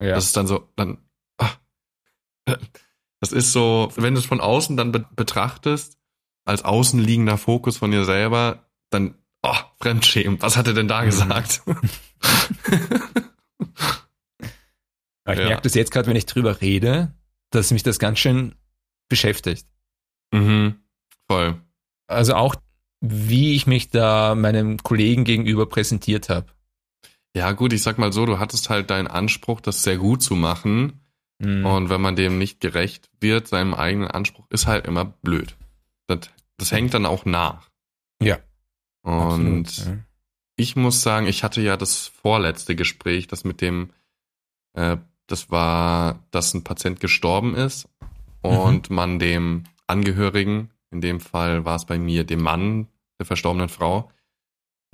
Ja. 0.00 0.14
Das 0.14 0.26
ist 0.26 0.36
dann 0.36 0.46
so, 0.46 0.68
dann, 0.76 0.98
ach, 1.38 1.58
das 3.24 3.32
ist 3.32 3.52
so, 3.52 3.90
wenn 3.96 4.12
du 4.12 4.20
es 4.20 4.26
von 4.26 4.42
außen 4.42 4.76
dann 4.76 4.92
be 4.92 5.06
betrachtest, 5.16 5.96
als 6.44 6.62
außenliegender 6.62 7.38
Fokus 7.38 7.78
von 7.78 7.90
dir 7.90 8.04
selber, 8.04 8.68
dann, 8.90 9.14
oh, 9.42 9.56
Fremdschämen, 9.80 10.42
was 10.42 10.58
hat 10.58 10.66
er 10.66 10.74
denn 10.74 10.88
da 10.88 11.00
mhm. 11.00 11.06
gesagt? 11.06 11.62
ich 15.26 15.38
ja. 15.38 15.46
merke 15.46 15.62
das 15.62 15.72
jetzt 15.72 15.90
gerade, 15.90 16.06
wenn 16.06 16.16
ich 16.16 16.26
drüber 16.26 16.60
rede, 16.60 17.14
dass 17.48 17.70
mich 17.70 17.82
das 17.82 17.98
ganz 17.98 18.18
schön 18.18 18.56
beschäftigt. 19.08 19.66
Mhm, 20.30 20.74
voll. 21.26 21.62
Also 22.06 22.34
auch, 22.34 22.56
wie 23.00 23.54
ich 23.54 23.66
mich 23.66 23.88
da 23.88 24.34
meinem 24.34 24.82
Kollegen 24.82 25.24
gegenüber 25.24 25.66
präsentiert 25.66 26.28
habe. 26.28 26.48
Ja, 27.34 27.52
gut, 27.52 27.72
ich 27.72 27.82
sag 27.82 27.96
mal 27.96 28.12
so, 28.12 28.26
du 28.26 28.38
hattest 28.38 28.68
halt 28.68 28.90
deinen 28.90 29.06
Anspruch, 29.06 29.62
das 29.62 29.82
sehr 29.82 29.96
gut 29.96 30.22
zu 30.22 30.34
machen. 30.34 31.00
Mhm. 31.38 31.66
Und 31.66 31.90
wenn 31.90 32.00
man 32.00 32.16
dem 32.16 32.38
nicht 32.38 32.60
gerecht 32.60 33.10
wird, 33.20 33.48
seinem 33.48 33.74
eigenen 33.74 34.08
Anspruch, 34.08 34.46
ist 34.50 34.66
halt 34.66 34.86
immer 34.86 35.04
blöd. 35.04 35.56
Das, 36.06 36.30
das 36.56 36.72
hängt 36.72 36.94
dann 36.94 37.06
auch 37.06 37.24
nach. 37.24 37.70
Ja. 38.22 38.38
Und 39.02 39.66
Absolut, 39.66 39.86
ja. 39.86 40.04
ich 40.56 40.76
muss 40.76 41.02
sagen, 41.02 41.26
ich 41.26 41.44
hatte 41.44 41.60
ja 41.60 41.76
das 41.76 42.06
vorletzte 42.06 42.76
Gespräch, 42.76 43.26
das 43.26 43.44
mit 43.44 43.60
dem, 43.60 43.90
äh, 44.74 44.96
das 45.26 45.50
war, 45.50 46.24
dass 46.30 46.54
ein 46.54 46.64
Patient 46.64 47.00
gestorben 47.00 47.54
ist 47.54 47.88
und 48.42 48.90
mhm. 48.90 48.96
man 48.96 49.18
dem 49.18 49.64
Angehörigen, 49.86 50.70
in 50.90 51.00
dem 51.00 51.20
Fall 51.20 51.64
war 51.64 51.76
es 51.76 51.84
bei 51.84 51.98
mir 51.98 52.24
dem 52.24 52.40
Mann 52.40 52.88
der 53.18 53.26
verstorbenen 53.26 53.68
Frau, 53.68 54.10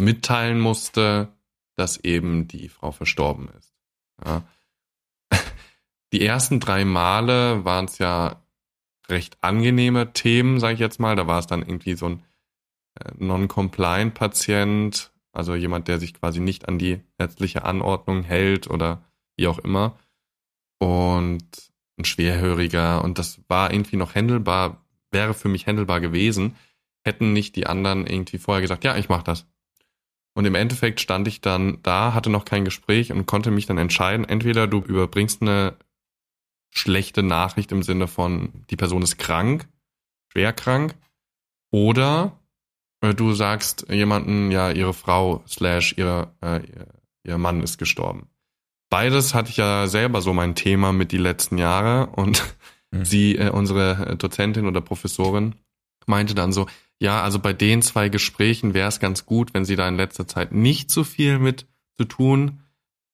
mitteilen 0.01 0.61
musste, 0.61 1.29
dass 1.77 1.99
eben 1.99 2.49
die 2.49 2.69
Frau 2.69 2.91
verstorben 2.91 3.49
ist. 3.57 3.73
Ja 4.25 4.43
die 6.13 6.25
ersten 6.25 6.61
drei 6.61 6.85
Male 6.85 7.65
waren 7.65 7.85
es 7.85 7.99
ja 7.99 8.43
recht 9.09 9.39
angenehme 9.43 10.13
Themen, 10.13 10.61
sage 10.61 10.75
ich 10.75 10.81
jetzt 10.81 11.01
mal. 11.01 11.17
Da 11.17 11.27
war 11.27 11.39
es 11.39 11.47
dann 11.47 11.63
irgendwie 11.63 11.95
so 11.95 12.07
ein 12.07 12.23
äh, 13.01 13.11
Non-Compliant-Patient, 13.19 15.13
also 15.33 15.55
jemand, 15.55 15.89
der 15.89 15.99
sich 15.99 16.15
quasi 16.15 16.41
nicht 16.41 16.69
an 16.69 16.79
die 16.79 17.01
ärztliche 17.19 17.65
Anordnung 17.65 18.23
hält 18.23 18.69
oder 18.69 19.05
wie 19.37 19.47
auch 19.47 19.59
immer. 19.59 19.99
Und 20.79 21.71
ein 21.99 22.05
Schwerhöriger. 22.05 23.05
Und 23.05 23.19
das 23.19 23.41
war 23.49 23.73
irgendwie 23.73 23.97
noch 23.97 24.15
händelbar, 24.15 24.85
wäre 25.11 25.35
für 25.35 25.49
mich 25.49 25.67
händelbar 25.67 26.01
gewesen, 26.01 26.57
hätten 27.05 27.33
nicht 27.33 27.57
die 27.57 27.67
anderen 27.67 28.07
irgendwie 28.07 28.39
vorher 28.39 28.63
gesagt, 28.63 28.85
ja, 28.85 28.97
ich 28.97 29.09
mach 29.09 29.23
das. 29.23 29.47
Und 30.35 30.45
im 30.45 30.55
Endeffekt 30.55 31.01
stand 31.01 31.27
ich 31.29 31.41
dann 31.41 31.79
da, 31.83 32.15
hatte 32.15 32.31
noch 32.31 32.45
kein 32.45 32.65
Gespräch 32.65 33.13
und 33.13 33.27
konnte 33.27 33.51
mich 33.51 33.67
dann 33.67 33.79
entscheiden, 33.79 34.29
entweder 34.29 34.67
du 34.67 34.79
überbringst 34.79 35.43
eine 35.43 35.77
schlechte 36.71 37.23
Nachricht 37.23 37.73
im 37.73 37.83
Sinne 37.83 38.07
von, 38.07 38.65
die 38.71 38.77
Person 38.77 39.03
ist 39.03 39.19
krank, 39.19 39.69
schwer 40.33 40.53
krank, 40.53 40.95
oder 41.71 42.39
äh, 43.01 43.15
du 43.15 43.33
sagst 43.33 43.87
jemanden, 43.91 44.51
ja, 44.51 44.71
ihre 44.71 44.95
Frau 44.95 45.43
slash 45.47 45.95
ihre, 45.97 46.33
äh, 46.41 46.61
ihr 47.25 47.39
Mann 47.39 47.63
ist 47.63 47.79
gestorben. 47.79 48.29
Beides 48.91 49.35
hatte 49.35 49.51
ich 49.51 49.57
ja 49.57 49.87
selber 49.87 50.21
so 50.21 50.33
mein 50.33 50.55
Thema 50.55 50.93
mit 50.93 51.13
die 51.13 51.19
letzten 51.19 51.59
Jahre 51.59 52.09
und 52.09 52.43
mhm. 52.91 53.05
sie, 53.05 53.37
äh, 53.37 53.51
unsere 53.51 54.17
Dozentin 54.17 54.67
oder 54.67 54.81
Professorin, 54.81 55.55
meinte 56.07 56.35
dann 56.35 56.53
so, 56.53 56.67
ja, 56.99 57.23
also 57.23 57.39
bei 57.39 57.53
den 57.53 57.83
zwei 57.83 58.09
Gesprächen 58.09 58.75
wäre 58.75 58.89
es 58.89 59.01
ganz 59.01 59.25
gut, 59.25 59.55
wenn 59.55 59.65
sie 59.65 59.77
da 59.77 59.89
in 59.89 59.97
letzter 59.97 60.27
Zeit 60.27 60.53
nicht 60.53 60.91
so 60.91 61.05
viel 61.05 61.39
mit 61.39 61.67
zu 61.99 62.05
tun 62.05 62.61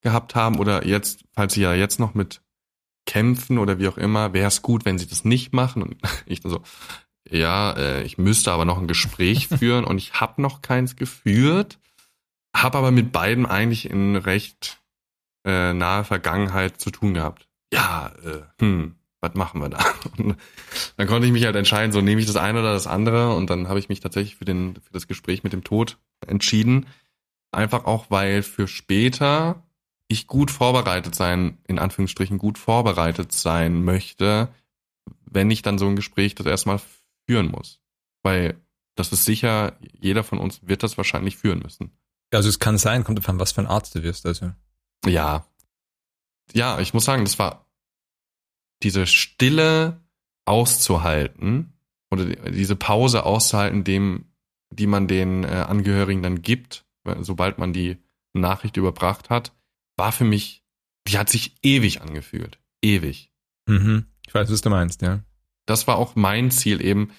gehabt 0.00 0.34
haben 0.34 0.58
oder 0.58 0.86
jetzt, 0.86 1.24
falls 1.32 1.54
sie 1.54 1.62
ja 1.62 1.74
jetzt 1.74 2.00
noch 2.00 2.14
mit 2.14 2.40
kämpfen 3.06 3.58
oder 3.58 3.78
wie 3.78 3.88
auch 3.88 3.96
immer, 3.96 4.32
wäre 4.32 4.48
es 4.48 4.62
gut, 4.62 4.84
wenn 4.84 4.98
sie 4.98 5.06
das 5.06 5.24
nicht 5.24 5.52
machen. 5.52 5.82
Und 5.82 5.96
ich 6.26 6.40
dann 6.40 6.52
so, 6.52 6.62
ja, 7.28 7.72
äh, 7.72 8.02
ich 8.02 8.18
müsste 8.18 8.52
aber 8.52 8.64
noch 8.64 8.78
ein 8.78 8.88
Gespräch 8.88 9.48
führen 9.58 9.84
und 9.84 9.98
ich 9.98 10.14
habe 10.14 10.42
noch 10.42 10.62
keins 10.62 10.96
geführt, 10.96 11.78
habe 12.54 12.78
aber 12.78 12.90
mit 12.90 13.12
beiden 13.12 13.46
eigentlich 13.46 13.88
in 13.88 14.16
recht 14.16 14.78
äh, 15.44 15.72
naher 15.72 16.04
Vergangenheit 16.04 16.80
zu 16.80 16.90
tun 16.90 17.14
gehabt. 17.14 17.48
Ja, 17.72 18.12
äh, 18.24 18.42
hm, 18.60 18.96
was 19.20 19.34
machen 19.34 19.60
wir 19.60 19.68
da? 19.68 19.84
Und 20.18 20.36
dann 20.96 21.06
konnte 21.06 21.26
ich 21.26 21.32
mich 21.32 21.44
halt 21.44 21.56
entscheiden, 21.56 21.92
so 21.92 22.00
nehme 22.00 22.20
ich 22.20 22.26
das 22.26 22.36
eine 22.36 22.60
oder 22.60 22.72
das 22.72 22.86
andere 22.86 23.34
und 23.34 23.50
dann 23.50 23.68
habe 23.68 23.78
ich 23.78 23.88
mich 23.88 24.00
tatsächlich 24.00 24.36
für, 24.36 24.44
den, 24.44 24.74
für 24.74 24.92
das 24.92 25.06
Gespräch 25.08 25.42
mit 25.42 25.52
dem 25.52 25.64
Tod 25.64 25.98
entschieden. 26.26 26.86
Einfach 27.50 27.84
auch, 27.84 28.06
weil 28.10 28.42
für 28.42 28.68
später 28.68 29.65
ich 30.08 30.26
gut 30.26 30.50
vorbereitet 30.50 31.14
sein, 31.14 31.58
in 31.66 31.78
Anführungsstrichen 31.78 32.38
gut 32.38 32.58
vorbereitet 32.58 33.32
sein 33.32 33.82
möchte, 33.82 34.48
wenn 35.24 35.50
ich 35.50 35.62
dann 35.62 35.78
so 35.78 35.86
ein 35.86 35.96
Gespräch 35.96 36.34
das 36.34 36.46
erstmal 36.46 36.80
führen 37.26 37.50
muss. 37.50 37.80
Weil 38.22 38.60
das 38.94 39.12
ist 39.12 39.24
sicher, 39.24 39.76
jeder 39.92 40.24
von 40.24 40.38
uns 40.38 40.66
wird 40.66 40.82
das 40.82 40.96
wahrscheinlich 40.96 41.36
führen 41.36 41.60
müssen. 41.60 41.90
Also 42.32 42.48
es 42.48 42.58
kann 42.58 42.78
sein, 42.78 43.04
kommt 43.04 43.18
davon, 43.18 43.38
was 43.38 43.52
für 43.52 43.60
ein 43.60 43.66
Arzt 43.66 43.94
du 43.94 44.02
wirst, 44.02 44.26
also. 44.26 44.52
Ja. 45.04 45.46
Ja, 46.52 46.78
ich 46.80 46.94
muss 46.94 47.04
sagen, 47.04 47.24
das 47.24 47.38
war 47.38 47.66
diese 48.82 49.06
Stille 49.06 50.00
auszuhalten 50.44 51.72
oder 52.10 52.24
diese 52.24 52.76
Pause 52.76 53.24
auszuhalten, 53.24 53.84
dem, 53.84 54.26
die 54.70 54.86
man 54.86 55.08
den 55.08 55.44
äh, 55.44 55.64
Angehörigen 55.68 56.22
dann 56.22 56.42
gibt, 56.42 56.84
sobald 57.20 57.58
man 57.58 57.72
die 57.72 57.98
Nachricht 58.32 58.76
überbracht 58.76 59.30
hat, 59.30 59.52
war 59.96 60.12
für 60.12 60.24
mich, 60.24 60.62
die 61.08 61.18
hat 61.18 61.28
sich 61.28 61.56
ewig 61.62 62.02
angefühlt. 62.02 62.58
Ewig. 62.82 63.32
Mhm. 63.66 64.06
Ich 64.26 64.34
weiß, 64.34 64.50
was 64.50 64.60
du 64.60 64.70
meinst, 64.70 65.02
ja. 65.02 65.20
Das 65.66 65.86
war 65.86 65.96
auch 65.96 66.14
mein 66.14 66.50
Ziel, 66.50 66.84
eben 66.84 67.10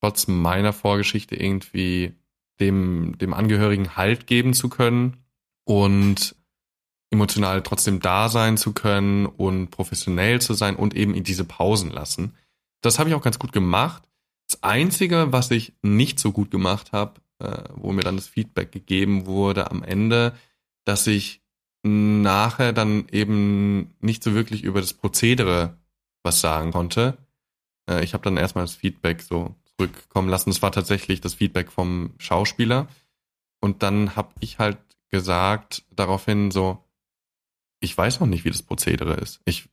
trotz 0.00 0.26
meiner 0.26 0.72
Vorgeschichte 0.72 1.36
irgendwie 1.36 2.14
dem, 2.60 3.18
dem 3.18 3.34
Angehörigen 3.34 3.96
Halt 3.96 4.26
geben 4.26 4.54
zu 4.54 4.68
können 4.68 5.24
und 5.64 6.36
emotional 7.10 7.62
trotzdem 7.62 8.00
da 8.00 8.28
sein 8.28 8.56
zu 8.56 8.72
können 8.72 9.26
und 9.26 9.70
professionell 9.70 10.40
zu 10.40 10.54
sein 10.54 10.76
und 10.76 10.94
eben 10.94 11.14
in 11.14 11.24
diese 11.24 11.44
Pausen 11.44 11.90
lassen. 11.90 12.34
Das 12.80 12.98
habe 12.98 13.08
ich 13.08 13.14
auch 13.14 13.22
ganz 13.22 13.38
gut 13.38 13.52
gemacht. 13.52 14.02
Das 14.48 14.62
Einzige, 14.62 15.32
was 15.32 15.50
ich 15.50 15.72
nicht 15.82 16.18
so 16.18 16.32
gut 16.32 16.50
gemacht 16.50 16.92
habe, 16.92 17.20
äh, 17.38 17.64
wo 17.74 17.92
mir 17.92 18.02
dann 18.02 18.16
das 18.16 18.28
Feedback 18.28 18.72
gegeben 18.72 19.26
wurde 19.26 19.70
am 19.70 19.82
Ende, 19.82 20.36
dass 20.84 21.06
ich 21.06 21.40
nachher 21.84 22.72
dann 22.72 23.06
eben 23.10 23.94
nicht 24.00 24.22
so 24.22 24.34
wirklich 24.34 24.64
über 24.64 24.80
das 24.80 24.94
Prozedere 24.94 25.76
was 26.22 26.40
sagen 26.40 26.72
konnte. 26.72 27.18
Äh, 27.88 28.02
ich 28.02 28.14
habe 28.14 28.24
dann 28.24 28.36
erstmal 28.36 28.64
das 28.64 28.74
Feedback 28.74 29.22
so 29.22 29.54
zurückkommen 29.76 30.28
lassen. 30.28 30.50
Das 30.50 30.62
war 30.62 30.72
tatsächlich 30.72 31.20
das 31.20 31.34
Feedback 31.34 31.70
vom 31.70 32.14
Schauspieler. 32.18 32.88
Und 33.60 33.82
dann 33.82 34.16
habe 34.16 34.32
ich 34.40 34.58
halt 34.58 34.78
gesagt 35.10 35.84
daraufhin 35.90 36.50
so, 36.50 36.82
ich 37.80 37.96
weiß 37.96 38.20
noch 38.20 38.26
nicht, 38.26 38.44
wie 38.44 38.50
das 38.50 38.62
Prozedere 38.62 39.14
ist. 39.14 39.40
Ich, 39.44 39.68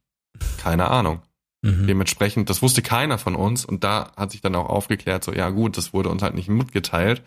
keine 0.57 0.89
Ahnung. 0.89 1.22
Mhm. 1.62 1.88
Dementsprechend, 1.88 2.49
das 2.49 2.62
wusste 2.62 2.82
keiner 2.82 3.18
von 3.18 3.36
uns 3.36 3.66
und 3.66 3.84
da 3.84 4.12
hat 4.18 4.32
sich 4.32 4.41
dann 4.41 4.55
auch 4.55 4.68
aufgeklärt, 4.68 5.24
so, 5.24 5.34
ja 5.34 5.49
gut, 5.49 5.78
das 5.78 5.93
wurde 5.93 6.09
uns 6.09 6.24
halt 6.24 6.36
nicht 6.36 6.49
mitgeteilt. 6.49 7.24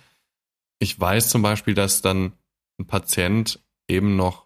Ich 0.79 0.99
weiß 0.99 1.29
zum 1.31 1.43
Beispiel, 1.43 1.75
dass 1.75 2.03
dann 2.03 2.33
ein 2.79 2.87
Patient 2.87 3.61
eben 3.89 4.17
noch 4.17 4.44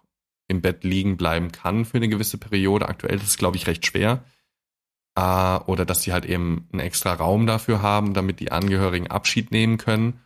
im 0.49 0.61
Bett 0.61 0.83
liegen 0.83 1.15
bleiben 1.15 1.51
kann 1.51 1.85
für 1.85 1.97
eine 1.97 2.09
gewisse 2.09 2.37
Periode. 2.37 2.89
Aktuell 2.89 3.15
ist 3.17 3.27
es, 3.27 3.37
glaube 3.37 3.55
ich, 3.55 3.67
recht 3.67 3.85
schwer. 3.85 4.25
Äh, 5.15 5.59
oder 5.65 5.85
dass 5.85 6.01
sie 6.01 6.11
halt 6.11 6.25
eben 6.25 6.67
einen 6.73 6.81
extra 6.81 7.13
Raum 7.13 7.47
dafür 7.47 7.81
haben, 7.81 8.13
damit 8.13 8.39
die 8.39 8.51
Angehörigen 8.51 9.07
Abschied 9.07 9.51
nehmen 9.51 9.77
können. 9.77 10.19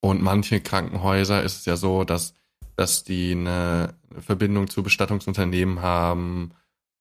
Und 0.00 0.22
manche 0.22 0.60
Krankenhäuser 0.60 1.42
ist 1.42 1.58
es 1.58 1.64
ja 1.66 1.76
so, 1.76 2.04
dass, 2.04 2.34
dass 2.76 3.04
die 3.04 3.32
eine 3.32 3.94
Verbindung 4.20 4.68
zu 4.68 4.82
Bestattungsunternehmen 4.82 5.82
haben. 5.82 6.52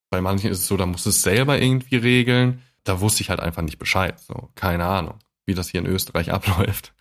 Bei 0.10 0.20
manchen 0.22 0.50
ist 0.50 0.60
es 0.60 0.68
so, 0.68 0.76
da 0.76 0.86
muss 0.88 1.06
es 1.06 1.22
selber 1.22 1.62
irgendwie 1.62 1.98
regeln. 1.98 2.62
Da 2.84 3.02
wusste 3.02 3.22
ich 3.22 3.30
halt 3.30 3.40
einfach 3.40 3.62
nicht 3.62 3.78
Bescheid. 3.78 4.20
So, 4.20 4.50
keine 4.56 4.86
Ahnung, 4.86 5.20
wie 5.46 5.54
das 5.54 5.70
hier 5.70 5.82
in 5.82 5.88
Österreich 5.88 6.32
abläuft. 6.34 6.94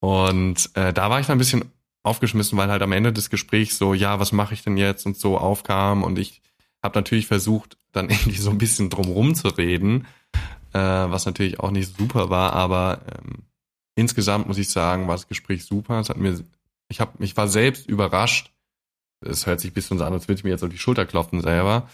Und 0.00 0.70
äh, 0.74 0.92
da 0.92 1.08
war 1.08 1.20
ich 1.20 1.26
dann 1.26 1.36
ein 1.36 1.38
bisschen 1.38 1.72
aufgeschmissen, 2.02 2.56
weil 2.58 2.70
halt 2.70 2.82
am 2.82 2.92
Ende 2.92 3.12
des 3.12 3.30
Gesprächs 3.30 3.78
so, 3.78 3.94
ja, 3.94 4.18
was 4.20 4.32
mache 4.32 4.54
ich 4.54 4.62
denn 4.62 4.76
jetzt 4.76 5.06
und 5.06 5.16
so 5.16 5.38
aufkam 5.38 6.02
und 6.02 6.18
ich 6.18 6.40
habe 6.82 6.98
natürlich 6.98 7.26
versucht, 7.26 7.76
dann 7.92 8.08
irgendwie 8.10 8.38
so 8.38 8.50
ein 8.50 8.58
bisschen 8.58 8.90
drumrum 8.90 9.34
zu 9.34 9.48
reden, 9.48 10.06
äh, 10.72 10.78
was 10.78 11.26
natürlich 11.26 11.60
auch 11.60 11.70
nicht 11.70 11.96
super 11.96 12.30
war, 12.30 12.52
aber 12.54 13.00
ähm, 13.06 13.44
insgesamt 14.00 14.48
muss 14.48 14.58
ich 14.58 14.70
sagen, 14.70 15.06
war 15.06 15.14
das 15.14 15.28
Gespräch 15.28 15.64
super. 15.64 16.00
Es 16.00 16.08
hat 16.08 16.16
mir, 16.16 16.42
ich 16.88 17.00
habe, 17.00 17.22
ich 17.22 17.36
war 17.36 17.48
selbst 17.48 17.86
überrascht. 17.86 18.50
Es 19.20 19.46
hört 19.46 19.60
sich 19.60 19.70
ein 19.70 19.74
bisschen 19.74 19.98
so 19.98 20.04
an, 20.04 20.12
als 20.12 20.26
würde 20.28 20.38
ich 20.38 20.44
mir 20.44 20.50
jetzt 20.50 20.64
auf 20.64 20.70
die 20.70 20.78
Schulter 20.78 21.06
klopfen 21.06 21.42
selber. 21.42 21.88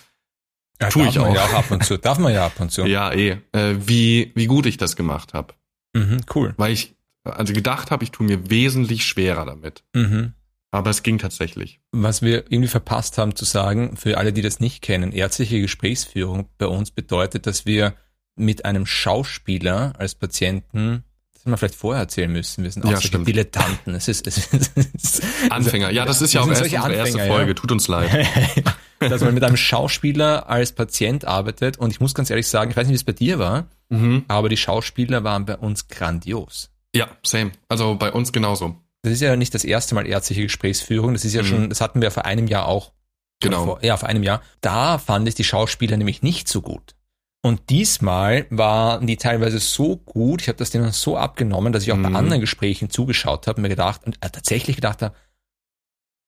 Ja, 0.81 0.89
Tue 0.91 1.09
ich 1.09 1.19
auch. 1.19 1.35
Ja, 1.35 1.45
auch 1.45 1.55
ab 1.55 1.71
und 1.71 1.85
zu. 1.85 1.99
Darf 1.99 2.19
man 2.19 2.33
ja 2.33 2.47
ab 2.47 2.61
und 2.61 2.71
zu. 2.71 2.85
Ja, 2.87 3.13
eh. 3.13 3.39
Äh, 3.53 3.77
wie, 3.79 4.33
wie 4.35 4.47
gut 4.47 4.67
ich 4.67 4.77
das 4.77 4.95
gemacht 4.95 5.35
habe. 5.35 5.55
Mhm, 5.95 6.21
cool. 6.35 6.55
Weil 6.57 6.73
ich 6.73 6.96
also 7.31 7.53
gedacht 7.53 7.91
habe, 7.91 8.05
ich 8.05 8.11
tue 8.11 8.27
mir 8.27 8.51
wesentlich 8.51 9.05
schwerer 9.05 9.45
damit. 9.45 9.85
Mhm. 9.95 10.33
Aber 10.71 10.91
es 10.91 11.03
ging 11.03 11.19
tatsächlich. 11.19 11.81
Was 11.93 12.23
wir 12.23 12.45
irgendwie 12.51 12.69
verpasst 12.69 13.19
haben 13.19 13.35
zu 13.35 13.45
sagen, 13.45 13.97
für 13.97 14.19
alle, 14.19 14.33
die 14.33 14.43
das 14.43 14.61
nicht 14.61 14.83
kennen, 14.83 15.13
ärztliche 15.13 15.61
Gesprächsführung 15.61 16.49
bei 16.59 16.67
uns 16.67 16.91
bedeutet, 16.91 17.47
dass 17.47 17.65
wir 17.65 17.95
mit 18.35 18.65
einem 18.65 18.85
Schauspieler 18.85 19.95
als 19.99 20.15
Patienten 20.15 21.05
das 21.33 21.43
hätten 21.43 21.53
wir 21.53 21.57
vielleicht 21.59 21.75
vorher 21.77 22.03
erzählen 22.03 22.33
müssen. 22.33 22.65
Wir 22.65 22.71
sind 22.73 22.85
auch 22.85 22.89
ja, 22.91 22.97
solche 22.97 23.09
stimmt. 23.09 23.29
Dilettanten. 23.29 23.95
Es 23.95 24.09
ist, 24.09 24.27
es 24.27 24.53
ist, 24.53 25.23
Anfänger. 25.49 25.91
Ja, 25.91 26.05
das 26.05 26.21
ist 26.21 26.35
ja 26.35 26.41
auch 26.41 26.49
erst 26.49 26.63
unsere 26.63 26.83
Anfänger, 26.83 27.05
erste 27.05 27.27
Folge. 27.27 27.53
Ja. 27.53 27.55
Tut 27.55 27.71
uns 27.71 27.87
leid. 27.87 28.27
dass 28.99 29.21
man 29.21 29.35
mit 29.35 29.45
einem 29.45 29.57
Schauspieler 29.57 30.49
als 30.49 30.73
Patient 30.73 31.25
arbeitet. 31.25 31.79
Und 31.79 31.91
ich 31.91 32.01
muss 32.01 32.15
ganz 32.15 32.31
ehrlich 32.31 32.49
sagen, 32.49 32.71
ich 32.71 32.77
weiß 32.77 32.87
nicht, 32.87 32.95
wie 32.95 32.97
es 32.97 33.05
bei 33.05 33.13
dir 33.13 33.39
war, 33.39 33.69
Mhm. 33.89 34.25
aber 34.27 34.49
die 34.49 34.57
Schauspieler 34.57 35.23
waren 35.23 35.47
bei 35.47 35.57
uns 35.57 35.87
grandios. 35.87 36.71
Ja, 36.97 37.09
same. 37.25 37.53
Also 37.69 37.97
bei 37.97 38.13
uns 38.13 38.33
genauso. 38.33 38.77
Das 39.03 39.13
ist 39.13 39.21
ja 39.21 39.37
nicht 39.37 39.55
das 39.55 39.65
erste 39.65 39.95
Mal 39.95 40.07
ärztliche 40.07 40.43
Gesprächsführung. 40.43 41.13
Das 41.13 41.25
ist 41.25 41.35
ja 41.35 41.43
Mhm. 41.43 41.47
schon, 41.47 41.69
das 41.69 41.81
hatten 41.81 42.01
wir 42.03 42.11
vor 42.11 42.25
einem 42.25 42.47
Jahr 42.47 42.67
auch. 42.67 42.93
Genau. 43.41 43.65
Vor, 43.65 43.85
ja, 43.85 43.97
vor 43.97 44.09
einem 44.09 44.23
Jahr. 44.23 44.43
Da 44.63 44.99
fand 44.99 45.29
ich 45.29 45.35
die 45.35 45.45
Schauspieler 45.45 45.97
nämlich 45.97 46.23
nicht 46.23 46.49
so 46.49 46.63
gut. 46.63 46.95
Und 47.43 47.71
diesmal 47.71 48.47
waren 48.51 49.07
die 49.07 49.19
teilweise 49.19 49.59
so 49.61 49.99
gut, 49.99 50.43
ich 50.43 50.49
habe 50.49 50.59
das 50.59 50.71
denen 50.71 50.91
so 50.91 51.17
abgenommen, 51.17 51.73
dass 51.73 51.83
ich 51.85 51.93
auch 51.93 51.99
bei 52.03 52.09
Mhm. 52.09 52.17
anderen 52.17 52.41
Gesprächen 52.41 52.91
zugeschaut 52.91 53.47
habe 53.47 53.59
und 53.59 53.63
mir 53.63 53.69
gedacht 53.69 54.05
und 54.05 54.17
äh, 54.21 54.31
tatsächlich 54.31 54.75
gedacht 54.77 55.03
habe, 55.03 55.15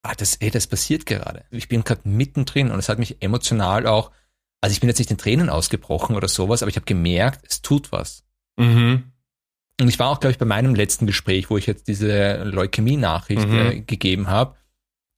ah, 0.03 0.13
das, 0.15 0.35
ey, 0.37 0.49
das 0.51 0.67
passiert 0.67 1.05
gerade. 1.05 1.43
Ich 1.51 1.67
bin 1.67 1.83
gerade 1.83 2.07
mittendrin 2.07 2.71
und 2.71 2.79
es 2.79 2.87
hat 2.87 2.99
mich 2.99 3.21
emotional 3.21 3.85
auch, 3.87 4.11
also 4.61 4.71
ich 4.71 4.79
bin 4.79 4.87
jetzt 4.87 4.99
nicht 4.99 5.11
in 5.11 5.17
Tränen 5.17 5.49
ausgebrochen 5.49 6.15
oder 6.15 6.27
sowas, 6.29 6.61
aber 6.61 6.69
ich 6.69 6.75
habe 6.77 6.85
gemerkt, 6.85 7.43
es 7.45 7.61
tut 7.61 7.91
was. 7.91 8.23
Mhm. 8.57 9.08
Und 9.79 9.87
ich 9.87 9.97
war 9.99 10.09
auch, 10.09 10.19
glaube 10.19 10.31
ich, 10.31 10.37
bei 10.37 10.45
meinem 10.45 10.75
letzten 10.75 11.07
Gespräch, 11.07 11.49
wo 11.49 11.57
ich 11.57 11.65
jetzt 11.65 11.87
diese 11.87 12.43
Leukämie-Nachricht 12.43 13.47
Mhm. 13.47 13.55
äh, 13.55 13.79
gegeben 13.81 14.27
habe. 14.27 14.55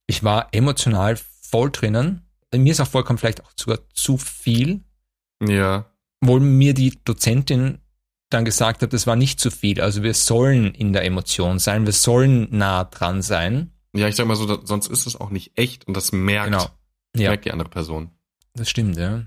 Ich 0.07 0.23
war 0.23 0.49
emotional 0.51 1.17
voll 1.17 1.71
drinnen. 1.71 2.21
Mir 2.53 2.71
ist 2.71 2.79
auch 2.81 2.87
vollkommen 2.87 3.17
vielleicht 3.17 3.43
auch 3.43 3.51
sogar 3.55 3.79
zu 3.93 4.17
viel, 4.17 4.81
Ja. 5.41 5.85
wo 6.21 6.39
mir 6.39 6.73
die 6.73 6.99
Dozentin 7.03 7.79
dann 8.29 8.45
gesagt 8.45 8.81
hat, 8.81 8.93
das 8.93 9.07
war 9.07 9.15
nicht 9.15 9.39
zu 9.39 9.51
viel. 9.51 9.81
Also 9.81 10.03
wir 10.03 10.13
sollen 10.13 10.73
in 10.73 10.93
der 10.93 11.03
Emotion 11.05 11.59
sein, 11.59 11.85
wir 11.85 11.93
sollen 11.93 12.47
nah 12.51 12.83
dran 12.85 13.21
sein. 13.21 13.71
Ja, 13.93 14.07
ich 14.07 14.15
sag 14.15 14.25
mal 14.27 14.35
so, 14.35 14.45
da, 14.45 14.59
sonst 14.65 14.87
ist 14.87 15.05
es 15.07 15.15
auch 15.19 15.31
nicht 15.31 15.57
echt 15.57 15.87
und 15.87 15.97
das 15.97 16.11
merkt, 16.11 16.51
Genau. 16.51 16.65
Ja, 17.15 17.29
merkt 17.29 17.45
die 17.45 17.51
andere 17.51 17.69
Person. 17.69 18.11
das 18.53 18.69
stimmt, 18.69 18.95
ja. 18.97 19.23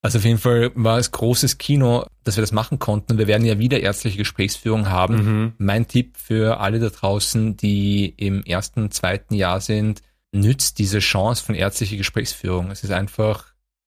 Also 0.00 0.18
auf 0.18 0.24
jeden 0.24 0.38
Fall 0.38 0.70
war 0.74 0.98
es 0.98 1.10
großes 1.10 1.58
Kino, 1.58 2.06
dass 2.24 2.36
wir 2.36 2.42
das 2.42 2.52
machen 2.52 2.78
konnten. 2.78 3.12
Und 3.12 3.18
wir 3.18 3.26
werden 3.26 3.44
ja 3.44 3.58
wieder 3.58 3.80
ärztliche 3.80 4.18
Gesprächsführung 4.18 4.88
haben. 4.88 5.16
Mhm. 5.16 5.52
Mein 5.58 5.88
Tipp 5.88 6.16
für 6.16 6.60
alle 6.60 6.78
da 6.78 6.88
draußen, 6.88 7.56
die 7.56 8.06
im 8.16 8.44
ersten, 8.44 8.90
zweiten 8.92 9.34
Jahr 9.34 9.60
sind, 9.60 10.02
nützt 10.32 10.78
diese 10.78 11.00
Chance 11.00 11.42
von 11.44 11.54
ärztlicher 11.54 11.96
Gesprächsführung. 11.96 12.70
Es 12.70 12.84
ist 12.84 12.90
einfach, 12.92 13.46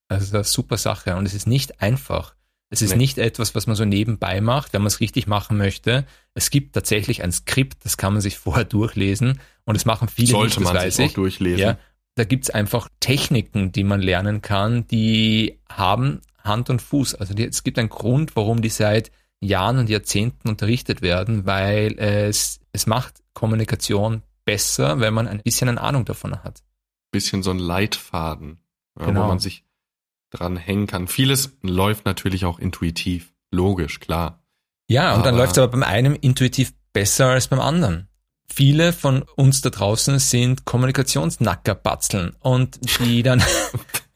es 0.09 0.23
ist 0.23 0.35
eine 0.35 0.43
super 0.43 0.77
Sache 0.77 1.15
und 1.15 1.25
es 1.25 1.33
ist 1.33 1.47
nicht 1.47 1.81
einfach. 1.81 2.35
Es 2.73 2.81
ist 2.81 2.91
Nee. 2.91 2.97
nicht 2.97 3.17
etwas, 3.17 3.53
was 3.53 3.67
man 3.67 3.75
so 3.75 3.83
nebenbei 3.85 4.39
macht, 4.41 4.73
wenn 4.73 4.81
man 4.81 4.87
es 4.87 5.01
richtig 5.01 5.27
machen 5.27 5.57
möchte. 5.57 6.05
Es 6.33 6.49
gibt 6.49 6.73
tatsächlich 6.73 7.21
ein 7.23 7.31
Skript, 7.31 7.83
das 7.85 7.97
kann 7.97 8.13
man 8.13 8.21
sich 8.21 8.37
vorher 8.37 8.65
durchlesen 8.65 9.39
und 9.65 9.75
das 9.77 9.85
machen 9.85 10.07
viele 10.09 10.29
Sollte 10.29 10.45
nicht, 10.47 10.57
das 10.57 10.63
man 10.73 10.75
weiß 10.83 10.95
sich 10.95 11.05
ich. 11.05 11.11
auch 11.11 11.15
durchlesen. 11.15 11.59
Ja, 11.59 11.77
da 12.21 12.25
gibt's 12.25 12.51
einfach 12.51 12.87
Techniken, 12.99 13.71
die 13.71 13.83
man 13.83 13.99
lernen 13.99 14.43
kann, 14.43 14.85
die 14.85 15.59
haben 15.67 16.21
Hand 16.43 16.69
und 16.69 16.79
Fuß. 16.79 17.15
Also 17.15 17.33
die, 17.33 17.45
es 17.47 17.63
gibt 17.63 17.79
einen 17.79 17.89
Grund, 17.89 18.35
warum 18.35 18.61
die 18.61 18.69
seit 18.69 19.11
Jahren 19.39 19.79
und 19.79 19.89
Jahrzehnten 19.89 20.47
unterrichtet 20.49 21.01
werden, 21.01 21.47
weil 21.47 21.97
es, 21.97 22.59
es 22.73 22.85
macht 22.85 23.15
Kommunikation 23.33 24.21
besser, 24.45 24.99
wenn 24.99 25.15
man 25.15 25.27
ein 25.27 25.41
bisschen 25.41 25.67
eine 25.67 25.81
Ahnung 25.81 26.05
davon 26.05 26.43
hat. 26.43 26.61
Bisschen 27.11 27.41
so 27.41 27.49
ein 27.49 27.57
Leitfaden, 27.57 28.59
Genau. 28.99 29.23
wo 29.23 29.27
man 29.29 29.39
sich 29.39 29.65
dran 30.29 30.57
hängen 30.57 30.85
kann. 30.85 31.07
Vieles 31.07 31.57
läuft 31.63 32.05
natürlich 32.05 32.45
auch 32.45 32.59
intuitiv. 32.59 33.33
Logisch, 33.49 33.99
klar. 33.99 34.43
Ja, 34.87 35.15
und 35.15 35.25
dann 35.25 35.33
Aber- 35.33 35.43
läuft 35.43 35.53
es 35.53 35.57
aber 35.57 35.69
beim 35.71 35.81
einen 35.83 36.15
intuitiv 36.15 36.73
besser 36.93 37.29
als 37.29 37.47
beim 37.47 37.59
anderen. 37.59 38.09
Viele 38.53 38.91
von 38.91 39.23
uns 39.35 39.61
da 39.61 39.69
draußen 39.69 40.19
sind 40.19 40.65
Kommunikationsnackerbatzeln 40.65 42.35
und 42.39 42.79
die 42.99 43.23
dann 43.23 43.41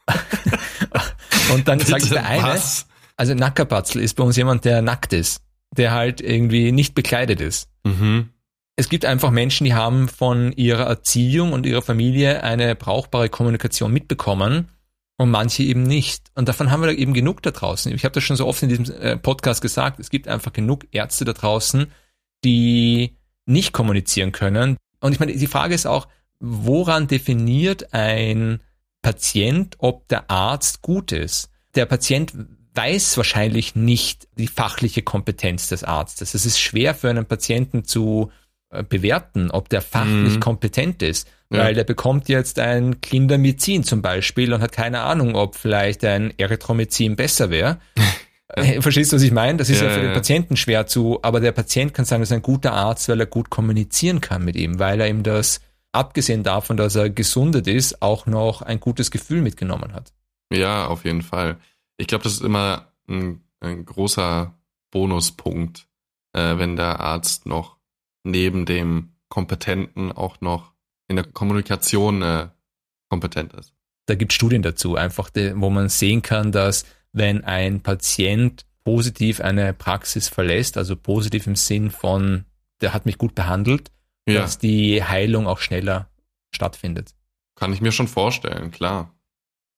und 1.54 1.68
dann 1.68 1.80
sagt 1.80 2.12
der 2.12 2.26
eine, 2.26 2.44
Was? 2.44 2.88
Also 3.18 3.34
Nackerbatzel 3.34 4.02
ist 4.02 4.16
bei 4.16 4.24
uns 4.24 4.36
jemand, 4.36 4.66
der 4.66 4.82
nackt 4.82 5.14
ist, 5.14 5.42
der 5.76 5.92
halt 5.92 6.20
irgendwie 6.20 6.72
nicht 6.72 6.96
bekleidet 6.96 7.40
ist. 7.40 7.70
Mhm. 7.84 8.30
Es 8.76 8.90
gibt 8.90 9.06
einfach 9.06 9.32
Menschen, 9.32 9.64
die 9.64 9.74
haben 9.74 10.10
von 10.10 10.52
ihrer 10.52 10.84
Erziehung 10.84 11.54
und 11.54 11.66
ihrer 11.66 11.82
Familie 11.82 12.44
eine 12.44 12.76
brauchbare 12.76 13.30
Kommunikation 13.30 13.94
mitbekommen 13.94 14.68
und 15.18 15.32
manche 15.32 15.64
eben 15.64 15.84
nicht. 15.84 16.30
Und 16.36 16.50
davon 16.50 16.72
haben 16.72 16.82
wir 16.82 16.90
eben 16.98 17.14
genug 17.14 17.42
da 17.42 17.52
draußen. 17.52 17.94
Ich 17.94 18.04
habe 18.04 18.14
das 18.14 18.26
schon 18.26 18.36
so 18.36 18.48
oft 18.48 18.62
in 18.64 18.70
diesem 18.70 18.94
äh, 19.00 19.16
Podcast 19.16 19.62
gesagt. 19.62 20.00
Es 20.02 20.10
gibt 20.10 20.28
einfach 20.28 20.52
genug 20.52 20.88
Ärzte 20.92 21.24
da 21.24 21.32
draußen, 21.32 21.88
die 22.44 23.16
nicht 23.46 23.74
kommunizieren 23.74 24.32
können. 24.32 24.78
Und 25.00 25.12
ich 25.12 25.20
meine, 25.20 25.34
die 25.34 25.48
Frage 25.48 25.76
ist 25.76 25.86
auch, 25.86 26.08
woran 26.40 27.08
definiert 27.08 27.94
ein 27.94 28.60
Patient, 29.02 29.76
ob 29.80 30.08
der 30.08 30.30
Arzt 30.30 30.82
gut 30.82 31.12
ist? 31.12 31.50
Der 31.76 31.86
Patient 31.86 32.34
weiß 32.74 33.18
wahrscheinlich 33.18 33.76
nicht 33.76 34.28
die 34.38 34.48
fachliche 34.48 35.02
Kompetenz 35.02 35.70
des 35.70 35.84
Arztes. 35.84 36.34
Es 36.34 36.46
ist 36.46 36.60
schwer 36.60 36.94
für 36.94 37.10
einen 37.10 37.26
Patienten 37.26 37.86
zu 37.86 38.32
äh, 38.70 38.84
bewerten, 38.84 39.52
ob 39.52 39.70
der 39.70 39.82
fachlich 39.82 40.36
mhm. 40.36 40.40
kompetent 40.40 41.02
ist. 41.02 41.28
Ja. 41.52 41.60
Weil 41.60 41.76
der 41.76 41.84
bekommt 41.84 42.28
jetzt 42.28 42.60
ein 42.60 43.00
Kindermedizin 43.02 43.84
zum 43.84 44.02
Beispiel 44.02 44.54
und 44.54 44.62
hat 44.62 44.72
keine 44.72 45.02
Ahnung, 45.02 45.36
ob 45.36 45.56
vielleicht 45.56 46.04
ein 46.04 46.34
Erythromycin 46.38 47.16
besser 47.16 47.50
wäre. 47.50 47.80
Ja. 48.56 48.82
Verstehst 48.82 49.12
du, 49.12 49.16
was 49.16 49.24
ich 49.24 49.32
meine? 49.32 49.58
Das 49.58 49.70
ist 49.70 49.82
ja, 49.82 49.88
ja 49.88 49.94
für 49.94 50.02
den 50.02 50.14
Patienten 50.14 50.56
schwer 50.56 50.86
zu, 50.86 51.20
aber 51.24 51.40
der 51.40 51.52
Patient 51.52 51.94
kann 51.94 52.06
sagen, 52.06 52.22
das 52.22 52.30
ist 52.30 52.36
ein 52.36 52.44
guter 52.44 52.74
Arzt, 52.74 53.10
weil 53.10 53.20
er 53.20 53.26
gut 53.26 53.50
kommunizieren 53.50 54.22
kann 54.22 54.46
mit 54.46 54.56
ihm, 54.56 54.78
weil 54.78 55.02
er 55.02 55.10
ihm 55.10 55.24
das, 55.24 55.62
abgesehen 55.96 56.44
davon, 56.44 56.78
dass 56.78 56.96
er 56.96 57.10
gesundet 57.10 57.68
ist, 57.68 58.02
auch 58.02 58.26
noch 58.28 58.62
ein 58.62 58.80
gutes 58.80 59.10
Gefühl 59.10 59.42
mitgenommen 59.42 59.94
hat. 59.94 60.14
Ja, 60.54 60.88
auf 60.88 61.06
jeden 61.06 61.24
Fall. 61.24 61.58
Ich 61.98 62.08
glaube, 62.08 62.24
das 62.24 62.34
ist 62.34 62.44
immer 62.44 62.92
ein, 63.08 63.42
ein 63.62 63.86
großer 63.86 64.54
Bonuspunkt, 64.92 65.88
äh, 66.34 66.58
wenn 66.58 66.76
der 66.76 67.00
Arzt 67.00 67.46
noch 67.46 67.78
neben 68.24 68.66
dem 68.66 69.14
Kompetenten 69.30 70.12
auch 70.12 70.42
noch 70.42 70.74
in 71.08 71.16
der 71.16 71.26
Kommunikation 71.26 72.22
äh, 72.22 72.48
kompetent 73.10 73.54
ist. 73.54 73.74
Da 74.08 74.16
gibt 74.16 74.34
Studien 74.34 74.62
dazu, 74.62 74.96
einfach, 74.96 75.30
die, 75.30 75.54
wo 75.56 75.70
man 75.70 75.90
sehen 75.90 76.22
kann, 76.22 76.52
dass 76.52 76.86
wenn 77.16 77.44
ein 77.44 77.82
Patient 77.82 78.66
positiv 78.84 79.42
eine 79.42 79.74
Praxis 79.74 80.28
verlässt, 80.30 80.78
also 80.78 80.96
positiv 80.96 81.48
im 81.48 81.56
Sinn 81.56 81.90
von, 81.90 82.46
der 82.82 82.94
hat 82.94 83.06
mich 83.06 83.18
gut 83.18 83.36
behandelt, 83.36 83.92
ja. 84.28 84.42
dass 84.42 84.60
die 84.60 85.04
Heilung 85.04 85.48
auch 85.48 85.60
schneller 85.60 86.10
stattfindet. 86.54 87.16
Kann 87.56 87.74
ich 87.74 87.82
mir 87.82 87.92
schon 87.92 88.08
vorstellen, 88.08 88.72
klar. 88.72 89.12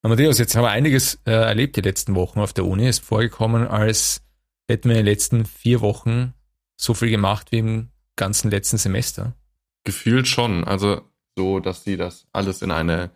Matthäus, 0.03 0.39
jetzt 0.39 0.55
haben 0.55 0.63
wir 0.63 0.69
einiges 0.69 1.19
äh, 1.25 1.31
erlebt 1.31 1.75
die 1.75 1.81
letzten 1.81 2.15
Wochen 2.15 2.39
auf 2.39 2.53
der 2.53 2.65
Uni. 2.65 2.87
Es 2.87 2.99
ist 2.99 3.05
vorgekommen, 3.05 3.67
als 3.67 4.21
hätten 4.69 4.89
wir 4.89 4.97
in 4.97 5.05
den 5.05 5.11
letzten 5.11 5.45
vier 5.45 5.81
Wochen 5.81 6.33
so 6.77 6.93
viel 6.93 7.09
gemacht 7.09 7.51
wie 7.51 7.59
im 7.59 7.89
ganzen 8.15 8.49
letzten 8.51 8.77
Semester. 8.77 9.33
Gefühlt 9.83 10.27
schon. 10.27 10.63
Also 10.63 11.01
so, 11.35 11.59
dass 11.59 11.83
sie 11.83 11.97
das 11.97 12.27
alles 12.31 12.61
in 12.61 12.71
eine 12.71 13.11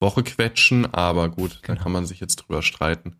Woche 0.00 0.22
quetschen, 0.22 0.86
aber 0.92 1.28
gut, 1.28 1.62
genau. 1.62 1.76
da 1.76 1.82
kann 1.82 1.92
man 1.92 2.06
sich 2.06 2.20
jetzt 2.20 2.36
drüber 2.36 2.62
streiten, 2.62 3.19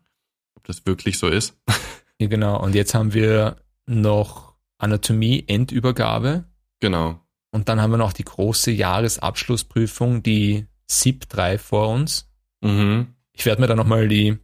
das 0.71 0.85
wirklich 0.85 1.17
so 1.17 1.27
ist. 1.27 1.55
Ja, 2.19 2.27
genau. 2.27 2.61
Und 2.61 2.75
jetzt 2.75 2.93
haben 2.93 3.15
wir 3.15 3.55
noch 3.87 4.53
Anatomie-Endübergabe. 4.77 6.43
Genau. 6.79 7.19
Und 7.49 7.67
dann 7.67 7.81
haben 7.81 7.89
wir 7.89 7.97
noch 7.97 8.13
die 8.13 8.25
große 8.25 8.69
Jahresabschlussprüfung, 8.69 10.21
die 10.21 10.67
SIP 10.85 11.27
3 11.29 11.57
vor 11.57 11.89
uns. 11.89 12.29
Mhm. 12.61 13.15
Ich 13.33 13.47
werde 13.47 13.59
mir 13.59 13.65
dann 13.65 13.77
nochmal 13.77 14.07
die 14.07 14.37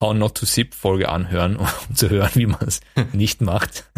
How 0.00 0.14
Not 0.14 0.36
to 0.36 0.46
SIP 0.46 0.74
Folge 0.74 1.08
anhören, 1.08 1.56
um 1.56 1.66
zu 1.92 2.08
hören, 2.08 2.30
wie 2.34 2.46
man 2.46 2.60
es 2.68 2.80
nicht 3.12 3.40
macht. 3.40 3.90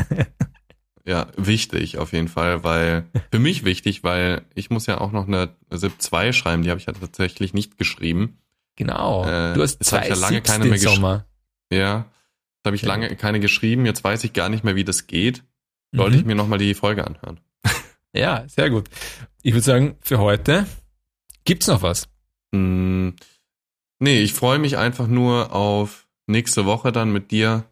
Ja, 1.05 1.29
wichtig 1.37 1.99
auf 1.99 2.15
jeden 2.15 2.29
Fall, 2.29 2.65
weil 2.65 3.05
für 3.31 3.39
mich 3.39 3.65
wichtig, 3.65 4.03
weil 4.03 4.47
ich 4.55 4.71
muss 4.71 4.87
ja 4.87 4.99
auch 4.99 5.13
noch 5.13 5.27
eine 5.27 5.51
SIP 5.71 6.01
2 6.01 6.33
schreiben, 6.33 6.63
die 6.63 6.71
habe 6.71 6.81
ich 6.81 6.87
ja 6.87 6.95
tatsächlich 6.95 7.53
nicht 7.53 7.77
geschrieben. 7.77 8.39
Genau. 8.77 9.25
Äh, 9.25 9.55
du 9.55 9.63
hast 9.63 9.83
zwei 9.85 10.09
ja 10.09 10.15
lange 10.15 10.43
keine 10.43 10.67
mehr 10.67 10.79
Sommer. 10.79 11.27
Ja, 11.71 12.11
da 12.63 12.69
habe 12.69 12.77
ich 12.77 12.83
ja. 12.83 12.89
lange 12.89 13.15
keine 13.17 13.41
geschrieben. 13.41 13.87
Jetzt 13.87 14.05
weiß 14.05 14.25
ich 14.25 14.33
gar 14.33 14.49
nicht 14.49 14.65
mehr, 14.65 14.77
wie 14.77 14.85
das 14.85 15.07
geht. 15.07 15.43
Sollte 15.93 16.17
mhm. 16.17 16.21
ich 16.21 16.27
mir 16.27 16.35
nochmal 16.35 16.59
die 16.59 16.75
Folge 16.75 17.07
anhören. 17.07 17.41
Ja, 18.15 18.49
sehr 18.49 18.71
gut. 18.71 18.89
Ich 19.43 19.53
würde 19.53 19.65
sagen, 19.65 19.97
für 20.01 20.19
heute 20.19 20.67
gibt's 21.45 21.67
noch 21.67 21.83
was. 21.83 22.09
Mm, 22.51 23.11
nee, 23.99 24.23
ich 24.23 24.33
freue 24.33 24.59
mich 24.59 24.79
einfach 24.79 25.07
nur 25.07 25.55
auf 25.55 26.09
nächste 26.27 26.65
Woche 26.65 26.93
dann 26.93 27.13
mit 27.13 27.31
dir 27.31 27.65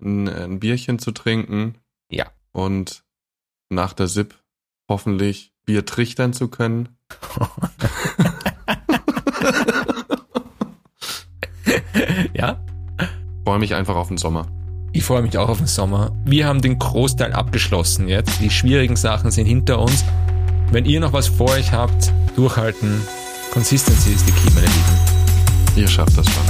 ein, 0.00 0.28
ein 0.28 0.58
Bierchen 0.58 0.98
zu 0.98 1.12
trinken. 1.12 1.78
Ja 2.10 2.32
und 2.52 3.02
nach 3.70 3.94
der 3.94 4.06
SIP 4.06 4.38
hoffentlich 4.88 5.52
Bier 5.64 5.84
trichtern 5.84 6.32
zu 6.32 6.46
können. 6.48 6.96
ja. 12.34 12.64
Freue 13.44 13.58
mich 13.58 13.74
einfach 13.74 13.96
auf 13.96 14.08
den 14.08 14.18
Sommer. 14.18 14.46
Ich 14.92 15.04
freue 15.04 15.22
mich 15.22 15.36
auch 15.38 15.48
auf 15.48 15.58
den 15.58 15.66
Sommer. 15.66 16.12
Wir 16.24 16.46
haben 16.46 16.60
den 16.60 16.78
Großteil 16.78 17.32
abgeschlossen 17.32 18.08
jetzt. 18.08 18.40
Die 18.40 18.50
schwierigen 18.50 18.96
Sachen 18.96 19.30
sind 19.30 19.46
hinter 19.46 19.80
uns. 19.80 20.04
Wenn 20.70 20.84
ihr 20.84 21.00
noch 21.00 21.12
was 21.12 21.28
vor 21.28 21.50
euch 21.50 21.72
habt, 21.72 22.12
durchhalten. 22.36 23.00
Consistency 23.52 24.12
ist 24.12 24.26
die 24.26 24.32
Key, 24.32 24.50
meine 24.54 24.66
Lieben. 24.66 25.76
Ihr 25.76 25.88
schafft 25.88 26.16
das 26.16 26.26
schon. 26.26 26.42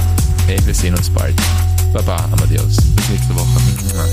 Hey, 0.45 0.57
wir 0.65 0.73
sehen 0.73 0.95
uns 0.95 1.09
bald. 1.09 1.35
Baba, 1.93 2.17
Amadeus. 2.31 2.75
Bis 2.75 3.09
nächste 3.09 3.35
Woche. 3.35 3.59
Ja. 3.95 4.05